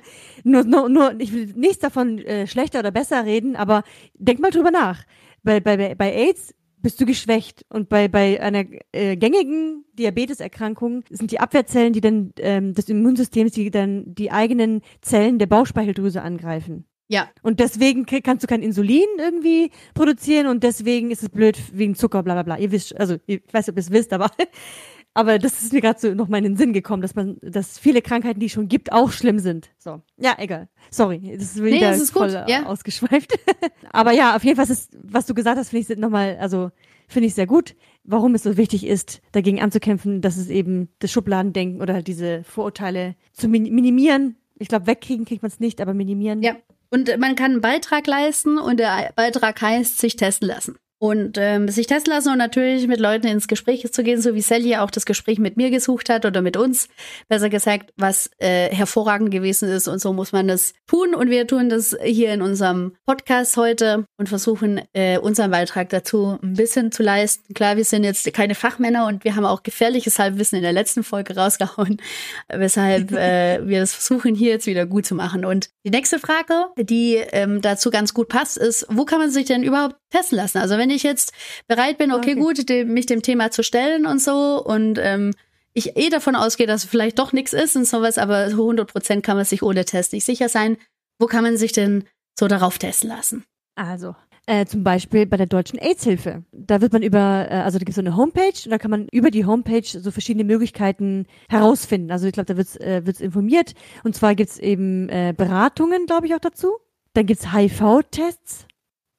Nur, 0.44 0.64
nur, 0.64 0.90
nur, 0.90 1.20
ich 1.20 1.34
will 1.34 1.54
nichts 1.56 1.80
davon 1.80 2.20
äh, 2.20 2.48
schlechter 2.48 2.80
oder 2.80 2.92
besser 2.92 3.26
reden, 3.26 3.56
aber 3.56 3.84
denk 4.14 4.40
mal 4.40 4.52
drüber 4.52 4.72
nach. 4.72 5.04
Bei, 5.44 5.60
bei, 5.60 5.96
bei- 5.96 6.14
AIDS 6.14 6.54
bist 6.80 7.02
du 7.02 7.06
geschwächt 7.06 7.66
und 7.70 7.90
bei, 7.90 8.08
bei 8.08 8.40
einer 8.42 8.64
äh, 8.92 9.18
gängigen 9.18 9.84
Diabeteserkrankung 9.94 11.04
sind 11.10 11.32
die 11.32 11.40
Abwehrzellen, 11.40 11.92
die 11.94 12.02
dann 12.02 12.32
ähm, 12.40 12.74
des 12.74 12.88
Immunsystems, 12.90 13.52
die 13.54 13.72
dann 13.72 14.04
die 14.14 14.32
eigenen 14.32 14.82
Zellen 15.02 15.40
der 15.40 15.48
Bauchspeicheldrüse 15.48 16.22
angreifen. 16.22 16.86
Ja, 17.10 17.30
Und 17.42 17.62
deswegen 17.62 18.06
kannst 18.06 18.44
du 18.44 18.48
kein 18.48 18.62
Insulin 18.62 19.06
irgendwie 19.18 19.72
produzieren 19.94 20.48
und 20.48 20.62
deswegen 20.64 21.10
ist 21.10 21.24
es 21.24 21.30
blöd 21.30 21.58
wegen 21.72 21.96
Zucker, 21.96 22.22
bla 22.22 22.34
bla 22.34 22.44
bla. 22.44 22.58
Ihr 22.58 22.72
wisst, 22.74 23.00
also 23.00 23.16
ich 23.28 23.42
weiß 23.52 23.68
nicht, 23.68 23.70
ob 23.74 23.78
ihr 23.78 23.82
es 23.82 23.92
wisst, 23.92 24.12
aber 24.12 24.30
aber 25.18 25.40
das 25.40 25.64
ist 25.64 25.74
mir 25.74 25.82
gerade 25.82 26.00
so 26.00 26.14
noch 26.14 26.28
mal 26.28 26.38
in 26.38 26.44
den 26.44 26.58
Sinn 26.58 26.74
gekommen, 26.74 27.02
dass 27.02 27.16
man, 27.16 27.38
dass 27.42 27.80
viele 27.80 28.04
Krankheiten, 28.04 28.40
die 28.40 28.46
es 28.46 28.52
schon 28.52 28.68
gibt, 28.68 28.92
auch 28.92 29.12
schlimm 29.12 29.40
sind. 29.40 29.72
So, 29.80 30.04
ja, 30.16 30.36
egal. 30.38 30.70
Sorry, 30.92 31.20
das 31.36 31.56
ist 31.56 31.64
wieder 31.64 31.80
das 31.80 32.00
ist 32.00 32.14
gut, 32.14 32.32
voll 32.32 32.46
ja. 32.48 32.68
ausgeschweift. 32.68 33.34
aber 33.92 34.12
ja, 34.12 34.36
auf 34.36 34.44
jeden 34.44 34.58
Fall 34.58 34.70
ist, 34.70 34.96
was 35.02 35.26
du 35.26 35.34
gesagt 35.34 35.58
hast, 35.58 35.70
finde 35.70 35.92
ich 35.92 35.98
noch 35.98 36.12
mal, 36.12 36.38
also 36.40 36.70
finde 37.08 37.26
ich 37.26 37.34
sehr 37.34 37.48
gut, 37.48 37.76
warum 38.04 38.36
es 38.36 38.44
so 38.44 38.58
wichtig 38.58 38.86
ist, 38.86 39.24
dagegen 39.32 39.60
anzukämpfen, 39.60 40.22
dass 40.22 40.38
es 40.38 40.50
eben 40.50 40.90
das 41.00 41.12
Schubladendenken 41.12 41.82
oder 41.82 41.96
halt 41.96 42.06
diese 42.06 42.44
Vorurteile 42.44 43.16
zu 43.34 43.48
min 43.48 43.64
minimieren. 43.74 44.36
Ich 44.60 44.68
glaube, 44.68 44.86
wegkriegen 44.86 45.26
kriegt 45.26 45.42
man 45.42 45.50
es 45.50 45.60
nicht, 45.60 45.82
aber 45.82 45.96
minimieren. 45.96 46.44
ja. 46.44 46.56
Und 46.90 47.10
man 47.18 47.36
kann 47.36 47.54
einen 47.54 47.62
Beitrag 47.62 48.08
leisten 48.08 48.58
und 48.60 48.80
der 48.80 49.12
Beitrag 49.16 49.62
heißt, 49.62 49.98
sich 49.98 50.16
testen 50.16 50.48
lassen. 50.48 50.78
Und 51.00 51.38
ähm, 51.38 51.68
sich 51.68 51.88
testen 51.88 52.14
lassen 52.14 52.32
und 52.32 52.38
natürlich 52.38 52.88
mit 52.88 53.00
Leuten 53.00 53.28
ins 53.28 53.48
Gespräch 53.48 53.92
zu 53.92 54.04
gehen, 54.04 54.22
so 54.22 54.34
wie 54.34 54.42
Sally 54.42 54.76
auch 54.78 54.90
das 54.90 55.06
Gespräch 55.06 55.38
mit 55.38 55.58
mir 55.58 55.70
gesucht 55.70 56.10
hat 56.10 56.26
oder 56.26 56.42
mit 56.42 56.58
uns, 56.58 56.90
besser 57.28 57.50
gesagt, 57.50 57.94
was 57.98 58.32
äh, 58.40 58.70
hervorragend 58.74 59.32
gewesen 59.32 59.70
ist 59.70 59.88
und 59.88 60.00
so 60.00 60.14
muss 60.14 60.32
man 60.32 60.48
das 60.48 60.74
tun 60.88 61.14
und 61.14 61.30
wir 61.30 61.46
tun 61.46 61.70
das 61.70 61.96
hier 62.04 62.34
in 62.34 62.42
unserem 62.42 62.96
Podcast 63.06 63.58
heute 63.58 64.06
und 64.18 64.28
versuchen 64.28 64.82
äh, 64.94 65.20
unseren 65.20 65.52
Beitrag 65.52 65.90
dazu 65.90 66.40
ein 66.42 66.54
bisschen 66.54 66.92
zu 66.92 67.04
leisten. 67.04 67.54
Klar, 67.54 67.78
wir 67.78 67.86
sind 67.86 68.04
jetzt 68.04 68.32
keine 68.34 68.56
Fachmänner 68.56 69.06
und 69.08 69.24
wir 69.24 69.36
haben 69.36 69.46
auch 69.46 69.64
gefährliches 69.64 70.18
Halbwissen 70.18 70.58
in 70.58 70.64
der 70.64 70.74
letzten 70.74 71.04
Folge 71.04 71.36
rausgehauen, 71.36 71.98
weshalb 72.50 73.12
äh, 73.12 73.66
wir 73.68 73.82
das 73.82 73.94
versuchen 73.94 74.34
hier 74.34 74.52
jetzt 74.52 74.66
wieder 74.66 74.86
gut 74.86 75.06
zu 75.06 75.16
machen. 75.16 75.46
Und 75.46 75.70
die 75.86 75.92
nächste 75.92 76.20
Frage, 76.20 76.66
die 76.78 77.16
ähm, 77.32 77.62
dazu 77.62 77.92
ganz 77.92 78.14
gut 78.14 78.30
passt, 78.30 78.58
ist, 78.58 78.88
wo 78.90 79.06
kann 79.06 79.20
man 79.20 79.30
sich 79.30 79.46
denn 79.46 79.64
überhaupt 79.64 79.96
testen 80.10 80.38
lassen? 80.38 80.58
Also 80.58 80.78
wenn 80.78 80.90
ich 80.90 81.04
jetzt 81.04 81.34
bereit 81.68 81.98
bin, 81.98 82.12
okay, 82.12 82.32
okay. 82.32 82.42
gut, 82.42 82.70
dem, 82.70 82.94
mich 82.94 83.06
dem 83.06 83.22
Thema 83.22 83.52
zu 83.52 83.64
stellen 83.64 84.06
und 84.06 84.22
so 84.22 84.64
und 84.64 85.00
ähm, 85.02 85.34
ich 85.74 85.96
eh 85.96 86.10
davon 86.10 86.36
ausgehe, 86.36 86.66
dass 86.66 86.86
es 86.86 86.90
vielleicht 86.90 87.20
doch 87.20 87.34
nichts 87.34 87.54
ist 87.54 87.76
und 87.76 87.86
sowas, 87.86 88.18
aber 88.18 88.46
100 88.46 88.92
Prozent 88.92 89.24
kann 89.24 89.38
man 89.38 89.46
sich 89.46 89.62
ohne 89.62 89.86
Test 89.86 90.12
nicht 90.14 90.26
sicher 90.26 90.50
sein. 90.50 90.78
Wo 91.20 91.28
kann 91.28 91.44
man 91.44 91.58
sich 91.58 91.72
denn 91.72 92.06
so 92.38 92.48
darauf 92.48 92.80
testen 92.80 93.10
lassen? 93.10 93.44
Also, 93.76 94.16
äh, 94.48 94.66
zum 94.66 94.84
Beispiel 94.84 95.26
bei 95.26 95.38
der 95.38 95.46
Deutschen 95.46 95.78
AIDS-Hilfe. 95.78 96.44
Da 96.52 96.82
wird 96.82 96.94
man 96.94 97.04
über, 97.04 97.48
äh, 97.52 97.56
also 97.56 97.78
da 97.78 97.84
gibt 97.84 97.90
es 97.90 97.96
so 97.96 98.02
eine 98.02 98.16
Homepage 98.16 98.54
und 98.66 98.72
da 98.72 98.78
kann 98.78 98.90
man 98.90 99.08
über 99.12 99.30
die 99.30 99.46
Homepage 99.46 99.86
so 99.86 100.10
verschiedene 100.10 100.46
Möglichkeiten 100.46 101.26
herausfinden. 101.50 102.12
Also 102.12 102.28
ich 102.28 102.34
glaube, 102.34 102.46
da 102.46 102.58
wird 102.58 102.68
es 102.68 102.78
äh, 102.78 103.06
wird's 103.06 103.20
informiert. 103.20 103.74
Und 104.04 104.16
zwar 104.16 104.36
gibt 104.36 104.50
es 104.50 104.58
eben 104.58 105.10
äh, 105.10 105.34
Beratungen, 105.36 106.06
glaube 106.06 106.28
ich, 106.28 106.34
auch 106.34 106.40
dazu. 106.40 106.78
Dann 107.14 107.26
gibt 107.26 107.42
es 107.42 107.54
HIV-Tests 107.54 108.68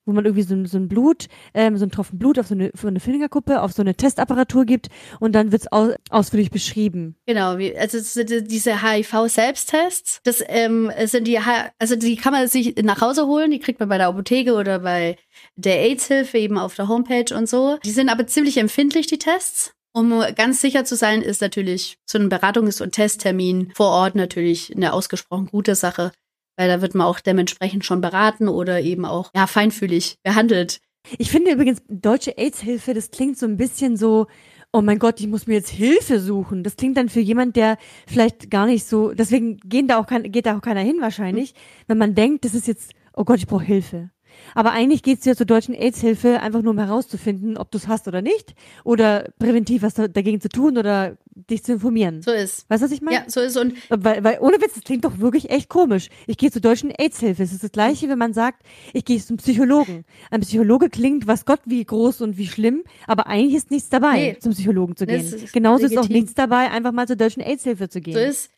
wo 0.09 0.13
man 0.13 0.25
irgendwie 0.25 0.43
so, 0.43 0.65
so 0.65 0.79
ein 0.79 0.89
Blut, 0.89 1.27
ähm, 1.53 1.77
so 1.77 1.85
ein 1.85 1.91
Tropfen 1.91 2.19
Blut 2.19 2.39
auf 2.39 2.47
so 2.47 2.55
eine, 2.55 2.71
so 2.75 2.89
eine 2.89 2.99
Fingerkuppe, 2.99 3.61
auf 3.61 3.73
so 3.73 3.83
eine 3.83 3.95
Testapparatur 3.95 4.65
gibt 4.65 4.89
und 5.21 5.33
dann 5.35 5.53
wird's 5.53 5.67
aus, 5.71 5.93
ausführlich 6.09 6.51
beschrieben. 6.51 7.15
Genau, 7.27 7.59
also 7.79 8.25
diese 8.41 8.83
HIV-Selbsttests, 8.83 10.21
das 10.25 10.43
ähm, 10.49 10.91
sind 11.05 11.27
die, 11.27 11.39
also 11.79 11.95
die 11.95 12.17
kann 12.17 12.33
man 12.33 12.49
sich 12.49 12.75
nach 12.83 13.03
Hause 13.03 13.27
holen, 13.27 13.51
die 13.51 13.59
kriegt 13.59 13.81
man 13.81 13.91
bei 13.91 13.99
der 13.99 14.09
Apotheke 14.09 14.55
oder 14.55 14.79
bei 14.79 15.17
der 15.57 15.79
AIDS-Hilfe 15.81 16.39
eben 16.39 16.57
auf 16.57 16.75
der 16.75 16.89
Homepage 16.89 17.37
und 17.37 17.47
so. 17.47 17.77
Die 17.85 17.91
sind 17.91 18.09
aber 18.09 18.27
ziemlich 18.27 18.57
empfindlich, 18.57 19.07
die 19.09 19.19
Tests. 19.19 19.73
Um 19.93 20.23
ganz 20.37 20.61
sicher 20.61 20.85
zu 20.85 20.97
sein, 20.97 21.23
ist 21.23 21.43
natürlich 21.43 21.99
so 22.07 22.19
ein 22.19 22.31
Beratungs- 22.31 22.83
und 22.83 22.93
Testtermin 22.93 23.73
vor 23.75 23.89
Ort 23.89 24.15
natürlich 24.15 24.75
eine 24.75 24.93
ausgesprochen 24.93 25.47
gute 25.47 25.75
Sache 25.75 26.13
weil 26.59 26.69
da 26.69 26.83
wird 26.83 26.95
man 26.95 27.07
auch 27.07 27.21
dementsprechend 27.21 27.85
schon 27.85 28.01
beraten 28.01 28.49
oder 28.49 28.81
eben 28.81 29.05
auch 29.05 29.31
ja 29.35 29.47
feinfühlig 29.47 30.19
behandelt. 30.23 30.81
Ich 31.17 31.31
finde 31.31 31.53
übrigens 31.53 31.81
deutsche 31.89 32.37
AIDS-Hilfe, 32.37 32.93
das 32.93 33.11
klingt 33.11 33.39
so 33.39 33.47
ein 33.47 33.57
bisschen 33.57 33.97
so, 33.97 34.27
oh 34.73 34.83
mein 34.83 34.99
Gott, 34.99 35.21
ich 35.21 35.29
muss 35.29 35.47
mir 35.47 35.55
jetzt 35.55 35.71
Hilfe 35.71 36.21
suchen. 36.21 36.63
Das 36.63 36.77
klingt 36.77 36.97
dann 36.99 37.09
für 37.09 37.21
jemand, 37.21 37.57
der 37.57 37.79
vielleicht 38.07 38.51
gar 38.51 38.67
nicht 38.67 38.85
so, 38.85 39.13
deswegen 39.15 39.57
gehen 39.59 39.87
da 39.87 39.99
auch 39.99 40.07
kein, 40.07 40.25
geht 40.25 40.45
da 40.45 40.57
auch 40.57 40.61
keiner 40.61 40.81
hin 40.81 40.97
wahrscheinlich, 41.01 41.55
wenn 41.87 41.97
man 41.97 42.15
denkt, 42.15 42.45
das 42.45 42.55
ist 42.55 42.67
jetzt, 42.67 42.93
oh 43.15 43.25
Gott, 43.25 43.39
ich 43.39 43.47
brauche 43.47 43.65
Hilfe. 43.65 44.11
Aber 44.55 44.73
eigentlich 44.73 45.03
geht 45.03 45.21
es 45.21 45.25
ja 45.25 45.35
zur 45.35 45.47
deutschen 45.47 45.75
AIDS-Hilfe 45.75 46.41
einfach 46.41 46.63
nur 46.63 46.73
um 46.73 46.79
herauszufinden, 46.79 47.57
ob 47.57 47.71
du 47.71 47.79
es 47.79 47.89
hast 47.89 48.09
oder 48.09 48.23
nicht. 48.23 48.55
Oder 48.85 49.31
präventiv 49.39 49.83
was 49.83 49.95
dagegen 49.95 50.41
zu 50.41 50.49
tun 50.49 50.77
oder 50.77 51.17
dich 51.51 51.65
zu 51.65 51.73
informieren. 51.75 52.23
So 52.23 52.31
ist. 52.31 52.69
Weißt 52.69 52.83
du, 52.83 52.87
was 52.87 52.93
ich 52.93 53.03
meine? 53.03 53.19
Ja, 53.19 53.25
so 53.29 53.41
ist 53.41 53.57
und 53.57 53.75
weil, 53.89 54.25
weil 54.25 54.39
ohne 54.41 54.61
Witz, 54.61 54.75
das 54.75 54.85
klingt 54.85 55.05
doch 55.05 55.19
wirklich 55.19 55.51
echt 55.51 55.69
komisch. 55.69 56.09
Ich 56.27 56.37
gehe 56.37 56.51
zur 56.51 56.61
deutschen 56.61 56.91
AIDS-Hilfe. 56.91 57.43
Es 57.43 57.53
ist 57.53 57.63
das 57.63 57.73
gleiche, 57.73 58.09
wenn 58.09 58.19
man 58.19 58.33
sagt, 58.33 58.63
ich 58.93 59.05
gehe 59.05 59.19
zum 59.19 59.37
Psychologen. 59.37 60.05
Ein 60.31 60.41
Psychologe 60.41 60.91
klingt, 60.91 61.27
was 61.27 61.45
Gott, 61.45 61.61
wie 61.65 61.85
groß 61.85 62.21
und 62.21 62.39
wie 62.39 62.47
schlimm, 62.47 62.85
aber 63.07 63.27
eigentlich 63.27 63.55
ist 63.55 63.71
nichts 63.71 63.89
dabei, 63.89 64.17
nee. 64.17 64.39
zum 64.39 64.53
Psychologen 64.53 64.97
zu 64.97 65.07
gehen. 65.07 65.25
Genauso 65.53 65.83
legitim. 65.83 65.99
ist 65.99 66.05
auch 66.05 66.09
nichts 66.09 66.35
dabei, 66.35 66.71
einfach 66.71 66.93
mal 66.93 67.07
zur 67.07 67.17
deutschen 67.17 67.43
AIDS-Hilfe 67.43 67.89
zu 67.89 68.01
gehen. 68.01 68.15
So 68.15 68.21
ist. 68.21 68.51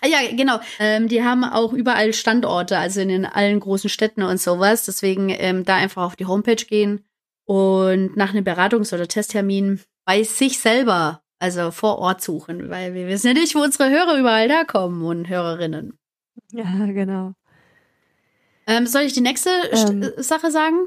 Ah 0.00 0.06
ja, 0.06 0.18
genau. 0.30 0.60
Ähm, 0.78 1.08
die 1.08 1.24
haben 1.24 1.44
auch 1.44 1.72
überall 1.72 2.12
Standorte, 2.12 2.78
also 2.78 3.00
in 3.00 3.08
den 3.08 3.26
allen 3.26 3.58
großen 3.58 3.90
Städten 3.90 4.22
und 4.22 4.40
sowas. 4.40 4.84
Deswegen 4.84 5.30
ähm, 5.30 5.64
da 5.64 5.76
einfach 5.76 6.04
auf 6.04 6.16
die 6.16 6.26
Homepage 6.26 6.64
gehen 6.64 7.04
und 7.44 8.16
nach 8.16 8.30
einem 8.30 8.44
Beratungs- 8.44 8.94
oder 8.94 9.08
Testtermin 9.08 9.80
bei 10.04 10.22
sich 10.22 10.60
selber, 10.60 11.22
also 11.40 11.70
vor 11.70 11.98
Ort 11.98 12.20
suchen, 12.20 12.68
weil 12.68 12.94
wir 12.94 13.08
wissen 13.08 13.28
ja 13.28 13.32
nicht, 13.32 13.54
wo 13.54 13.62
unsere 13.62 13.90
Hörer 13.90 14.18
überall 14.18 14.48
herkommen 14.48 15.02
und 15.02 15.28
Hörerinnen. 15.28 15.98
Ja, 16.52 16.86
genau. 16.86 17.32
Ähm, 18.66 18.86
soll 18.86 19.02
ich 19.02 19.14
die 19.14 19.22
nächste 19.22 19.50
ähm, 19.72 20.12
Sache 20.18 20.50
sagen? 20.50 20.78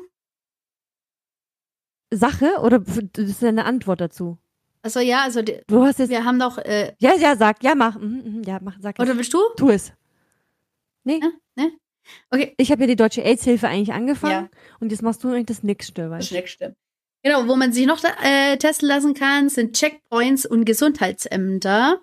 Sache 2.12 2.60
oder 2.62 2.80
das 2.80 3.30
ist 3.30 3.44
eine 3.44 3.66
Antwort 3.66 4.00
dazu? 4.00 4.38
Also 4.84 5.00
ja, 5.00 5.24
also 5.24 5.42
die, 5.42 5.62
du 5.68 5.84
hast 5.84 5.98
jetzt, 6.00 6.10
wir 6.10 6.24
haben 6.24 6.38
noch. 6.38 6.60
Äh, 6.60 6.94
ja, 7.00 7.16
ja, 7.16 7.36
sag, 7.36 7.64
ja, 7.64 7.74
mach, 7.74 7.98
mhm, 7.98 8.22
mhm 8.24 8.44
ja, 8.44 8.60
mach, 8.62 8.78
sag. 8.80 9.00
Oder 9.00 9.18
willst 9.18 9.34
du? 9.34 9.40
Tu 9.58 9.70
es. 9.70 9.92
Nee. 11.04 11.20
Ja, 11.20 11.32
nee. 11.56 11.72
Okay. 12.30 12.54
Ich 12.58 12.72
habe 12.72 12.82
ja 12.82 12.88
die 12.88 12.96
Deutsche 12.96 13.24
AIDS-Hilfe 13.24 13.68
eigentlich 13.68 13.94
angefangen 13.94 14.50
ja. 14.52 14.60
und 14.80 14.92
jetzt 14.92 15.02
machst 15.02 15.24
du 15.24 15.30
eigentlich 15.30 15.46
das 15.48 15.64
Nächste, 15.64 16.12
weißt 16.12 16.32
Das 16.32 16.38
Nächste. 16.38 16.76
Genau, 17.26 17.48
wo 17.48 17.56
man 17.56 17.72
sich 17.72 17.86
noch 17.86 18.04
äh, 18.04 18.58
testen 18.58 18.90
lassen 18.90 19.14
kann, 19.14 19.48
sind 19.48 19.78
Checkpoints 19.78 20.46
und 20.46 20.66
Gesundheitsämter. 20.66 22.02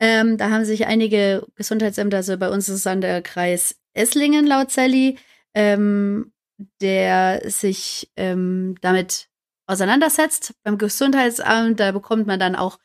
Ähm, 0.00 0.38
da 0.38 0.50
haben 0.50 0.64
sich 0.64 0.86
einige 0.88 1.46
Gesundheitsämter, 1.54 2.16
also 2.16 2.36
bei 2.36 2.50
uns 2.50 2.68
ist 2.68 2.80
es 2.80 2.86
an 2.88 3.00
der 3.00 3.22
Kreis 3.22 3.76
Esslingen 3.94 4.44
laut 4.44 4.72
Sally, 4.72 5.18
ähm, 5.54 6.32
der 6.80 7.48
sich 7.48 8.10
ähm, 8.16 8.74
damit 8.80 9.28
auseinandersetzt 9.68 10.54
beim 10.64 10.78
Gesundheitsamt. 10.78 11.78
Da 11.78 11.92
bekommt 11.92 12.26
man 12.26 12.40
dann 12.40 12.56
auch 12.56 12.78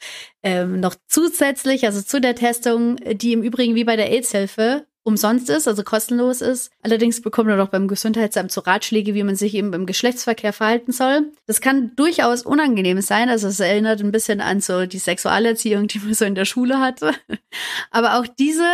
ähm, 0.43 0.79
noch 0.79 0.95
zusätzlich, 1.07 1.85
also 1.85 2.03
zu 2.03 2.21
der 2.21 2.35
Testung, 2.35 2.97
die 2.97 3.33
im 3.33 3.41
Übrigen 3.41 3.73
wie 3.73 3.85
bei 3.85 3.95
der 3.95 4.11
AIDS-Hilfe 4.11 4.85
umsonst 5.03 5.49
ist, 5.49 5.67
also 5.67 5.83
kostenlos 5.83 6.41
ist. 6.41 6.71
Allerdings 6.83 7.21
bekommt 7.21 7.49
man 7.49 7.59
auch 7.59 7.69
beim 7.69 7.87
Gesundheitsamt 7.87 8.51
so 8.51 8.61
Ratschläge, 8.61 9.15
wie 9.15 9.23
man 9.23 9.35
sich 9.35 9.55
eben 9.55 9.73
im 9.73 9.85
Geschlechtsverkehr 9.85 10.53
verhalten 10.53 10.91
soll. 10.91 11.31
Das 11.47 11.61
kann 11.61 11.95
durchaus 11.95 12.43
unangenehm 12.43 13.01
sein. 13.01 13.29
Also 13.29 13.47
es 13.47 13.59
erinnert 13.59 14.01
ein 14.01 14.11
bisschen 14.11 14.41
an 14.41 14.61
so 14.61 14.85
die 14.85 14.99
Sexualerziehung, 14.99 15.87
die 15.87 15.99
man 15.99 16.13
so 16.13 16.25
in 16.25 16.35
der 16.35 16.45
Schule 16.45 16.79
hatte. 16.79 17.13
Aber 17.91 18.19
auch 18.19 18.27
diese 18.27 18.67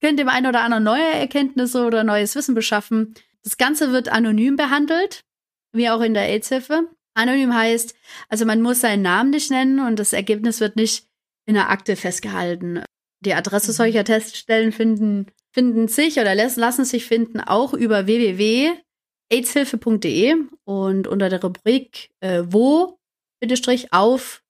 können 0.00 0.16
dem 0.16 0.28
einen 0.28 0.46
oder 0.46 0.62
anderen 0.62 0.84
neue 0.84 1.12
Erkenntnisse 1.14 1.84
oder 1.84 2.04
neues 2.04 2.34
Wissen 2.34 2.54
beschaffen. 2.54 3.14
Das 3.42 3.56
Ganze 3.56 3.92
wird 3.92 4.08
anonym 4.08 4.56
behandelt, 4.56 5.24
wie 5.72 5.90
auch 5.90 6.00
in 6.00 6.14
der 6.14 6.24
AIDS-Hilfe. 6.24 6.88
Anonym 7.14 7.54
heißt, 7.54 7.94
also 8.28 8.44
man 8.44 8.62
muss 8.62 8.80
seinen 8.80 9.02
Namen 9.02 9.30
nicht 9.30 9.50
nennen 9.50 9.80
und 9.80 9.98
das 9.98 10.12
Ergebnis 10.12 10.60
wird 10.60 10.76
nicht 10.76 11.06
in 11.46 11.54
der 11.54 11.70
Akte 11.70 11.96
festgehalten. 11.96 12.82
Die 13.20 13.34
Adresse 13.34 13.72
mhm. 13.72 13.76
solcher 13.76 14.04
Teststellen 14.04 14.70
finden, 14.70 15.26
finden 15.52 15.88
sich 15.88 16.18
oder 16.18 16.34
lassen 16.34 16.84
sich 16.84 17.06
finden 17.06 17.40
auch 17.40 17.74
über 17.74 18.06
www.aidshilfe.de 18.06 20.36
und 20.64 21.06
unter 21.06 21.28
der 21.28 21.42
Rubrik 21.42 22.08
äh, 22.20 22.42
wo 22.46 22.98
auf 23.92 24.42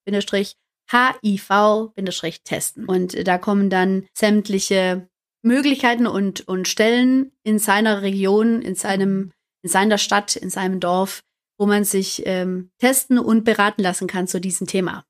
HIV 0.91 1.91
testen. 2.43 2.85
Und 2.85 3.27
da 3.27 3.37
kommen 3.37 3.69
dann 3.69 4.07
sämtliche 4.13 5.07
Möglichkeiten 5.41 6.07
und, 6.07 6.47
und 6.47 6.67
Stellen 6.67 7.31
in 7.43 7.59
seiner 7.59 8.01
Region, 8.01 8.61
in 8.61 8.75
seinem, 8.75 9.31
in 9.61 9.69
seiner 9.69 9.97
Stadt, 9.97 10.35
in 10.35 10.49
seinem 10.49 10.79
Dorf, 10.79 11.21
wo 11.57 11.65
man 11.65 11.83
sich 11.83 12.23
ähm, 12.25 12.71
testen 12.79 13.19
und 13.19 13.43
beraten 13.43 13.81
lassen 13.81 14.07
kann 14.07 14.27
zu 14.27 14.41
diesem 14.41 14.67
Thema. 14.67 15.05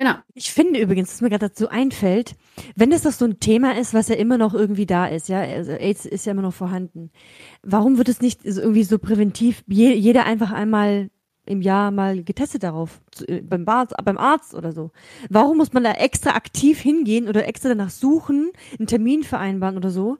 Genau. 0.00 0.14
Ich 0.32 0.50
finde 0.50 0.80
übrigens, 0.80 1.12
was 1.12 1.20
mir 1.20 1.28
gerade 1.28 1.50
dazu 1.50 1.68
einfällt, 1.68 2.34
wenn 2.74 2.90
es 2.90 3.02
doch 3.02 3.12
so 3.12 3.26
ein 3.26 3.38
Thema 3.38 3.76
ist, 3.76 3.92
was 3.92 4.08
ja 4.08 4.14
immer 4.14 4.38
noch 4.38 4.54
irgendwie 4.54 4.86
da 4.86 5.06
ist, 5.06 5.28
ja, 5.28 5.40
also 5.40 5.72
AIDS 5.72 6.06
ist 6.06 6.24
ja 6.24 6.32
immer 6.32 6.40
noch 6.40 6.54
vorhanden. 6.54 7.10
Warum 7.62 7.98
wird 7.98 8.08
es 8.08 8.22
nicht 8.22 8.46
irgendwie 8.46 8.84
so 8.84 8.98
präventiv, 8.98 9.62
je, 9.66 9.92
jeder 9.92 10.24
einfach 10.24 10.52
einmal 10.52 11.10
im 11.44 11.60
Jahr 11.60 11.90
mal 11.90 12.24
getestet 12.24 12.62
darauf, 12.62 13.02
äh, 13.26 13.42
beim, 13.42 13.68
Arzt, 13.68 13.94
beim 14.02 14.16
Arzt 14.16 14.54
oder 14.54 14.72
so. 14.72 14.90
Warum 15.28 15.58
muss 15.58 15.74
man 15.74 15.84
da 15.84 15.92
extra 15.92 16.30
aktiv 16.30 16.80
hingehen 16.80 17.28
oder 17.28 17.46
extra 17.46 17.68
danach 17.68 17.90
suchen, 17.90 18.52
einen 18.78 18.86
Termin 18.86 19.22
vereinbaren 19.22 19.76
oder 19.76 19.90
so? 19.90 20.16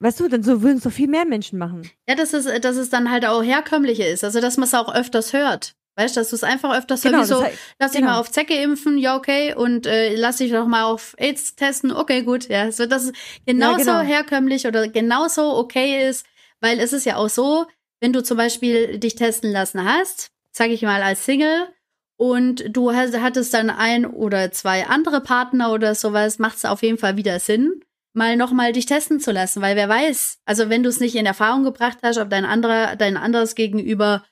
Weißt 0.00 0.20
du, 0.20 0.28
dann 0.28 0.42
so 0.42 0.60
würden 0.60 0.76
es 0.76 0.82
doch 0.82 0.92
viel 0.92 1.08
mehr 1.08 1.24
Menschen 1.24 1.58
machen. 1.58 1.88
Ja, 2.06 2.14
dass 2.14 2.34
es, 2.34 2.44
dass 2.60 2.76
es 2.76 2.90
dann 2.90 3.10
halt 3.10 3.24
auch 3.24 3.42
herkömmlicher 3.42 4.06
ist. 4.06 4.22
Also, 4.22 4.42
dass 4.42 4.58
man 4.58 4.64
es 4.64 4.74
auch 4.74 4.94
öfters 4.94 5.32
hört. 5.32 5.76
Weißt 5.96 6.16
du, 6.16 6.20
dass 6.20 6.30
du 6.30 6.36
es 6.36 6.44
einfach 6.44 6.76
öfters 6.76 7.02
genau, 7.02 7.18
sowieso, 7.18 7.40
das 7.40 7.50
heißt, 7.50 7.58
lass 7.78 7.90
dich 7.92 8.00
genau. 8.00 8.12
mal 8.12 8.18
auf 8.20 8.30
Zecke 8.30 8.54
impfen, 8.54 8.96
ja, 8.96 9.16
okay, 9.16 9.54
und 9.54 9.86
äh, 9.86 10.16
lass 10.16 10.38
dich 10.38 10.50
doch 10.50 10.66
mal 10.66 10.84
auf 10.84 11.14
AIDS 11.18 11.54
testen, 11.54 11.92
okay, 11.92 12.22
gut, 12.22 12.48
ja. 12.48 12.72
So, 12.72 12.86
dass 12.86 13.04
es 13.04 13.12
genauso 13.44 13.90
ja, 13.90 14.00
genau. 14.00 14.14
herkömmlich 14.14 14.66
oder 14.66 14.88
genauso 14.88 15.54
okay 15.56 16.08
ist, 16.08 16.24
weil 16.60 16.80
es 16.80 16.92
ist 16.92 17.04
ja 17.04 17.16
auch 17.16 17.28
so, 17.28 17.66
wenn 18.00 18.12
du 18.12 18.22
zum 18.22 18.38
Beispiel 18.38 18.98
dich 18.98 19.16
testen 19.16 19.52
lassen 19.52 19.84
hast, 19.84 20.30
sag 20.50 20.70
ich 20.70 20.82
mal 20.82 21.02
als 21.02 21.24
Single, 21.24 21.68
und 22.16 22.64
du 22.68 22.92
hattest 22.92 23.52
dann 23.52 23.68
ein 23.68 24.06
oder 24.06 24.52
zwei 24.52 24.86
andere 24.86 25.20
Partner 25.20 25.72
oder 25.72 25.94
sowas, 25.94 26.38
macht 26.38 26.56
es 26.56 26.64
auf 26.64 26.82
jeden 26.82 26.98
Fall 26.98 27.16
wieder 27.16 27.40
Sinn 27.40 27.82
mal 28.14 28.36
nochmal 28.36 28.72
dich 28.72 28.86
testen 28.86 29.20
zu 29.20 29.32
lassen, 29.32 29.62
weil 29.62 29.76
wer 29.76 29.88
weiß, 29.88 30.40
also 30.44 30.68
wenn 30.68 30.82
du 30.82 30.88
es 30.88 31.00
nicht 31.00 31.14
in 31.14 31.26
Erfahrung 31.26 31.64
gebracht 31.64 31.98
hast, 32.02 32.18
ob 32.18 32.30
dein 32.30 32.44
anderer, 32.44 32.96
dein 32.96 33.16
anderes 33.16 33.54
Gegenüber 33.54 34.24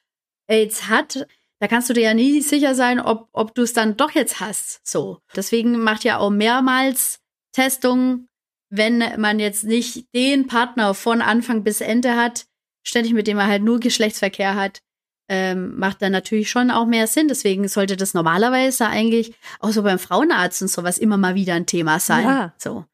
AIDS 0.47 0.89
hat, 0.89 1.27
da 1.61 1.69
kannst 1.69 1.91
du 1.91 1.93
dir 1.93 2.03
ja 2.03 2.15
nie 2.15 2.41
sicher 2.41 2.75
sein, 2.75 3.01
ob, 3.01 3.29
ob 3.33 3.55
du 3.55 3.63
es 3.63 3.75
dann 3.75 3.97
doch 3.97 4.13
jetzt 4.13 4.41
hast. 4.41 4.81
So. 4.87 5.21
Deswegen 5.37 5.79
macht 5.79 6.05
ja 6.05 6.19
auch 6.19 6.31
mehrmals 6.31 7.21
Testungen, 7.53 8.29
wenn 8.71 8.99
man 9.21 9.39
jetzt 9.39 9.65
nicht 9.65 10.07
den 10.15 10.47
Partner 10.47 10.95
von 10.95 11.21
Anfang 11.21 11.63
bis 11.63 11.83
Ende 11.83 12.17
hat, 12.17 12.47
ständig 12.83 13.13
mit 13.13 13.27
dem 13.27 13.39
er 13.39 13.47
halt 13.47 13.63
nur 13.63 13.79
Geschlechtsverkehr 13.79 14.55
hat, 14.55 14.81
ähm, 15.29 15.79
macht 15.79 16.01
dann 16.01 16.13
natürlich 16.13 16.51
schon 16.51 16.71
auch 16.71 16.87
mehr 16.87 17.07
Sinn. 17.07 17.29
Deswegen 17.29 17.69
sollte 17.69 17.97
das 17.97 18.15
normalerweise 18.15 18.87
eigentlich 18.87 19.35
auch 19.59 19.71
so 19.71 19.83
beim 19.83 19.99
Frauenarzt 19.99 20.63
und 20.63 20.69
sowas 20.69 20.97
immer 20.97 21.19
mal 21.19 21.35
wieder 21.35 21.55
ein 21.55 21.67
Thema 21.67 22.01
sein. 22.01 22.25
Ja. 22.25 22.55
So. 22.57 22.87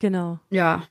Genau. 0.00 0.40
Ja. 0.50 0.88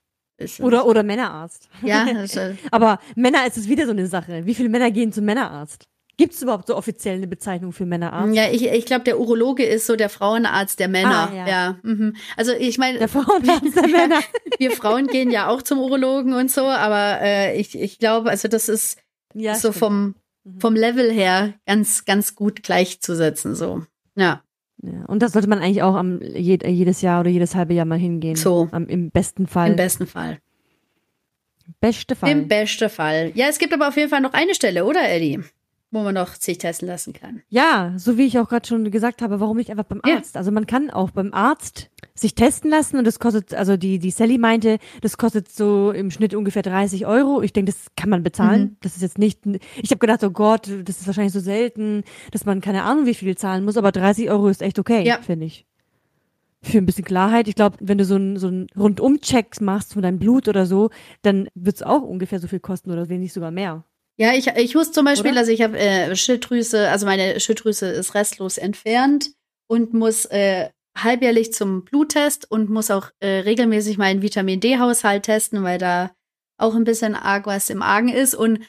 Oder, 0.60 0.86
oder 0.86 1.04
Männerarzt. 1.04 1.70
ja, 1.82 2.06
also, 2.16 2.56
Aber 2.72 3.00
Männer 3.16 3.46
ist 3.46 3.58
es 3.58 3.68
wieder 3.68 3.86
so 3.86 3.92
eine 3.92 4.08
Sache. 4.08 4.46
Wie 4.46 4.56
viele 4.56 4.70
Männer 4.70 4.90
gehen 4.90 5.12
zum 5.12 5.26
Männerarzt? 5.26 5.90
Gibt 6.20 6.34
es 6.34 6.42
überhaupt 6.42 6.68
so 6.68 6.76
offiziell 6.76 7.16
eine 7.16 7.28
Bezeichnung 7.28 7.72
für 7.72 7.86
Männerarzt? 7.86 8.36
ja, 8.36 8.52
ich, 8.52 8.68
ich 8.68 8.86
glaube, 8.86 9.06
der 9.06 9.20
Urologe 9.20 9.64
ist 9.64 9.88
so 9.88 9.96
der 9.96 10.10
Frauenarzt 10.10 10.78
der 10.80 10.90
Männer. 10.90 11.30
Ah, 11.32 11.36
ja. 11.36 11.48
ja. 11.48 11.76
mhm. 11.82 12.16
Also 12.36 12.52
ich 12.52 12.78
meine, 12.78 13.00
Der 13.00 13.08
Frauenarzt 13.08 13.76
der 13.76 13.88
Männer. 13.88 14.20
wir 14.58 14.72
Frauen 14.72 15.08
gehen 15.08 15.32
ja 15.32 15.48
auch 15.48 15.62
zum 15.62 15.80
Urologen 15.80 16.34
und 16.34 16.52
so, 16.52 16.62
aber 16.66 17.22
äh, 17.22 17.58
ich, 17.60 17.80
ich 17.80 18.00
glaube, 18.00 18.30
also 18.30 18.48
das 18.50 18.68
ist 18.70 19.00
Ja, 19.34 19.56
so 19.56 19.70
stimmt. 19.70 19.76
vom, 19.78 20.16
Mhm. 20.46 20.60
vom 20.62 20.76
Level 20.76 21.12
her 21.12 21.54
ganz, 21.66 22.06
ganz 22.06 22.36
gut 22.36 22.64
gleichzusetzen. 22.64 23.56
So. 23.56 23.84
Ja. 24.16 24.42
Ja, 24.82 25.06
und 25.08 25.22
das 25.22 25.34
sollte 25.34 25.50
man 25.50 25.60
eigentlich 25.60 25.84
auch 25.84 25.96
am, 25.96 26.22
jed, 26.22 26.66
jedes 26.66 27.02
Jahr 27.02 27.20
oder 27.22 27.30
jedes 27.30 27.56
halbe 27.56 27.74
Jahr 27.74 27.86
mal 27.86 27.98
hingehen. 27.98 28.36
So. 28.38 28.70
Am, 28.72 28.88
Im 28.88 29.10
besten 29.12 29.48
Fall. 29.48 29.72
Im 29.72 29.76
besten 29.76 30.08
Fall. 30.08 30.40
Beste 31.82 32.16
Fall. 32.16 32.32
Im 32.32 32.48
besten 32.48 32.90
Fall. 32.90 33.32
Ja, 33.36 33.48
es 33.48 33.60
gibt 33.60 33.74
aber 33.74 33.88
auf 33.90 33.96
jeden 33.98 34.10
Fall 34.10 34.22
noch 34.22 34.34
eine 34.34 34.56
Stelle, 34.56 34.86
oder 34.86 35.08
Eddie? 35.10 35.40
Wo 35.92 36.04
man 36.04 36.14
noch 36.14 36.36
sich 36.36 36.60
testen 36.60 36.88
lassen 36.88 37.14
kann. 37.14 37.42
Ja, 37.50 37.94
so 37.98 38.16
wie 38.16 38.26
ich 38.28 38.38
auch 38.38 38.48
gerade 38.48 38.68
schon 38.68 38.92
gesagt 38.92 39.24
habe, 39.24 39.40
warum 39.40 39.58
nicht 39.58 39.72
einfach 39.72 39.86
beim 39.86 40.02
Ja. 40.06 40.18
Arzt? 40.18 40.38
Also 40.38 40.52
man 40.52 40.68
kann 40.68 40.92
auch 40.92 41.10
beim 41.10 41.34
Arzt 41.34 41.90
sich 42.14 42.36
testen 42.36 42.70
lassen 42.70 42.98
und 42.98 43.06
das 43.08 43.18
kostet, 43.18 43.56
also 43.56 43.76
die, 43.76 43.98
die 43.98 44.12
Sally 44.12 44.38
meinte, 44.38 44.78
das 45.02 45.18
kostet 45.18 45.50
so 45.50 45.92
im 45.92 46.12
Schnitt 46.12 46.36
ungefähr 46.36 46.62
30 46.62 47.08
Euro. 47.08 47.42
Ich 47.42 47.54
denke, 47.54 47.72
das 47.72 47.88
kann 47.96 48.12
man 48.12 48.22
bezahlen. 48.22 48.62
Mhm. 48.62 48.76
Das 48.82 48.96
ist 48.98 49.02
jetzt 49.02 49.18
nicht, 49.18 49.40
ich 49.82 49.90
habe 49.90 49.98
gedacht, 49.98 50.24
oh 50.24 50.30
Gott, 50.30 50.68
das 50.68 51.00
ist 51.02 51.08
wahrscheinlich 51.08 51.34
so 51.34 51.40
selten, 51.40 52.04
dass 52.32 52.46
man 52.46 52.62
keine 52.62 52.84
Ahnung, 52.84 53.08
wie 53.08 53.16
viel 53.16 53.36
zahlen 53.36 53.66
muss, 53.66 53.76
aber 53.78 53.92
30 53.92 54.30
Euro 54.30 54.48
ist 54.48 54.62
echt 54.62 54.78
okay, 54.78 55.04
Ja. 55.08 55.20
finde 55.22 55.48
ich. 55.48 55.66
Für 56.62 56.78
ein 56.78 56.86
bisschen 56.86 57.06
Klarheit. 57.06 57.48
Ich 57.48 57.56
glaube, 57.56 57.78
wenn 57.80 57.98
du 57.98 58.04
so 58.06 58.16
einen 58.16 58.38
so 58.38 58.48
einen 58.48 58.68
Rundum-Check 58.78 59.62
machst 59.62 59.94
von 59.94 60.02
deinem 60.04 60.20
Blut 60.20 60.48
oder 60.50 60.66
so, 60.66 60.90
dann 61.22 61.48
wird's 61.56 61.82
auch 61.82 62.02
ungefähr 62.04 62.40
so 62.40 62.48
viel 62.48 62.60
kosten 62.60 62.92
oder 62.92 63.08
wenn 63.10 63.22
nicht 63.22 63.34
sogar 63.34 63.50
mehr. 63.50 63.86
Ja, 64.20 64.34
ich, 64.34 64.48
ich 64.48 64.76
wusste 64.76 64.96
zum 64.96 65.06
Beispiel, 65.06 65.32
Oder? 65.32 65.40
also 65.40 65.52
ich 65.54 65.62
habe 65.62 65.80
äh, 65.80 66.14
Schilddrüse, 66.14 66.90
also 66.90 67.06
meine 67.06 67.40
Schilddrüse 67.40 67.88
ist 67.88 68.16
restlos 68.16 68.58
entfernt 68.58 69.32
und 69.68 69.94
muss 69.94 70.26
äh, 70.26 70.70
halbjährlich 70.98 71.54
zum 71.54 71.86
Bluttest 71.86 72.52
und 72.52 72.70
muss 72.70 72.92
auch 72.92 73.12
äh, 73.22 73.40
regelmäßig 73.40 73.98
meinen 73.98 74.22
Vitamin 74.22 74.60
D-Haushalt 74.60 75.24
testen, 75.24 75.64
weil 75.64 75.78
da 75.78 76.12
auch 76.58 76.76
ein 76.76 76.84
bisschen 76.84 77.16
arg 77.16 77.46
was 77.46 77.70
im 77.70 77.82
Argen 77.82 78.10
ist. 78.10 78.36
Und 78.36 78.60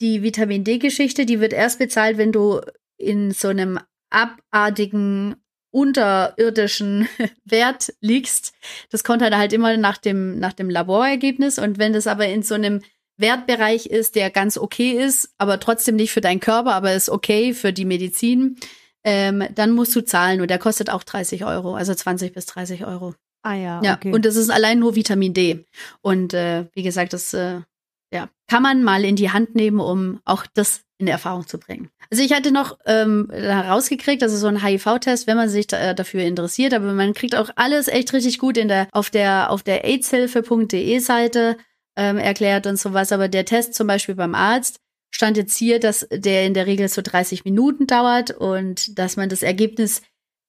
die 0.00 0.24
Vitamin 0.24 0.64
D-Geschichte, 0.64 1.24
die 1.24 1.38
wird 1.38 1.52
erst 1.52 1.78
bezahlt, 1.78 2.18
wenn 2.18 2.32
du 2.32 2.60
in 2.96 3.30
so 3.30 3.48
einem 3.48 3.78
abartigen 4.10 5.36
unterirdischen 5.70 7.08
Wert 7.44 7.94
liegst. 8.00 8.52
Das 8.90 9.04
kommt 9.04 9.22
dann 9.22 9.36
halt 9.36 9.52
immer 9.52 9.76
nach 9.76 9.98
dem, 9.98 10.40
nach 10.40 10.52
dem 10.52 10.68
Laborergebnis. 10.68 11.60
Und 11.60 11.78
wenn 11.78 11.92
das 11.92 12.08
aber 12.08 12.26
in 12.26 12.42
so 12.42 12.54
einem 12.54 12.82
Wertbereich 13.16 13.86
ist, 13.86 14.16
der 14.16 14.30
ganz 14.30 14.58
okay 14.58 14.92
ist, 14.92 15.30
aber 15.38 15.60
trotzdem 15.60 15.96
nicht 15.96 16.12
für 16.12 16.20
deinen 16.20 16.40
Körper, 16.40 16.74
aber 16.74 16.92
ist 16.94 17.10
okay 17.10 17.54
für 17.54 17.72
die 17.72 17.84
Medizin, 17.84 18.56
ähm, 19.04 19.44
dann 19.54 19.70
musst 19.72 19.94
du 19.94 20.00
zahlen 20.00 20.40
und 20.40 20.48
der 20.48 20.58
kostet 20.58 20.90
auch 20.90 21.02
30 21.02 21.44
Euro, 21.44 21.74
also 21.74 21.94
20 21.94 22.32
bis 22.32 22.46
30 22.46 22.86
Euro. 22.86 23.14
Ah 23.42 23.54
ja, 23.54 23.80
Ja, 23.82 23.94
okay. 23.94 24.12
und 24.12 24.24
das 24.24 24.36
ist 24.36 24.50
allein 24.50 24.78
nur 24.78 24.94
Vitamin 24.96 25.34
D. 25.34 25.64
Und 26.00 26.32
äh, 26.32 26.64
wie 26.72 26.82
gesagt, 26.82 27.12
das 27.12 27.34
äh, 27.34 27.60
ja, 28.12 28.28
kann 28.48 28.62
man 28.62 28.82
mal 28.82 29.04
in 29.04 29.16
die 29.16 29.30
Hand 29.30 29.54
nehmen, 29.54 29.80
um 29.80 30.20
auch 30.24 30.46
das 30.54 30.82
in 30.98 31.08
Erfahrung 31.08 31.46
zu 31.46 31.58
bringen. 31.58 31.90
Also 32.10 32.22
ich 32.22 32.32
hatte 32.32 32.52
noch 32.52 32.78
ähm, 32.86 33.28
herausgekriegt, 33.30 34.22
also 34.22 34.36
so 34.36 34.46
ein 34.46 34.64
HIV-Test, 34.64 35.26
wenn 35.26 35.36
man 35.36 35.48
sich 35.48 35.66
da, 35.66 35.78
äh, 35.78 35.94
dafür 35.94 36.22
interessiert, 36.22 36.72
aber 36.72 36.92
man 36.92 37.12
kriegt 37.12 37.34
auch 37.34 37.50
alles 37.56 37.88
echt 37.88 38.12
richtig 38.12 38.38
gut 38.38 38.56
in 38.56 38.68
der 38.68 38.88
auf 38.92 39.10
der 39.10 39.50
auf 39.50 39.62
der 39.62 39.84
aidshilfe.de 39.84 40.98
Seite 41.00 41.56
ähm, 41.96 42.18
erklärt 42.18 42.66
und 42.66 42.78
sowas. 42.78 43.12
Aber 43.12 43.28
der 43.28 43.44
Test 43.44 43.74
zum 43.74 43.86
Beispiel 43.86 44.14
beim 44.14 44.34
Arzt 44.34 44.80
stand 45.10 45.36
jetzt 45.36 45.56
hier, 45.56 45.78
dass 45.78 46.06
der 46.10 46.46
in 46.46 46.54
der 46.54 46.66
Regel 46.66 46.88
so 46.88 47.02
30 47.02 47.44
Minuten 47.44 47.86
dauert 47.86 48.30
und 48.32 48.98
dass 48.98 49.16
man 49.16 49.28
das 49.28 49.42
Ergebnis 49.42 50.02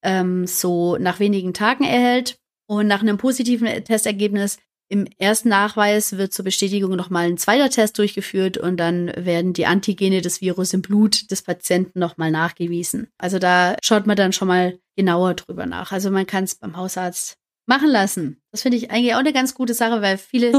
ähm, 0.04 0.48
so 0.48 0.98
nach 0.98 1.20
wenigen 1.20 1.54
Tagen 1.54 1.84
erhält. 1.84 2.38
Und 2.68 2.88
nach 2.88 3.02
einem 3.02 3.18
positiven 3.18 3.68
Testergebnis 3.84 4.58
im 4.88 5.08
ersten 5.18 5.50
Nachweis 5.50 6.18
wird 6.18 6.34
zur 6.34 6.46
Bestätigung 6.46 6.96
nochmal 6.96 7.28
ein 7.28 7.38
zweiter 7.38 7.70
Test 7.70 7.98
durchgeführt 7.98 8.58
und 8.58 8.78
dann 8.78 9.12
werden 9.16 9.54
die 9.54 9.66
Antigene 9.66 10.22
des 10.22 10.42
Virus 10.42 10.74
im 10.74 10.82
Blut 10.82 11.32
des 11.32 11.42
Patienten 11.42 12.00
nochmal 12.00 12.32
nachgewiesen. 12.32 13.08
Also 13.18 13.40
da 13.40 13.76
schaut 13.84 14.06
man 14.06 14.16
dann 14.16 14.34
schon 14.34 14.48
mal 14.48 14.78
genauer 14.96 15.34
drüber 15.34 15.66
nach. 15.66 15.92
Also 15.92 16.12
man 16.12 16.28
kann 16.28 16.44
es 16.44 16.56
beim 16.56 16.78
Hausarzt 16.78 17.38
machen 17.66 17.90
lassen. 17.90 18.42
Das 18.52 18.62
finde 18.62 18.78
ich 18.78 18.92
eigentlich 18.92 19.14
auch 19.16 19.20
eine 19.20 19.34
ganz 19.34 19.56
gute 19.56 19.74
Sache, 19.74 20.02
weil 20.02 20.18
viele 20.18 20.52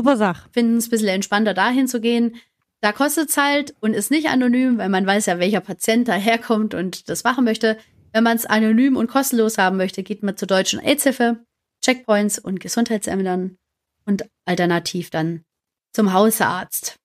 finden 0.52 0.76
es 0.76 0.86
ein 0.86 0.90
bisschen 0.90 1.08
entspannter, 1.08 1.54
dahin 1.54 1.88
zu 1.88 2.00
gehen. 2.00 2.36
Da 2.80 2.92
kostet 2.92 3.30
es 3.30 3.36
halt 3.36 3.74
und 3.80 3.94
ist 3.94 4.10
nicht 4.10 4.28
anonym, 4.28 4.78
weil 4.78 4.88
man 4.88 5.06
weiß 5.06 5.26
ja, 5.26 5.38
welcher 5.38 5.60
Patient 5.60 6.08
daherkommt 6.08 6.74
und 6.74 7.08
das 7.08 7.24
machen 7.24 7.44
möchte. 7.44 7.78
Wenn 8.12 8.24
man 8.24 8.36
es 8.36 8.46
anonym 8.46 8.96
und 8.96 9.08
kostenlos 9.08 9.58
haben 9.58 9.76
möchte, 9.76 10.02
geht 10.02 10.22
man 10.22 10.36
zur 10.36 10.48
deutschen 10.48 10.80
AIDS-Hilfe, 10.80 11.44
Checkpoints 11.84 12.38
und 12.38 12.60
Gesundheitsämtern 12.60 13.58
und 14.04 14.28
alternativ 14.44 15.10
dann 15.10 15.44
zum 15.92 16.12
Hausarzt. 16.12 16.96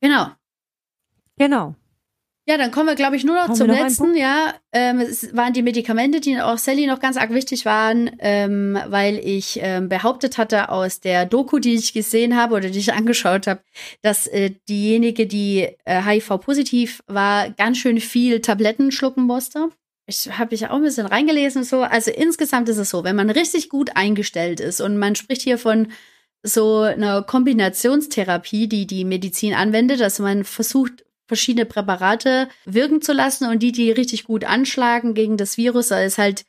Genau. 0.00 0.30
Genau. 1.38 1.74
Ja, 2.44 2.58
dann 2.58 2.72
kommen 2.72 2.88
wir, 2.88 2.96
glaube 2.96 3.14
ich, 3.14 3.22
nur 3.22 3.36
noch 3.36 3.48
Haben 3.48 3.54
zum 3.54 3.68
noch 3.68 3.78
letzten. 3.78 4.16
Ja, 4.16 4.54
ähm, 4.72 4.98
es 4.98 5.34
waren 5.34 5.52
die 5.52 5.62
Medikamente, 5.62 6.20
die 6.20 6.40
auch 6.40 6.58
Sally 6.58 6.86
noch 6.88 6.98
ganz 6.98 7.16
arg 7.16 7.32
wichtig 7.32 7.64
waren, 7.64 8.10
ähm, 8.18 8.76
weil 8.88 9.18
ich 9.18 9.60
ähm, 9.62 9.88
behauptet 9.88 10.38
hatte 10.38 10.68
aus 10.70 10.98
der 10.98 11.24
Doku, 11.24 11.60
die 11.60 11.74
ich 11.74 11.92
gesehen 11.92 12.36
habe 12.36 12.56
oder 12.56 12.70
die 12.70 12.80
ich 12.80 12.92
angeschaut 12.94 13.46
habe, 13.46 13.60
dass 14.02 14.26
äh, 14.26 14.50
diejenige, 14.68 15.28
die 15.28 15.68
äh, 15.84 16.02
HIV-positiv 16.02 17.04
war, 17.06 17.50
ganz 17.50 17.78
schön 17.78 18.00
viel 18.00 18.40
Tabletten 18.40 18.90
schlucken 18.90 19.22
musste. 19.22 19.68
Ich 20.06 20.36
habe 20.36 20.50
mich 20.50 20.66
auch 20.66 20.74
ein 20.74 20.82
bisschen 20.82 21.06
reingelesen 21.06 21.62
und 21.62 21.68
so. 21.68 21.82
Also 21.82 22.10
insgesamt 22.10 22.68
ist 22.68 22.78
es 22.78 22.90
so, 22.90 23.04
wenn 23.04 23.14
man 23.14 23.30
richtig 23.30 23.68
gut 23.68 23.96
eingestellt 23.96 24.58
ist 24.58 24.80
und 24.80 24.98
man 24.98 25.14
spricht 25.14 25.42
hier 25.42 25.58
von 25.58 25.92
so 26.42 26.80
einer 26.80 27.22
Kombinationstherapie, 27.22 28.66
die 28.66 28.88
die 28.88 29.04
Medizin 29.04 29.54
anwendet, 29.54 30.00
dass 30.00 30.18
man 30.18 30.42
versucht, 30.42 31.04
verschiedene 31.32 31.64
Präparate 31.66 32.48
wirken 32.64 33.00
zu 33.02 33.12
lassen 33.12 33.48
und 33.48 33.62
die, 33.62 33.72
die 33.72 33.90
richtig 33.90 34.24
gut 34.24 34.44
anschlagen 34.44 35.14
gegen 35.14 35.36
das 35.36 35.56
Virus, 35.56 35.88
da 35.88 36.00
ist 36.02 36.18
halt 36.18 36.44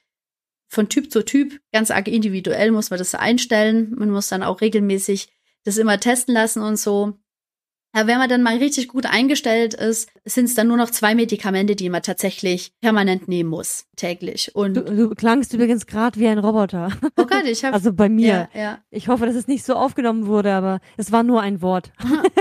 von 0.67 0.89
Typ 0.89 1.11
zu 1.11 1.23
Typ 1.23 1.59
ganz 1.71 1.89
arg 1.91 2.07
individuell, 2.07 2.71
muss 2.71 2.89
man 2.89 2.99
das 2.99 3.15
einstellen. 3.15 3.93
Man 3.95 4.09
muss 4.09 4.27
dann 4.29 4.43
auch 4.43 4.59
regelmäßig 4.61 5.27
das 5.63 5.77
immer 5.77 5.99
testen 5.99 6.33
lassen 6.33 6.61
und 6.61 6.77
so. 6.77 7.13
Aber 7.95 8.07
wenn 8.07 8.17
man 8.17 8.27
dann 8.27 8.41
mal 8.41 8.57
richtig 8.57 8.87
gut 8.87 9.05
eingestellt 9.05 9.75
ist, 9.75 10.09
sind 10.25 10.45
es 10.45 10.55
dann 10.55 10.67
nur 10.67 10.77
noch 10.77 10.89
zwei 10.89 11.13
Medikamente, 11.13 11.75
die 11.75 11.89
man 11.89 12.01
tatsächlich 12.01 12.73
permanent 12.81 13.27
nehmen 13.27 13.51
muss, 13.51 13.85
täglich. 13.95 14.55
Und 14.55 14.73
Du, 14.73 14.81
du 14.83 15.09
klangst 15.11 15.53
übrigens 15.53 15.85
gerade 15.85 16.19
wie 16.19 16.27
ein 16.27 16.39
Roboter. 16.39 16.89
oh 17.17 17.25
Gott, 17.27 17.45
ich 17.45 17.63
habe 17.63 17.75
Also 17.75 17.93
bei 17.93 18.09
mir. 18.09 18.49
ja, 18.55 18.59
ja. 18.59 18.83
Ich 18.89 19.09
hoffe, 19.09 19.27
dass 19.27 19.35
es 19.35 19.47
nicht 19.47 19.63
so 19.63 19.75
aufgenommen 19.75 20.25
wurde, 20.25 20.53
aber 20.53 20.79
es 20.97 21.11
war 21.11 21.21
nur 21.21 21.41
ein 21.41 21.61
Wort. 21.61 21.91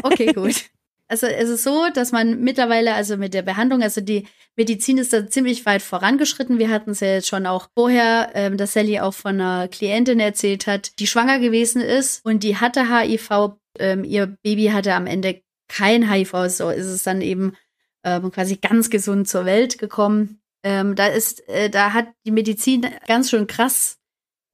Okay, 0.02 0.32
gut. 0.32 0.54
Also 1.12 1.26
es 1.26 1.50
ist 1.50 1.62
so, 1.62 1.88
dass 1.92 2.10
man 2.10 2.40
mittlerweile, 2.40 2.94
also 2.94 3.18
mit 3.18 3.34
der 3.34 3.42
Behandlung, 3.42 3.82
also 3.82 4.00
die 4.00 4.26
Medizin 4.56 4.96
ist 4.96 5.12
da 5.12 5.28
ziemlich 5.28 5.66
weit 5.66 5.82
vorangeschritten. 5.82 6.58
Wir 6.58 6.70
hatten 6.70 6.92
es 6.92 7.00
ja 7.00 7.08
jetzt 7.08 7.28
schon 7.28 7.44
auch 7.44 7.68
vorher, 7.74 8.30
ähm, 8.32 8.56
dass 8.56 8.72
Sally 8.72 8.98
auch 8.98 9.12
von 9.12 9.38
einer 9.38 9.68
Klientin 9.68 10.20
erzählt 10.20 10.66
hat, 10.66 10.98
die 10.98 11.06
schwanger 11.06 11.38
gewesen 11.38 11.82
ist 11.82 12.24
und 12.24 12.42
die 12.42 12.56
hatte 12.56 12.88
HIV. 12.88 13.58
Ähm, 13.78 14.04
ihr 14.04 14.38
Baby 14.42 14.68
hatte 14.68 14.94
am 14.94 15.06
Ende 15.06 15.42
kein 15.68 16.10
HIV, 16.10 16.48
so 16.48 16.70
ist 16.70 16.86
es 16.86 17.02
dann 17.02 17.20
eben 17.20 17.56
ähm, 18.04 18.30
quasi 18.30 18.56
ganz 18.56 18.88
gesund 18.88 19.28
zur 19.28 19.44
Welt 19.44 19.76
gekommen. 19.76 20.40
Ähm, 20.64 20.94
da 20.94 21.08
ist, 21.08 21.46
äh, 21.46 21.68
da 21.68 21.92
hat 21.92 22.06
die 22.24 22.30
Medizin 22.30 22.86
ganz 23.06 23.28
schön 23.28 23.46
krass 23.46 23.98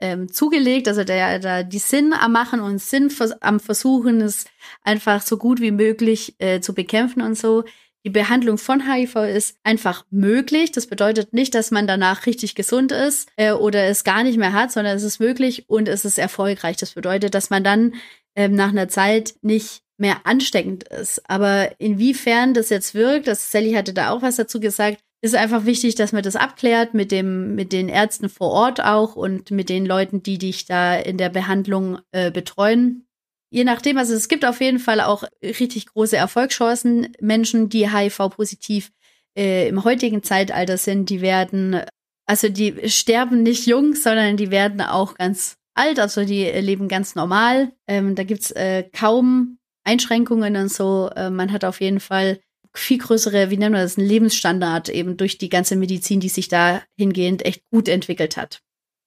ähm, 0.00 0.32
zugelegt, 0.32 0.88
also 0.88 1.04
der 1.04 1.38
da 1.38 1.62
die 1.62 1.78
Sinn 1.78 2.12
am 2.12 2.32
Machen 2.32 2.60
und 2.60 2.80
Sinn 2.80 3.12
am 3.40 3.60
Versuchen, 3.60 4.20
es 4.20 4.46
einfach 4.82 5.22
so 5.22 5.36
gut 5.36 5.60
wie 5.60 5.70
möglich 5.70 6.34
äh, 6.38 6.60
zu 6.60 6.74
bekämpfen 6.74 7.22
und 7.22 7.36
so. 7.36 7.64
Die 8.04 8.10
Behandlung 8.10 8.58
von 8.58 8.90
HIV 8.90 9.16
ist 9.16 9.56
einfach 9.64 10.04
möglich. 10.10 10.70
Das 10.72 10.86
bedeutet 10.86 11.32
nicht, 11.32 11.54
dass 11.54 11.70
man 11.70 11.86
danach 11.86 12.26
richtig 12.26 12.54
gesund 12.54 12.92
ist 12.92 13.28
äh, 13.36 13.52
oder 13.52 13.84
es 13.84 14.04
gar 14.04 14.22
nicht 14.22 14.38
mehr 14.38 14.52
hat, 14.52 14.70
sondern 14.70 14.96
es 14.96 15.02
ist 15.02 15.18
möglich 15.18 15.68
und 15.68 15.88
es 15.88 16.04
ist 16.04 16.18
erfolgreich. 16.18 16.76
Das 16.76 16.92
bedeutet, 16.92 17.34
dass 17.34 17.50
man 17.50 17.64
dann 17.64 17.94
ähm, 18.36 18.54
nach 18.54 18.68
einer 18.68 18.88
Zeit 18.88 19.34
nicht 19.42 19.82
mehr 19.98 20.20
ansteckend 20.24 20.84
ist. 20.84 21.28
Aber 21.28 21.72
inwiefern 21.80 22.54
das 22.54 22.70
jetzt 22.70 22.94
wirkt, 22.94 23.26
das 23.26 23.50
Sally 23.50 23.72
hatte 23.72 23.92
da 23.92 24.10
auch 24.10 24.22
was 24.22 24.36
dazu 24.36 24.60
gesagt, 24.60 25.02
ist 25.20 25.34
einfach 25.34 25.64
wichtig, 25.64 25.94
dass 25.96 26.12
man 26.12 26.22
das 26.22 26.36
abklärt 26.36 26.94
mit 26.94 27.10
dem, 27.10 27.54
mit 27.54 27.72
den 27.72 27.88
Ärzten 27.88 28.28
vor 28.28 28.50
Ort 28.50 28.80
auch 28.82 29.16
und 29.16 29.50
mit 29.50 29.68
den 29.68 29.84
Leuten, 29.84 30.22
die 30.22 30.38
dich 30.38 30.66
da 30.66 30.94
in 30.96 31.18
der 31.18 31.28
Behandlung 31.28 31.98
äh, 32.12 32.30
betreuen. 32.30 33.06
Je 33.50 33.64
nachdem, 33.64 33.98
also 33.98 34.14
es 34.14 34.28
gibt 34.28 34.44
auf 34.44 34.60
jeden 34.60 34.78
Fall 34.78 35.00
auch 35.00 35.24
richtig 35.42 35.86
große 35.86 36.16
Erfolgschancen. 36.16 37.14
Menschen, 37.20 37.68
die 37.68 37.90
HIV-positiv 37.90 38.92
äh, 39.36 39.68
im 39.68 39.84
heutigen 39.84 40.22
Zeitalter 40.22 40.76
sind, 40.76 41.10
die 41.10 41.20
werden, 41.20 41.80
also 42.26 42.48
die 42.48 42.88
sterben 42.88 43.42
nicht 43.42 43.66
jung, 43.66 43.94
sondern 43.94 44.36
die 44.36 44.50
werden 44.50 44.82
auch 44.82 45.14
ganz 45.14 45.56
alt, 45.74 45.98
also 45.98 46.24
die 46.24 46.44
leben 46.44 46.88
ganz 46.88 47.14
normal. 47.14 47.72
Ähm, 47.86 48.14
da 48.14 48.24
gibt's 48.24 48.50
äh, 48.50 48.84
kaum 48.92 49.58
Einschränkungen 49.84 50.56
und 50.56 50.70
so. 50.70 51.10
Äh, 51.16 51.30
man 51.30 51.50
hat 51.52 51.64
auf 51.64 51.80
jeden 51.80 52.00
Fall 52.00 52.38
viel 52.78 52.98
größere, 52.98 53.50
wie 53.50 53.56
nennen 53.56 53.74
wir 53.74 53.82
das, 53.82 53.98
einen 53.98 54.08
Lebensstandard 54.08 54.88
eben 54.88 55.16
durch 55.16 55.38
die 55.38 55.48
ganze 55.48 55.76
Medizin, 55.76 56.20
die 56.20 56.28
sich 56.28 56.48
da 56.48 56.82
hingehend 56.96 57.44
echt 57.44 57.62
gut 57.70 57.88
entwickelt 57.88 58.36
hat. 58.36 58.62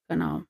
Genau. 0.10 0.44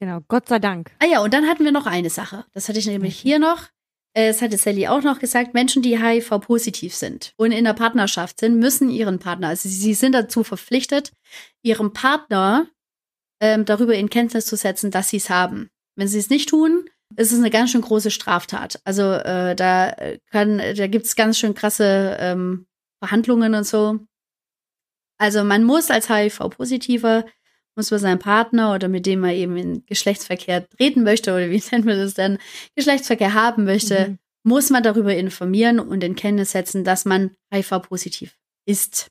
Genau, 0.00 0.20
Gott 0.28 0.48
sei 0.48 0.58
Dank. 0.58 0.90
Ah 0.98 1.06
ja, 1.06 1.22
und 1.22 1.32
dann 1.32 1.46
hatten 1.46 1.64
wir 1.64 1.72
noch 1.72 1.86
eine 1.86 2.10
Sache. 2.10 2.44
Das 2.52 2.68
hatte 2.68 2.78
ich 2.78 2.86
nämlich 2.86 3.18
hier 3.18 3.38
noch. 3.38 3.68
Es 4.16 4.42
hatte 4.42 4.58
Sally 4.58 4.86
auch 4.86 5.02
noch 5.02 5.18
gesagt, 5.18 5.54
Menschen, 5.54 5.82
die 5.82 6.00
HIV-positiv 6.00 6.94
sind 6.94 7.34
und 7.36 7.50
in 7.50 7.64
der 7.64 7.72
Partnerschaft 7.72 8.38
sind, 8.38 8.60
müssen 8.60 8.88
ihren 8.88 9.18
Partner, 9.18 9.48
also 9.48 9.68
sie 9.68 9.94
sind 9.94 10.12
dazu 10.12 10.44
verpflichtet, 10.44 11.12
ihrem 11.62 11.92
Partner 11.92 12.68
ähm, 13.40 13.64
darüber 13.64 13.94
in 13.94 14.10
Kenntnis 14.10 14.46
zu 14.46 14.56
setzen, 14.56 14.92
dass 14.92 15.08
sie 15.08 15.16
es 15.16 15.30
haben. 15.30 15.68
Wenn 15.96 16.06
sie 16.06 16.20
es 16.20 16.30
nicht 16.30 16.48
tun, 16.48 16.88
ist 17.16 17.32
es 17.32 17.38
eine 17.38 17.50
ganz 17.50 17.70
schön 17.70 17.80
große 17.80 18.10
Straftat. 18.10 18.80
Also 18.84 19.12
äh, 19.12 19.54
da 19.54 19.94
kann, 20.30 20.58
da 20.58 20.86
gibt's 20.86 21.16
ganz 21.16 21.38
schön 21.38 21.54
krasse 21.54 22.16
ähm, 22.18 22.66
Verhandlungen 23.00 23.54
und 23.54 23.66
so. 23.66 24.00
Also 25.18 25.44
man 25.44 25.64
muss 25.64 25.90
als 25.90 26.08
HIV-Positiver, 26.08 27.24
muss 27.76 27.90
man 27.90 28.00
seinen 28.00 28.18
Partner 28.18 28.74
oder 28.74 28.88
mit 28.88 29.06
dem 29.06 29.20
man 29.20 29.30
eben 29.30 29.56
in 29.56 29.86
Geschlechtsverkehr 29.86 30.68
treten 30.68 31.02
möchte 31.02 31.32
oder 31.32 31.50
wie 31.50 31.62
nennt 31.72 31.84
man 31.84 31.98
das 31.98 32.14
denn, 32.14 32.38
Geschlechtsverkehr 32.74 33.34
haben 33.34 33.64
möchte, 33.64 34.10
mhm. 34.10 34.18
muss 34.42 34.70
man 34.70 34.82
darüber 34.82 35.14
informieren 35.14 35.80
und 35.80 36.02
in 36.02 36.16
Kenntnis 36.16 36.52
setzen, 36.52 36.84
dass 36.84 37.04
man 37.04 37.36
HIV-positiv 37.52 38.36
ist. 38.66 39.08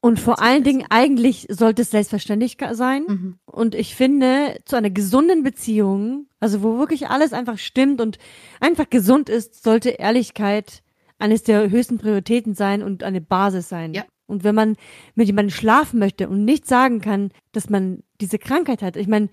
Und 0.00 0.20
vor 0.20 0.40
allen 0.40 0.62
Dingen, 0.62 0.86
eigentlich 0.90 1.46
sollte 1.50 1.82
es 1.82 1.90
selbstverständlich 1.90 2.56
sein. 2.72 3.04
Mhm. 3.08 3.38
Und 3.46 3.74
ich 3.74 3.96
finde, 3.96 4.58
zu 4.64 4.76
einer 4.76 4.90
gesunden 4.90 5.42
Beziehung, 5.42 6.28
also 6.38 6.62
wo 6.62 6.78
wirklich 6.78 7.08
alles 7.08 7.32
einfach 7.32 7.58
stimmt 7.58 8.00
und 8.00 8.18
einfach 8.60 8.88
gesund 8.88 9.28
ist, 9.28 9.62
sollte 9.62 9.90
Ehrlichkeit 9.90 10.82
eines 11.18 11.42
der 11.42 11.68
höchsten 11.68 11.98
Prioritäten 11.98 12.54
sein 12.54 12.82
und 12.82 13.02
eine 13.02 13.20
Basis 13.20 13.68
sein. 13.68 13.92
Ja. 13.92 14.04
Und 14.26 14.44
wenn 14.44 14.54
man 14.54 14.76
mit 15.14 15.26
jemandem 15.26 15.50
schlafen 15.50 15.98
möchte 15.98 16.28
und 16.28 16.44
nicht 16.44 16.68
sagen 16.68 17.00
kann, 17.00 17.32
dass 17.50 17.68
man 17.68 18.04
diese 18.20 18.38
Krankheit 18.38 18.82
hat, 18.82 18.96
ich 18.96 19.08
meine, 19.08 19.30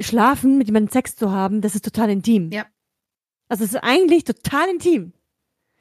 schlafen, 0.00 0.58
mit 0.58 0.66
jemandem 0.66 0.90
Sex 0.90 1.14
zu 1.14 1.30
haben, 1.30 1.60
das 1.60 1.74
ist 1.74 1.84
total 1.84 2.10
intim. 2.10 2.50
Ja. 2.50 2.66
Also 3.48 3.64
es 3.64 3.74
ist 3.74 3.82
eigentlich 3.82 4.24
total 4.24 4.68
intim. 4.68 5.12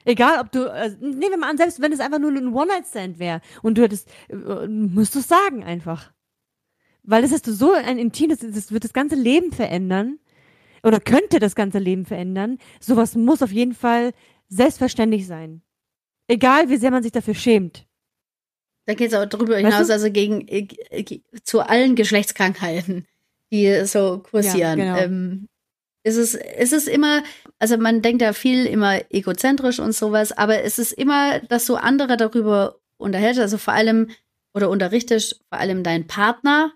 Egal, 0.07 0.39
ob 0.39 0.53
du, 0.53 0.71
also, 0.71 0.95
nehmen 1.01 1.31
wir 1.31 1.37
mal 1.37 1.49
an, 1.49 1.57
selbst 1.57 1.81
wenn 1.81 1.91
es 1.91 1.99
einfach 1.99 2.17
nur 2.17 2.31
ein 2.31 2.53
One-Night-Stand 2.53 3.19
wäre 3.19 3.41
und 3.61 3.77
du 3.77 3.81
hättest, 3.81 4.07
äh, 4.29 4.65
musst 4.65 5.13
du 5.15 5.19
es 5.19 5.27
sagen 5.27 5.65
einfach. 5.65 6.13
Weil 7.03 7.21
das 7.21 7.33
ist 7.33 7.45
so 7.45 7.73
ein 7.73 7.97
Intim, 7.97 8.29
das, 8.29 8.39
das 8.39 8.71
wird 8.71 8.85
das 8.85 8.93
ganze 8.93 9.15
Leben 9.15 9.51
verändern 9.51 10.17
oder 10.81 11.01
könnte 11.01 11.39
das 11.39 11.55
ganze 11.55 11.79
Leben 11.79 12.05
verändern. 12.05 12.57
Sowas 12.79 13.15
muss 13.15 13.41
auf 13.41 13.51
jeden 13.51 13.73
Fall 13.73 14.13
selbstverständlich 14.47 15.27
sein. 15.27 15.61
Egal, 16.29 16.69
wie 16.69 16.77
sehr 16.77 16.91
man 16.91 17.03
sich 17.03 17.11
dafür 17.11 17.35
schämt. 17.35 17.85
Da 18.85 18.93
geht 18.93 19.11
es 19.11 19.13
auch 19.13 19.25
darüber 19.25 19.57
hinaus, 19.57 19.73
weißt 19.73 19.89
du? 19.89 19.93
also 19.93 20.09
gegen 20.09 20.47
äh, 20.47 20.67
zu 21.43 21.59
allen 21.59 21.95
Geschlechtskrankheiten, 21.95 23.05
die 23.51 23.83
so 23.83 24.19
kursieren. 24.19 24.79
Ja, 24.79 24.95
genau. 24.95 24.97
ähm, 24.99 25.49
es 26.07 26.15
ist, 26.15 26.35
es 26.35 26.71
ist 26.71 26.87
immer, 26.87 27.23
also 27.59 27.77
man 27.77 28.01
denkt 28.01 28.21
ja 28.21 28.31
viel 28.33 28.65
immer 28.65 29.01
egozentrisch 29.11 29.79
und 29.79 29.93
sowas, 29.93 30.31
aber 30.31 30.63
es 30.63 30.79
ist 30.79 30.93
immer, 30.93 31.39
dass 31.39 31.65
du 31.65 31.75
andere 31.75 32.15
darüber 32.15 32.79
unterhältst, 32.97 33.41
also 33.41 33.57
vor 33.57 33.73
allem 33.73 34.09
oder 34.53 34.69
unterrichtest, 34.69 35.43
vor 35.49 35.59
allem 35.59 35.83
dein 35.83 36.07
Partner. 36.07 36.73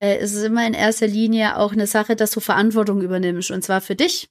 Äh, 0.00 0.16
es 0.16 0.34
ist 0.34 0.42
immer 0.42 0.66
in 0.66 0.74
erster 0.74 1.06
Linie 1.06 1.56
auch 1.58 1.72
eine 1.72 1.86
Sache, 1.86 2.16
dass 2.16 2.32
du 2.32 2.40
Verantwortung 2.40 3.00
übernimmst 3.02 3.52
und 3.52 3.62
zwar 3.62 3.80
für 3.80 3.94
dich, 3.94 4.30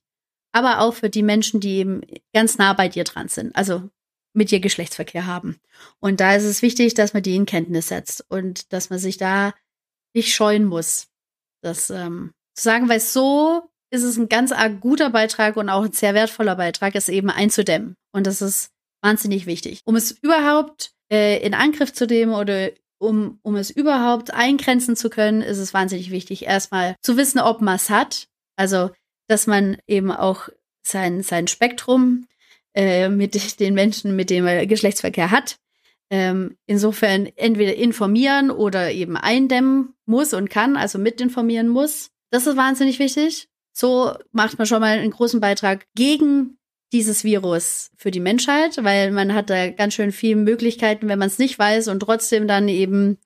aber 0.52 0.82
auch 0.82 0.94
für 0.96 1.10
die 1.10 1.24
Menschen, 1.24 1.62
die 1.62 1.78
eben 1.78 2.02
ganz 2.34 2.58
nah 2.58 2.74
bei 2.74 2.90
dir 2.90 3.06
dran 3.06 3.30
sind, 3.30 3.56
also 3.56 3.90
mit 4.34 4.52
dir 4.52 4.60
Geschlechtsverkehr 4.60 5.26
haben. 5.26 5.60
Und 6.00 6.20
da 6.20 6.36
ist 6.36 6.44
es 6.44 6.62
wichtig, 6.62 6.94
dass 6.94 7.14
man 7.14 7.24
die 7.24 7.36
in 7.36 7.46
Kenntnis 7.46 7.88
setzt 7.88 8.26
und 8.30 8.72
dass 8.74 8.90
man 8.90 9.00
sich 9.00 9.18
da 9.18 9.54
nicht 10.14 10.34
scheuen 10.34 10.66
muss, 10.66 11.08
das 11.62 11.90
ähm, 11.90 12.34
zu 12.54 12.64
sagen, 12.64 12.90
weil 12.90 13.00
so 13.00 13.71
ist 13.92 14.04
es 14.04 14.18
ein 14.18 14.30
ganz 14.30 14.54
guter 14.80 15.10
Beitrag 15.10 15.58
und 15.58 15.70
auch 15.70 15.84
ein 15.84 15.92
sehr 15.92 16.14
wertvoller 16.14 16.56
Beitrag, 16.56 16.96
es 16.96 17.10
eben 17.10 17.30
einzudämmen. 17.30 17.96
Und 18.12 18.26
das 18.26 18.42
ist 18.42 18.72
wahnsinnig 19.02 19.46
wichtig. 19.46 19.82
Um 19.86 19.96
es 19.96 20.12
überhaupt 20.12 20.94
äh, 21.12 21.46
in 21.46 21.54
Angriff 21.54 21.94
zu 21.94 22.08
nehmen 22.08 22.34
oder 22.34 22.70
um, 22.98 23.40
um 23.42 23.56
es 23.56 23.70
überhaupt 23.70 24.34
eingrenzen 24.34 24.96
zu 24.96 25.10
können, 25.10 25.42
ist 25.42 25.58
es 25.58 25.74
wahnsinnig 25.74 26.12
wichtig, 26.12 26.46
erstmal 26.46 26.96
zu 27.02 27.18
wissen, 27.18 27.40
ob 27.40 27.62
man 27.62 27.76
es 27.76 27.90
hat. 27.90 28.28
Also, 28.56 28.92
dass 29.28 29.48
man 29.48 29.78
eben 29.88 30.12
auch 30.12 30.50
sein, 30.84 31.24
sein 31.24 31.48
Spektrum 31.48 32.28
äh, 32.74 33.10
mit 33.10 33.60
den 33.60 33.74
Menschen, 33.74 34.16
mit 34.16 34.30
denen 34.30 34.46
man 34.46 34.68
Geschlechtsverkehr 34.68 35.32
hat, 35.32 35.58
ähm, 36.12 36.58
insofern 36.66 37.26
entweder 37.38 37.76
informieren 37.76 38.52
oder 38.52 38.92
eben 38.92 39.18
eindämmen 39.18 39.96
muss 40.06 40.34
und 40.34 40.50
kann, 40.50 40.78
also 40.78 41.00
mitinformieren 41.00 41.70
muss. 41.70 42.12
Das 42.30 42.48
ist 42.48 42.58
wahnsinnig 42.58 43.00
wichtig. 43.00 43.48
So 43.74 44.14
macht 44.32 44.58
man 44.58 44.68
schon 44.68 44.82
mal 44.82 44.98
einen 44.98 45.12
großen 45.12 45.40
Beitrag 45.40 45.86
gegen 45.96 46.58
dieses 46.94 47.24
Virus 47.24 47.92
für 47.96 48.12
die 48.12 48.20
Menschheit, 48.20 48.84
weil 48.84 49.12
man 49.12 49.34
hat 49.34 49.50
da 49.50 49.70
ganz 49.70 49.94
schön 49.94 50.12
viele 50.12 50.36
Möglichkeiten, 50.36 51.08
wenn 51.08 51.20
man 51.20 51.28
es 51.28 51.40
nicht 51.40 51.58
weiß 51.58 51.88
und 51.88 52.02
trotzdem 52.02 52.48
dann 52.48 52.68
eben 52.68 53.18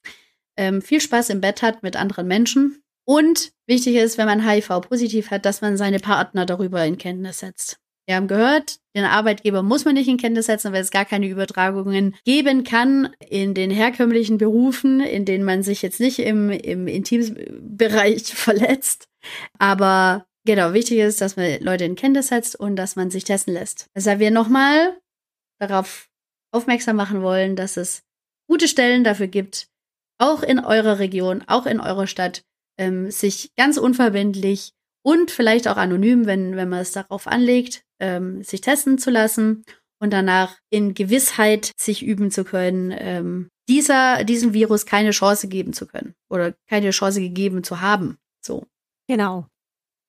ähm, 0.58 0.82
viel 0.82 1.02
Spaß 1.02 1.30
im 1.32 1.41
Bett 1.41 1.62
hat 1.62 1.84
mit 1.84 1.96
anderen 1.96 2.28
Menschen. 2.28 2.82
Und 3.06 3.52
wichtig 3.68 3.96
ist, 3.96 4.18
wenn 4.18 4.26
man 4.26 4.48
HIV-positiv 4.48 5.32
hat, 5.32 5.46
dass 5.46 5.62
man 5.62 5.78
seine 5.78 6.00
Partner 6.00 6.46
darüber 6.46 6.84
in 6.86 6.98
Kenntnis 6.98 7.39
setzt. 7.39 7.80
Wir 8.08 8.16
haben 8.16 8.28
gehört, 8.28 8.78
den 8.96 9.04
Arbeitgeber 9.04 9.64
muss 9.64 9.84
man 9.84 9.96
nicht 9.96 10.08
in 10.08 10.18
Kenntnis 10.18 10.46
setzen, 10.46 10.72
weil 10.74 10.82
es 10.82 10.91
gar 10.91 11.06
keine 11.06 11.28
Übertragungen 11.28 12.16
geben 12.24 12.64
kann 12.64 13.10
in 13.30 13.56
den 13.56 13.72
herkömmlichen 13.72 14.38
Berufen, 14.38 15.00
in 15.00 15.26
denen 15.26 15.43
man 15.43 15.64
sich 15.64 15.82
jetzt 15.82 16.00
nicht 16.00 16.20
im, 16.20 16.52
im 16.52 16.88
Intimbereich 16.88 18.26
verletzt. 18.36 19.08
Aber 19.58 20.28
Genau, 20.46 20.74
wichtig 20.74 21.00
ist, 21.00 21.22
dass 21.22 21.38
man 21.38 21.60
Leute 21.62 21.86
in 21.86 21.96
Kenntnis 21.96 22.28
setzt 22.28 22.56
und 22.56 22.76
dass 22.76 22.96
man 22.96 23.10
sich 23.10 23.24
testen 23.24 23.56
lässt. 23.56 23.88
Deshalb 23.96 24.20
wir 24.20 24.30
nochmal 24.30 24.96
darauf 25.60 26.08
aufmerksam 26.52 26.96
machen 26.96 27.24
wollen, 27.24 27.56
dass 27.56 27.78
es 27.78 28.04
gute 28.48 28.68
Stellen 28.68 29.04
dafür 29.04 29.28
gibt, 29.28 29.68
auch 30.20 30.43
in 30.43 30.60
eurer 30.60 31.00
Region, 31.00 31.43
auch 31.48 31.66
in 31.66 31.80
eurer 31.80 32.06
Stadt, 32.06 32.43
ähm, 32.78 33.10
sich 33.10 33.50
ganz 33.58 33.78
unverbindlich 33.78 34.74
und 35.04 35.32
vielleicht 35.32 35.68
auch 35.68 35.78
anonym, 35.78 36.28
wenn, 36.28 36.56
wenn 36.56 36.70
man 36.70 36.80
es 36.80 36.91
darauf 36.91 37.26
anlegt, 37.26 37.84
ähm, 38.00 38.43
sich 38.43 38.62
testen 38.62 39.00
zu 39.00 39.10
lassen 39.10 39.64
und 40.00 40.14
danach 40.14 40.60
in 40.70 40.93
Gewissheit 40.93 41.72
sich 41.76 42.04
üben 42.04 42.30
zu 42.30 42.43
können, 42.43 42.93
ähm, 42.96 43.50
dieser, 43.68 44.24
diesem 44.24 44.54
Virus 44.54 44.86
keine 44.86 45.10
Chance 45.10 45.48
geben 45.48 45.74
zu 45.74 45.88
können 45.88 46.14
oder 46.30 46.54
keine 46.70 46.91
Chance 46.91 47.20
gegeben 47.20 47.64
zu 47.64 47.82
haben. 47.82 48.18
So. 48.46 48.68
Genau 49.08 49.48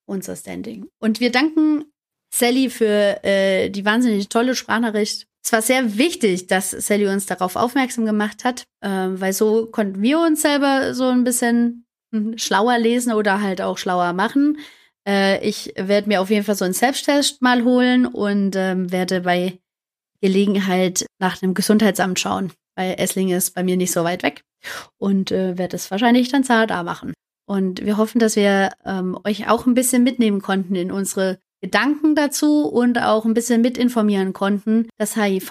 unser 0.07 0.37
Standing. 0.37 0.87
Und 0.99 1.21
wir 1.21 1.31
danken 1.31 1.85
Sally 2.33 2.71
für 2.71 3.25
äh, 3.25 3.71
die 3.71 3.85
wahnsinnig 3.85 4.29
tolle 4.29 4.55
Sprachnachricht. 4.55 5.27
Es 5.45 5.53
war 5.53 5.63
sehr 5.63 5.97
wichtig, 5.97 6.49
dass 6.49 6.71
Sally 6.71 7.07
uns 7.07 7.27
darauf 7.27 7.57
aufmerksam 7.57 8.05
gemacht 8.05 8.45
hat, 8.45 8.65
äh, 8.81 8.89
weil 8.89 9.33
so 9.33 9.67
konnten 9.67 10.03
wir 10.03 10.19
uns 10.21 10.43
selber 10.43 10.93
so 10.95 11.05
ein 11.05 11.25
bisschen 11.25 11.87
hm, 12.13 12.37
schlauer 12.39 12.79
lesen 12.79 13.13
oder 13.13 13.41
halt 13.41 13.61
auch 13.61 13.79
schlauer 13.79 14.13
machen. 14.13 14.59
Äh, 15.07 15.47
ich 15.47 15.73
werde 15.77 16.09
mir 16.09 16.21
auf 16.21 16.31
jeden 16.31 16.45
Fall 16.45 16.57
so 16.57 16.65
einen 16.65 16.75
Selbsttest 16.75 17.43
mal 17.43 17.65
holen 17.65 18.07
und 18.07 18.57
ähm, 18.57 18.91
werde 18.91 19.21
bei 19.21 19.59
Gelegenheit 20.21 21.07
nach 21.21 21.39
dem 21.39 21.55
Gesundheitsamt 21.55 22.19
schauen, 22.19 22.53
weil 22.75 22.97
Essling 22.99 23.31
ist 23.31 23.55
bei 23.55 23.63
mir 23.63 23.77
nicht 23.77 23.93
so 23.93 24.03
weit 24.03 24.23
weg 24.23 24.43
und 24.99 25.31
äh, 25.31 25.57
werde 25.57 25.77
es 25.77 25.91
wahrscheinlich 25.91 26.29
dann 26.29 26.43
da 26.43 26.83
machen. 26.83 27.13
Und 27.47 27.85
wir 27.85 27.97
hoffen, 27.97 28.19
dass 28.19 28.37
wir 28.37 28.71
ähm, 28.85 29.19
euch 29.25 29.49
auch 29.49 29.67
ein 29.67 29.75
bisschen 29.75 30.03
mitnehmen 30.03 30.43
konnten 30.43 30.75
in 30.75 30.91
unsere 30.91 31.39
Gedanken 31.63 32.15
dazu 32.15 32.69
und 32.69 32.99
auch 33.01 33.25
ein 33.25 33.35
bisschen 33.35 33.63
mitinformieren 33.63 34.33
konnten, 34.33 34.89
dass 34.99 35.17
HIV 35.17 35.51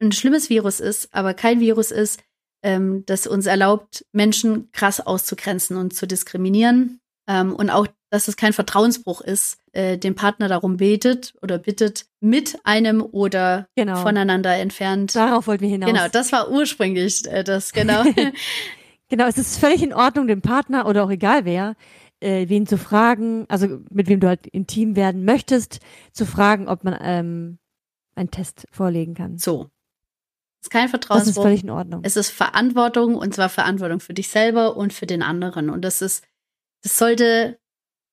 ein 0.00 0.12
schlimmes 0.12 0.48
Virus 0.50 0.80
ist, 0.80 1.08
aber 1.12 1.34
kein 1.34 1.60
Virus 1.60 1.90
ist, 1.90 2.20
ähm, 2.62 3.04
das 3.06 3.26
uns 3.26 3.46
erlaubt, 3.46 4.04
Menschen 4.12 4.70
krass 4.72 5.00
auszugrenzen 5.00 5.76
und 5.76 5.94
zu 5.94 6.06
diskriminieren. 6.06 7.00
Ähm, 7.28 7.54
und 7.54 7.70
auch, 7.70 7.86
dass 8.10 8.28
es 8.28 8.36
kein 8.36 8.52
Vertrauensbruch 8.52 9.20
ist, 9.20 9.58
äh, 9.72 9.98
den 9.98 10.14
Partner 10.14 10.48
darum 10.48 10.76
betet 10.78 11.34
oder 11.42 11.58
bittet, 11.58 12.06
mit 12.20 12.58
einem 12.64 13.02
oder 13.02 13.66
Genau. 13.76 13.96
voneinander 13.96 14.56
entfernt. 14.56 15.14
Darauf 15.14 15.46
wollten 15.46 15.62
wir 15.62 15.70
hinaus. 15.70 15.90
Genau, 15.90 16.08
das 16.10 16.32
war 16.32 16.50
ursprünglich 16.50 17.26
äh, 17.26 17.44
das, 17.44 17.72
genau. 17.72 18.04
Genau, 19.12 19.26
es 19.26 19.36
ist 19.36 19.58
völlig 19.58 19.82
in 19.82 19.92
Ordnung, 19.92 20.26
den 20.26 20.40
Partner 20.40 20.86
oder 20.86 21.04
auch 21.04 21.10
egal 21.10 21.44
wer, 21.44 21.76
äh, 22.20 22.48
wen 22.48 22.66
zu 22.66 22.78
fragen, 22.78 23.44
also 23.50 23.80
mit 23.90 24.08
wem 24.08 24.20
du 24.20 24.26
halt 24.26 24.46
intim 24.46 24.96
werden 24.96 25.26
möchtest, 25.26 25.80
zu 26.14 26.24
fragen, 26.24 26.66
ob 26.66 26.82
man 26.82 26.96
ähm, 26.98 27.58
einen 28.14 28.30
Test 28.30 28.66
vorlegen 28.70 29.12
kann. 29.12 29.36
so. 29.36 29.68
Es 30.60 30.68
ist 30.68 30.70
kein 30.70 30.84
Das 30.84 30.86
ist 30.86 30.90
Vertrauensbruch. 30.92 31.42
völlig 31.42 31.62
in 31.62 31.68
Ordnung. 31.68 32.00
Es 32.04 32.16
ist 32.16 32.30
Verantwortung 32.30 33.14
und 33.16 33.34
zwar 33.34 33.50
Verantwortung 33.50 34.00
für 34.00 34.14
dich 34.14 34.28
selber 34.28 34.78
und 34.78 34.94
für 34.94 35.04
den 35.04 35.22
anderen. 35.22 35.68
Und 35.68 35.82
das 35.82 36.00
ist, 36.00 36.24
das 36.82 36.96
sollte 36.96 37.58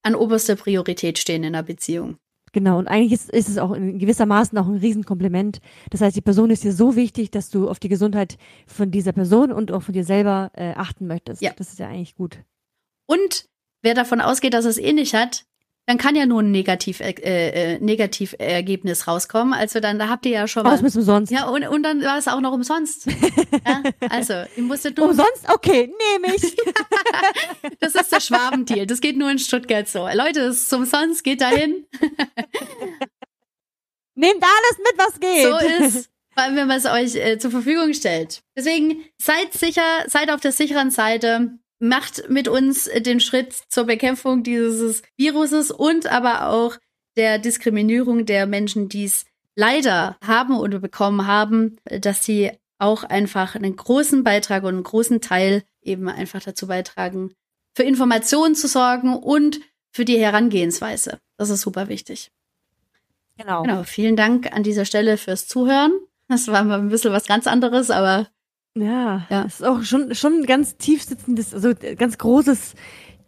an 0.04 0.16
oberster 0.16 0.58
Priorität 0.58 1.18
stehen 1.18 1.46
in 1.46 1.56
einer 1.56 1.64
Beziehung. 1.64 2.18
Genau, 2.52 2.78
und 2.78 2.88
eigentlich 2.88 3.14
ist, 3.14 3.30
ist 3.30 3.50
es 3.50 3.58
auch 3.58 3.72
in 3.72 4.00
gewissermaßen 4.00 4.58
auch 4.58 4.68
ein 4.68 4.78
Riesenkompliment. 4.78 5.60
Das 5.90 6.02
heißt, 6.02 6.16
die 6.16 6.22
Person 6.22 6.50
ist 6.50 6.64
dir 6.64 6.74
so 6.74 6.96
wichtig, 6.96 7.32
dass 7.32 7.50
du 7.50 7.70
auf 7.70 7.80
die 7.80 7.90
Gesundheit 7.90 8.38
von 8.68 8.92
dieser 8.92 9.12
Person 9.12 9.52
und 9.52 9.72
auch 9.72 9.82
von 9.84 9.94
dir 9.94 10.04
selber 10.04 10.52
äh, 10.56 10.74
achten 10.76 11.08
möchtest. 11.08 11.42
Ja. 11.42 11.52
Das 11.56 11.70
ist 11.70 11.80
ja 11.80 11.88
eigentlich 11.88 12.16
gut. 12.16 12.40
Und 13.06 13.50
wer 13.82 13.94
davon 13.94 14.22
ausgeht, 14.22 14.54
dass 14.54 14.66
es 14.66 14.78
eh 14.78 14.94
nicht 14.94 15.14
hat, 15.14 15.46
dann 15.90 15.98
kann 15.98 16.16
ja 16.16 16.28
nur 16.28 16.44
ein 16.44 16.52
Negativ, 16.52 17.00
äh, 17.00 17.14
äh, 17.14 17.80
Negativergebnis 17.80 19.08
rauskommen. 19.08 19.56
Also 19.56 19.80
dann, 19.80 19.98
da 19.98 20.08
habt 20.08 20.24
ihr 20.28 20.34
ja 20.34 20.48
schon 20.48 20.64
das 20.64 20.76
mal. 20.76 20.84
müssen 20.84 21.00
umsonst. 21.00 21.32
Ja, 21.32 21.48
und, 21.48 21.68
und 21.68 21.82
dann 21.82 22.04
war 22.04 22.20
es 22.20 22.28
auch 22.28 22.42
noch 22.42 22.52
umsonst. 22.52 23.08
ja, 23.66 23.82
also, 24.08 24.36
ihr 24.56 24.62
musstet 24.62 25.00
nur. 25.00 25.10
Umsonst? 25.10 25.50
Okay, 25.52 25.92
nehme 26.14 26.36
ich. 26.36 26.56
Das 27.80 27.96
ist 27.96 28.12
der 28.12 28.20
Schwabendeal. 28.20 28.86
Das 28.86 29.02
geht 29.02 29.18
nur 29.18 29.32
in 29.32 29.40
Stuttgart 29.40 29.88
so. 29.88 30.08
Leute, 30.14 30.42
das 30.42 30.58
ist 30.58 30.74
umsonst, 30.74 31.24
geht 31.24 31.42
dahin. 31.42 31.88
Nehmt 34.14 34.44
alles 34.44 34.78
mit, 34.78 34.94
was 34.96 35.20
geht. 35.20 35.44
So 35.44 35.58
ist, 35.86 36.12
vor 36.34 36.44
allem 36.44 36.56
wenn 36.56 36.68
man 36.68 36.78
es 36.78 36.86
euch 36.86 37.16
äh, 37.16 37.40
zur 37.40 37.50
Verfügung 37.50 37.96
stellt. 37.96 38.44
Deswegen 38.56 39.04
seid 39.18 39.54
sicher, 39.54 40.04
seid 40.06 40.30
auf 40.30 40.42
der 40.42 40.52
sicheren 40.52 40.92
Seite. 40.92 41.58
Macht 41.80 42.30
mit 42.30 42.48
uns 42.48 42.90
den 42.94 43.20
Schritt 43.20 43.54
zur 43.70 43.86
Bekämpfung 43.86 44.44
dieses 44.44 45.02
Viruses 45.16 45.72
und 45.72 46.08
aber 46.08 46.50
auch 46.50 46.78
der 47.16 47.40
Diskriminierung 47.40 48.26
der 48.26 48.48
Menschen, 48.48 48.90
die 48.90 49.06
es 49.06 49.26
leider 49.56 50.18
haben 50.26 50.58
oder 50.58 50.80
bekommen 50.80 51.26
haben, 51.26 51.78
dass 51.86 52.24
sie 52.24 52.52
auch 52.78 53.04
einfach 53.04 53.56
einen 53.56 53.76
großen 53.76 54.24
Beitrag 54.24 54.64
und 54.64 54.76
einen 54.76 54.84
großen 54.84 55.22
Teil 55.22 55.64
eben 55.82 56.08
einfach 56.08 56.42
dazu 56.42 56.68
beitragen, 56.68 57.34
für 57.76 57.84
Informationen 57.84 58.56
zu 58.56 58.68
sorgen 58.68 59.16
und 59.16 59.60
für 59.92 60.06
die 60.06 60.20
Herangehensweise. 60.20 61.20
Das 61.38 61.50
ist 61.50 61.62
super 61.62 61.90
wichtig. 61.90 62.32
Genau. 63.38 63.64
Genau, 63.64 63.84
vielen 63.84 64.16
Dank 64.16 64.54
an 64.54 64.64
dieser 64.64 64.86
Stelle 64.86 65.18
fürs 65.18 65.48
Zuhören. 65.48 65.92
Das 66.28 66.48
war 66.48 66.64
mal 66.64 66.80
ein 66.80 66.90
bisschen 66.90 67.14
was 67.14 67.26
ganz 67.26 67.48
anderes, 67.48 67.90
aber 67.90 68.28
Ja, 68.78 69.26
Ja. 69.30 69.44
das 69.44 69.56
ist 69.62 69.66
auch 69.66 69.82
schon, 69.84 70.14
schon 70.16 70.40
ein 70.42 70.46
ganz 70.46 70.78
tief 70.78 71.04
sitzendes, 71.04 71.54
also 71.54 71.74
ganz 71.98 72.18
großes 72.18 72.76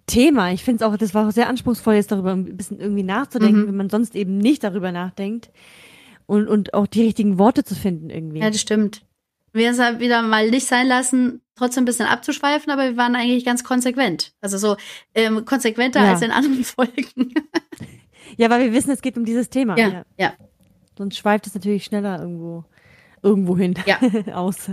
Thema. 0.08 0.52
Ich 0.52 0.64
finde 0.64 0.84
es 0.84 0.90
auch, 0.92 0.98
das 0.98 1.14
war 1.14 1.28
auch 1.28 1.32
sehr 1.32 1.50
anspruchsvoll, 1.50 1.96
jetzt 1.96 2.12
darüber 2.12 2.32
ein 2.32 2.58
bisschen 2.58 2.80
irgendwie 2.80 3.04
nachzudenken, 3.04 3.62
Mhm. 3.64 3.68
wenn 3.68 3.76
man 3.78 3.90
sonst 3.90 4.16
eben 4.16 4.38
nicht 4.38 4.64
darüber 4.64 4.92
nachdenkt. 4.92 5.50
Und, 6.28 6.48
und 6.48 6.74
auch 6.74 6.88
die 6.88 7.02
richtigen 7.04 7.38
Worte 7.40 7.64
zu 7.66 7.76
finden 7.76 8.10
irgendwie. 8.10 8.40
ja, 8.40 8.50
das 8.50 8.62
stimmt. 8.62 9.04
Wir 9.54 9.70
es 9.72 9.80
halt 9.80 10.00
wieder 10.00 10.22
mal 10.22 10.50
nicht 10.50 10.66
sein 10.66 10.88
lassen, 10.88 11.42
trotzdem 11.56 11.82
ein 11.82 11.86
bisschen 11.86 12.06
abzuschweifen, 12.06 12.72
aber 12.72 12.84
wir 12.92 12.96
waren 12.98 13.16
eigentlich 13.16 13.44
ganz 13.44 13.66
konsequent. 13.66 14.32
Also 14.40 14.58
so 14.58 14.78
ähm, 15.14 15.44
konsequenter 15.44 16.02
Ja. 16.02 16.12
als 16.12 16.22
in 16.22 16.32
anderen 16.32 16.64
Folgen. 16.64 17.34
Ja, 18.38 18.50
weil 18.50 18.64
wir 18.64 18.72
wissen, 18.74 18.92
es 18.92 19.02
geht 19.02 19.18
um 19.18 19.26
dieses 19.26 19.50
Thema. 19.50 19.78
ja, 19.78 20.06
ja. 20.18 20.34
Sonst 20.98 21.18
schweift 21.18 21.48
es 21.48 21.54
natürlich 21.54 21.84
schneller 21.84 22.20
irgendwo, 22.22 22.64
irgendwo 23.22 23.58
hin 23.58 23.74
Ja. 23.86 23.98
aus. 24.34 24.72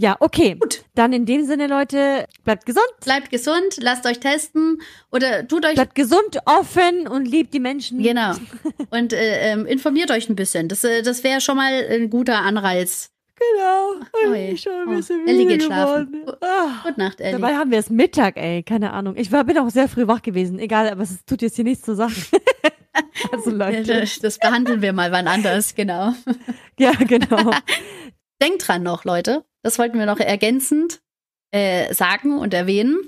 Ja, 0.00 0.16
okay. 0.20 0.56
Gut. 0.58 0.82
Dann 0.94 1.12
in 1.12 1.26
dem 1.26 1.44
Sinne, 1.44 1.66
Leute, 1.66 2.24
bleibt 2.44 2.64
gesund, 2.64 2.86
Bleibt 3.04 3.28
gesund, 3.28 3.76
lasst 3.80 4.06
euch 4.06 4.18
testen 4.18 4.80
oder 5.12 5.46
tut 5.46 5.66
euch 5.66 5.74
bleibt 5.74 5.94
gesund, 5.94 6.38
offen 6.46 7.06
und 7.06 7.26
liebt 7.28 7.52
die 7.52 7.60
Menschen. 7.60 8.02
genau 8.02 8.32
und 8.90 9.12
äh, 9.12 9.52
ähm, 9.52 9.66
informiert 9.66 10.10
euch 10.10 10.30
ein 10.30 10.36
bisschen. 10.36 10.68
Das, 10.68 10.84
äh, 10.84 11.02
das 11.02 11.22
wäre 11.22 11.42
schon 11.42 11.58
mal 11.58 11.70
ein 11.90 12.08
guter 12.08 12.38
Anreiz. 12.38 13.10
Genau. 13.36 13.92
Oh 14.14 14.32
Ich 14.32 14.48
bin 14.48 14.56
schon 14.56 14.72
ein 14.72 14.88
Oh, 14.88 14.96
bisschen 14.96 15.28
Ellie 15.28 15.44
müde 15.44 15.58
geht 15.58 15.62
schlafen. 15.64 16.12
geworden. 16.12 16.38
Ah. 16.40 16.80
Gute 16.82 16.98
Nacht, 17.00 17.20
Ellie. 17.20 17.38
Dabei 17.38 17.54
haben 17.56 17.70
wir 17.70 17.78
es 17.78 17.90
Mittag, 17.90 18.38
ey, 18.38 18.62
keine 18.62 18.92
Ahnung. 18.94 19.16
Ich 19.18 19.30
war, 19.32 19.44
bin 19.44 19.58
auch 19.58 19.68
sehr 19.68 19.88
früh 19.88 20.06
wach 20.06 20.22
gewesen. 20.22 20.58
Egal, 20.58 20.88
aber 20.88 21.02
es 21.02 21.24
tut 21.26 21.42
jetzt 21.42 21.56
hier 21.56 21.64
nichts 21.64 21.84
zur 21.84 21.96
Sache. 21.96 22.14
also 23.32 23.50
Leute. 23.50 23.82
das, 24.00 24.18
das 24.18 24.38
behandeln 24.38 24.80
wir 24.80 24.94
mal 24.94 25.12
wann 25.12 25.28
anders, 25.28 25.74
genau. 25.74 26.14
Ja, 26.78 26.92
genau. 26.92 27.50
Denkt 28.42 28.66
dran 28.66 28.82
noch, 28.82 29.04
Leute. 29.04 29.44
Das 29.62 29.78
wollten 29.78 29.98
wir 29.98 30.06
noch 30.06 30.20
ergänzend 30.20 31.00
äh, 31.52 31.92
sagen 31.94 32.38
und 32.38 32.54
erwähnen. 32.54 32.98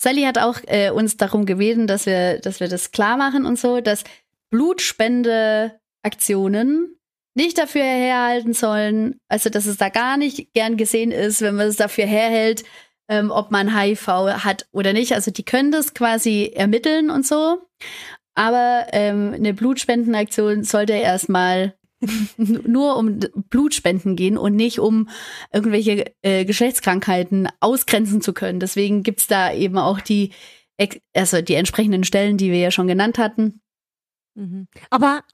Sally 0.00 0.22
hat 0.22 0.38
auch 0.38 0.60
äh, 0.66 0.90
uns 0.90 1.16
darum 1.16 1.46
gebeten, 1.46 1.86
dass 1.86 2.06
wir, 2.06 2.40
dass 2.40 2.58
wir 2.60 2.68
das 2.68 2.92
klar 2.92 3.16
machen 3.16 3.46
und 3.46 3.58
so, 3.58 3.80
dass 3.80 4.04
Blutspendeaktionen 4.50 6.94
nicht 7.34 7.58
dafür 7.58 7.82
herhalten 7.82 8.52
sollen, 8.52 9.18
also 9.28 9.50
dass 9.50 9.66
es 9.66 9.76
da 9.76 9.88
gar 9.88 10.16
nicht 10.16 10.52
gern 10.54 10.76
gesehen 10.76 11.12
ist, 11.12 11.40
wenn 11.40 11.54
man 11.54 11.68
es 11.68 11.76
dafür 11.76 12.06
herhält, 12.06 12.64
ähm, 13.08 13.30
ob 13.30 13.50
man 13.50 13.76
HIV 13.76 14.08
hat 14.44 14.66
oder 14.72 14.92
nicht. 14.92 15.12
Also 15.12 15.30
die 15.30 15.44
können 15.44 15.70
das 15.70 15.94
quasi 15.94 16.52
ermitteln 16.54 17.10
und 17.10 17.26
so. 17.26 17.62
Aber 18.34 18.86
ähm, 18.92 19.34
eine 19.34 19.54
Blutspendenaktion 19.54 20.64
sollte 20.64 20.94
erstmal 20.94 21.74
nur 22.38 22.96
um 22.96 23.18
Blutspenden 23.50 24.16
gehen 24.16 24.38
und 24.38 24.54
nicht 24.54 24.78
um 24.78 25.08
irgendwelche 25.52 26.12
äh, 26.22 26.44
Geschlechtskrankheiten 26.44 27.48
ausgrenzen 27.60 28.20
zu 28.20 28.32
können. 28.32 28.60
Deswegen 28.60 29.02
gibt's 29.02 29.26
da 29.26 29.52
eben 29.52 29.78
auch 29.78 30.00
die, 30.00 30.32
also 31.14 31.42
die 31.42 31.54
entsprechenden 31.54 32.04
Stellen, 32.04 32.36
die 32.36 32.50
wir 32.52 32.58
ja 32.58 32.70
schon 32.70 32.86
genannt 32.86 33.18
hatten. 33.18 33.60
Mhm. 34.34 34.68
Aber 34.90 35.24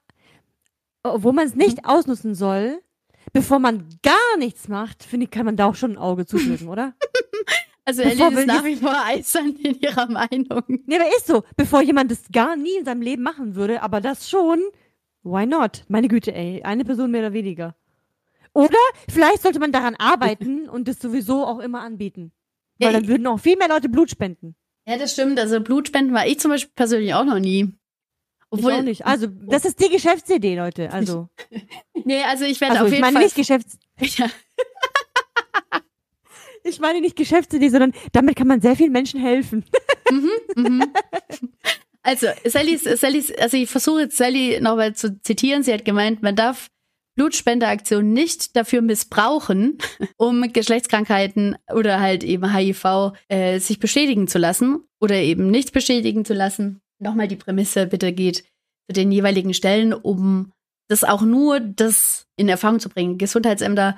wo 1.04 1.32
man 1.32 1.46
es 1.46 1.54
nicht 1.54 1.84
ausnutzen 1.84 2.34
soll, 2.34 2.80
bevor 3.32 3.58
man 3.58 3.88
gar 4.02 4.38
nichts 4.38 4.68
macht, 4.68 5.04
finde 5.04 5.24
ich, 5.24 5.30
kann 5.30 5.44
man 5.44 5.56
da 5.56 5.66
auch 5.66 5.74
schon 5.74 5.92
ein 5.92 5.98
Auge 5.98 6.26
zudrücken, 6.26 6.68
oder? 6.68 6.94
Also 7.86 8.02
Bevor 8.02 8.28
Ellie 8.28 8.40
ist 8.40 8.46
nach 8.46 8.64
wie 8.64 8.76
vor 8.76 9.04
eisern 9.04 9.56
in 9.56 9.78
ihrer 9.78 10.06
Meinung. 10.08 10.62
Nee, 10.86 10.96
aber 10.96 11.06
ist 11.18 11.26
so. 11.26 11.44
Bevor 11.54 11.82
jemand 11.82 12.10
das 12.10 12.22
gar 12.32 12.56
nie 12.56 12.78
in 12.78 12.86
seinem 12.86 13.02
Leben 13.02 13.22
machen 13.22 13.56
würde, 13.56 13.82
aber 13.82 14.00
das 14.00 14.30
schon, 14.30 14.62
why 15.24 15.46
not? 15.46 15.84
Meine 15.88 16.08
Güte, 16.08 16.32
ey. 16.34 16.62
Eine 16.62 16.84
Person 16.84 17.10
mehr 17.10 17.22
oder 17.22 17.32
weniger. 17.32 17.74
Oder 18.52 18.76
vielleicht 19.08 19.42
sollte 19.42 19.58
man 19.58 19.72
daran 19.72 19.96
arbeiten 19.96 20.68
und 20.68 20.86
das 20.86 21.00
sowieso 21.00 21.44
auch 21.44 21.58
immer 21.58 21.80
anbieten. 21.82 22.30
Weil 22.78 22.92
Ja, 22.92 22.98
dann 23.00 23.08
würden 23.08 23.26
auch 23.26 23.38
viel 23.40 23.56
mehr 23.56 23.68
Leute 23.68 23.88
Blut 23.88 24.10
spenden. 24.10 24.54
Ja, 24.86 24.96
das 24.98 25.12
stimmt. 25.12 25.38
Also 25.40 25.60
Blutspenden 25.60 26.14
war 26.14 26.26
ich 26.26 26.38
zum 26.38 26.50
Beispiel 26.50 26.72
persönlich 26.76 27.14
auch 27.14 27.24
noch 27.24 27.38
nie. 27.38 27.74
ich 28.56 28.64
auch 28.64 28.82
nicht. 28.82 29.06
Also, 29.06 29.26
das 29.28 29.64
ist 29.64 29.80
die 29.82 29.88
Geschäftsidee, 29.88 30.56
Leute. 30.56 30.90
Also, 30.92 31.28
Nee, 32.04 32.22
also 32.22 32.44
ich 32.44 32.60
werde 32.60 32.74
also 32.74 32.84
auf 32.84 32.88
ich 32.88 32.92
jeden 32.98 33.00
meine 33.00 33.14
Fall. 33.14 33.24
nicht 33.24 33.34
Geschäfts... 33.36 33.78
Ja. 34.00 34.26
Ich 36.66 36.80
meine 36.80 37.00
nicht 37.02 37.16
Geschäftsidee, 37.16 37.68
sondern 37.68 37.92
damit 38.12 38.36
kann 38.36 38.46
man 38.46 38.60
sehr 38.62 38.74
vielen 38.74 38.92
Menschen 38.92 39.20
helfen. 39.20 39.64
Mhm. 40.10 40.84
Also, 42.04 42.26
Sallys, 42.44 42.84
Sallys, 42.84 43.32
also 43.32 43.56
ich 43.56 43.68
versuche 43.68 44.02
jetzt 44.02 44.16
Sally 44.16 44.60
nochmal 44.60 44.94
zu 44.94 45.20
zitieren. 45.22 45.62
Sie 45.62 45.72
hat 45.72 45.86
gemeint, 45.86 46.22
man 46.22 46.36
darf 46.36 46.68
Blutspendeaktionen 47.16 48.12
nicht 48.12 48.56
dafür 48.56 48.82
missbrauchen, 48.82 49.78
um 50.18 50.52
Geschlechtskrankheiten 50.52 51.56
oder 51.72 52.00
halt 52.00 52.22
eben 52.22 52.54
HIV 52.54 53.12
äh, 53.28 53.58
sich 53.58 53.78
bestätigen 53.78 54.28
zu 54.28 54.38
lassen 54.38 54.84
oder 55.00 55.16
eben 55.16 55.50
nicht 55.50 55.72
bestätigen 55.72 56.24
zu 56.24 56.34
lassen. 56.34 56.80
Nochmal 57.00 57.28
die 57.28 57.36
Prämisse 57.36 57.86
bitte 57.86 58.12
geht 58.12 58.44
zu 58.86 58.92
den 58.92 59.10
jeweiligen 59.10 59.54
Stellen, 59.54 59.94
um 59.94 60.52
das 60.88 61.04
auch 61.04 61.22
nur 61.22 61.60
das 61.60 62.26
in 62.36 62.48
Erfahrung 62.48 62.80
zu 62.80 62.90
bringen. 62.90 63.16
Gesundheitsämter 63.16 63.96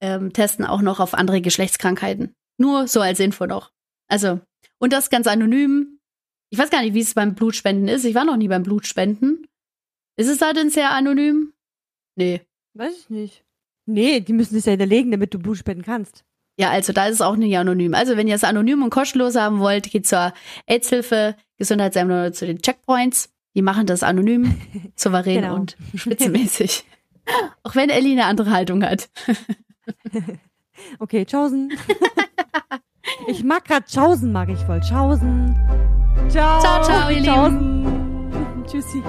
ähm, 0.00 0.32
testen 0.32 0.64
auch 0.64 0.80
noch 0.80 1.00
auf 1.00 1.14
andere 1.14 1.40
Geschlechtskrankheiten. 1.40 2.34
Nur 2.58 2.86
so 2.86 3.00
als 3.00 3.18
Info 3.18 3.46
noch. 3.46 3.72
Also, 4.08 4.40
und 4.78 4.92
das 4.92 5.10
ganz 5.10 5.26
anonym. 5.26 5.97
Ich 6.50 6.58
weiß 6.58 6.70
gar 6.70 6.82
nicht, 6.82 6.94
wie 6.94 7.00
es 7.00 7.14
beim 7.14 7.34
Blutspenden 7.34 7.88
ist. 7.88 8.04
Ich 8.04 8.14
war 8.14 8.24
noch 8.24 8.36
nie 8.36 8.48
beim 8.48 8.62
Blutspenden. 8.62 9.46
Ist 10.16 10.28
es 10.28 10.38
da 10.38 10.52
denn 10.52 10.70
sehr 10.70 10.90
anonym? 10.90 11.52
Nee. 12.16 12.40
Weiß 12.74 12.92
ich 12.98 13.10
nicht. 13.10 13.44
Nee, 13.86 14.20
die 14.20 14.32
müssen 14.32 14.54
sich 14.54 14.64
ja 14.66 14.70
hinterlegen, 14.70 15.10
damit 15.10 15.32
du 15.34 15.38
Blut 15.38 15.58
spenden 15.58 15.82
kannst. 15.84 16.24
Ja, 16.58 16.70
also 16.70 16.92
da 16.92 17.06
ist 17.06 17.14
es 17.16 17.20
auch 17.20 17.36
nicht 17.36 17.56
anonym. 17.56 17.94
Also 17.94 18.16
wenn 18.16 18.26
ihr 18.28 18.34
es 18.34 18.44
anonym 18.44 18.82
und 18.82 18.90
kostenlos 18.90 19.36
haben 19.36 19.60
wollt, 19.60 19.90
geht 19.90 20.06
zur 20.06 20.32
AIDS-Hilfe, 20.66 21.36
Gesundheitsämter 21.56 22.14
oder 22.14 22.32
zu 22.32 22.46
den 22.46 22.60
Checkpoints. 22.60 23.30
Die 23.54 23.62
machen 23.62 23.86
das 23.86 24.02
anonym, 24.02 24.60
souverän 24.96 25.42
Genau. 25.42 25.54
und 25.54 25.76
spitzenmäßig. 25.94 26.84
Auch 27.62 27.74
wenn 27.74 27.90
Ellie 27.90 28.12
eine 28.12 28.24
andere 28.26 28.50
Haltung 28.50 28.82
hat. 28.84 29.08
Okay, 31.00 31.24
Tschaußen. 31.24 31.72
ich 33.26 33.42
mag 33.42 33.64
grad 33.64 33.86
Tschaußen, 33.86 34.30
mag 34.30 34.48
ich 34.48 34.60
voll. 34.60 34.80
Tschaußen. 34.80 35.97
Ciao. 36.28 36.60
Ciao, 36.60 36.82
ciao, 36.82 37.10
ihr 37.10 37.20
Lieben. 37.20 38.64
Tschüssi. 38.66 39.02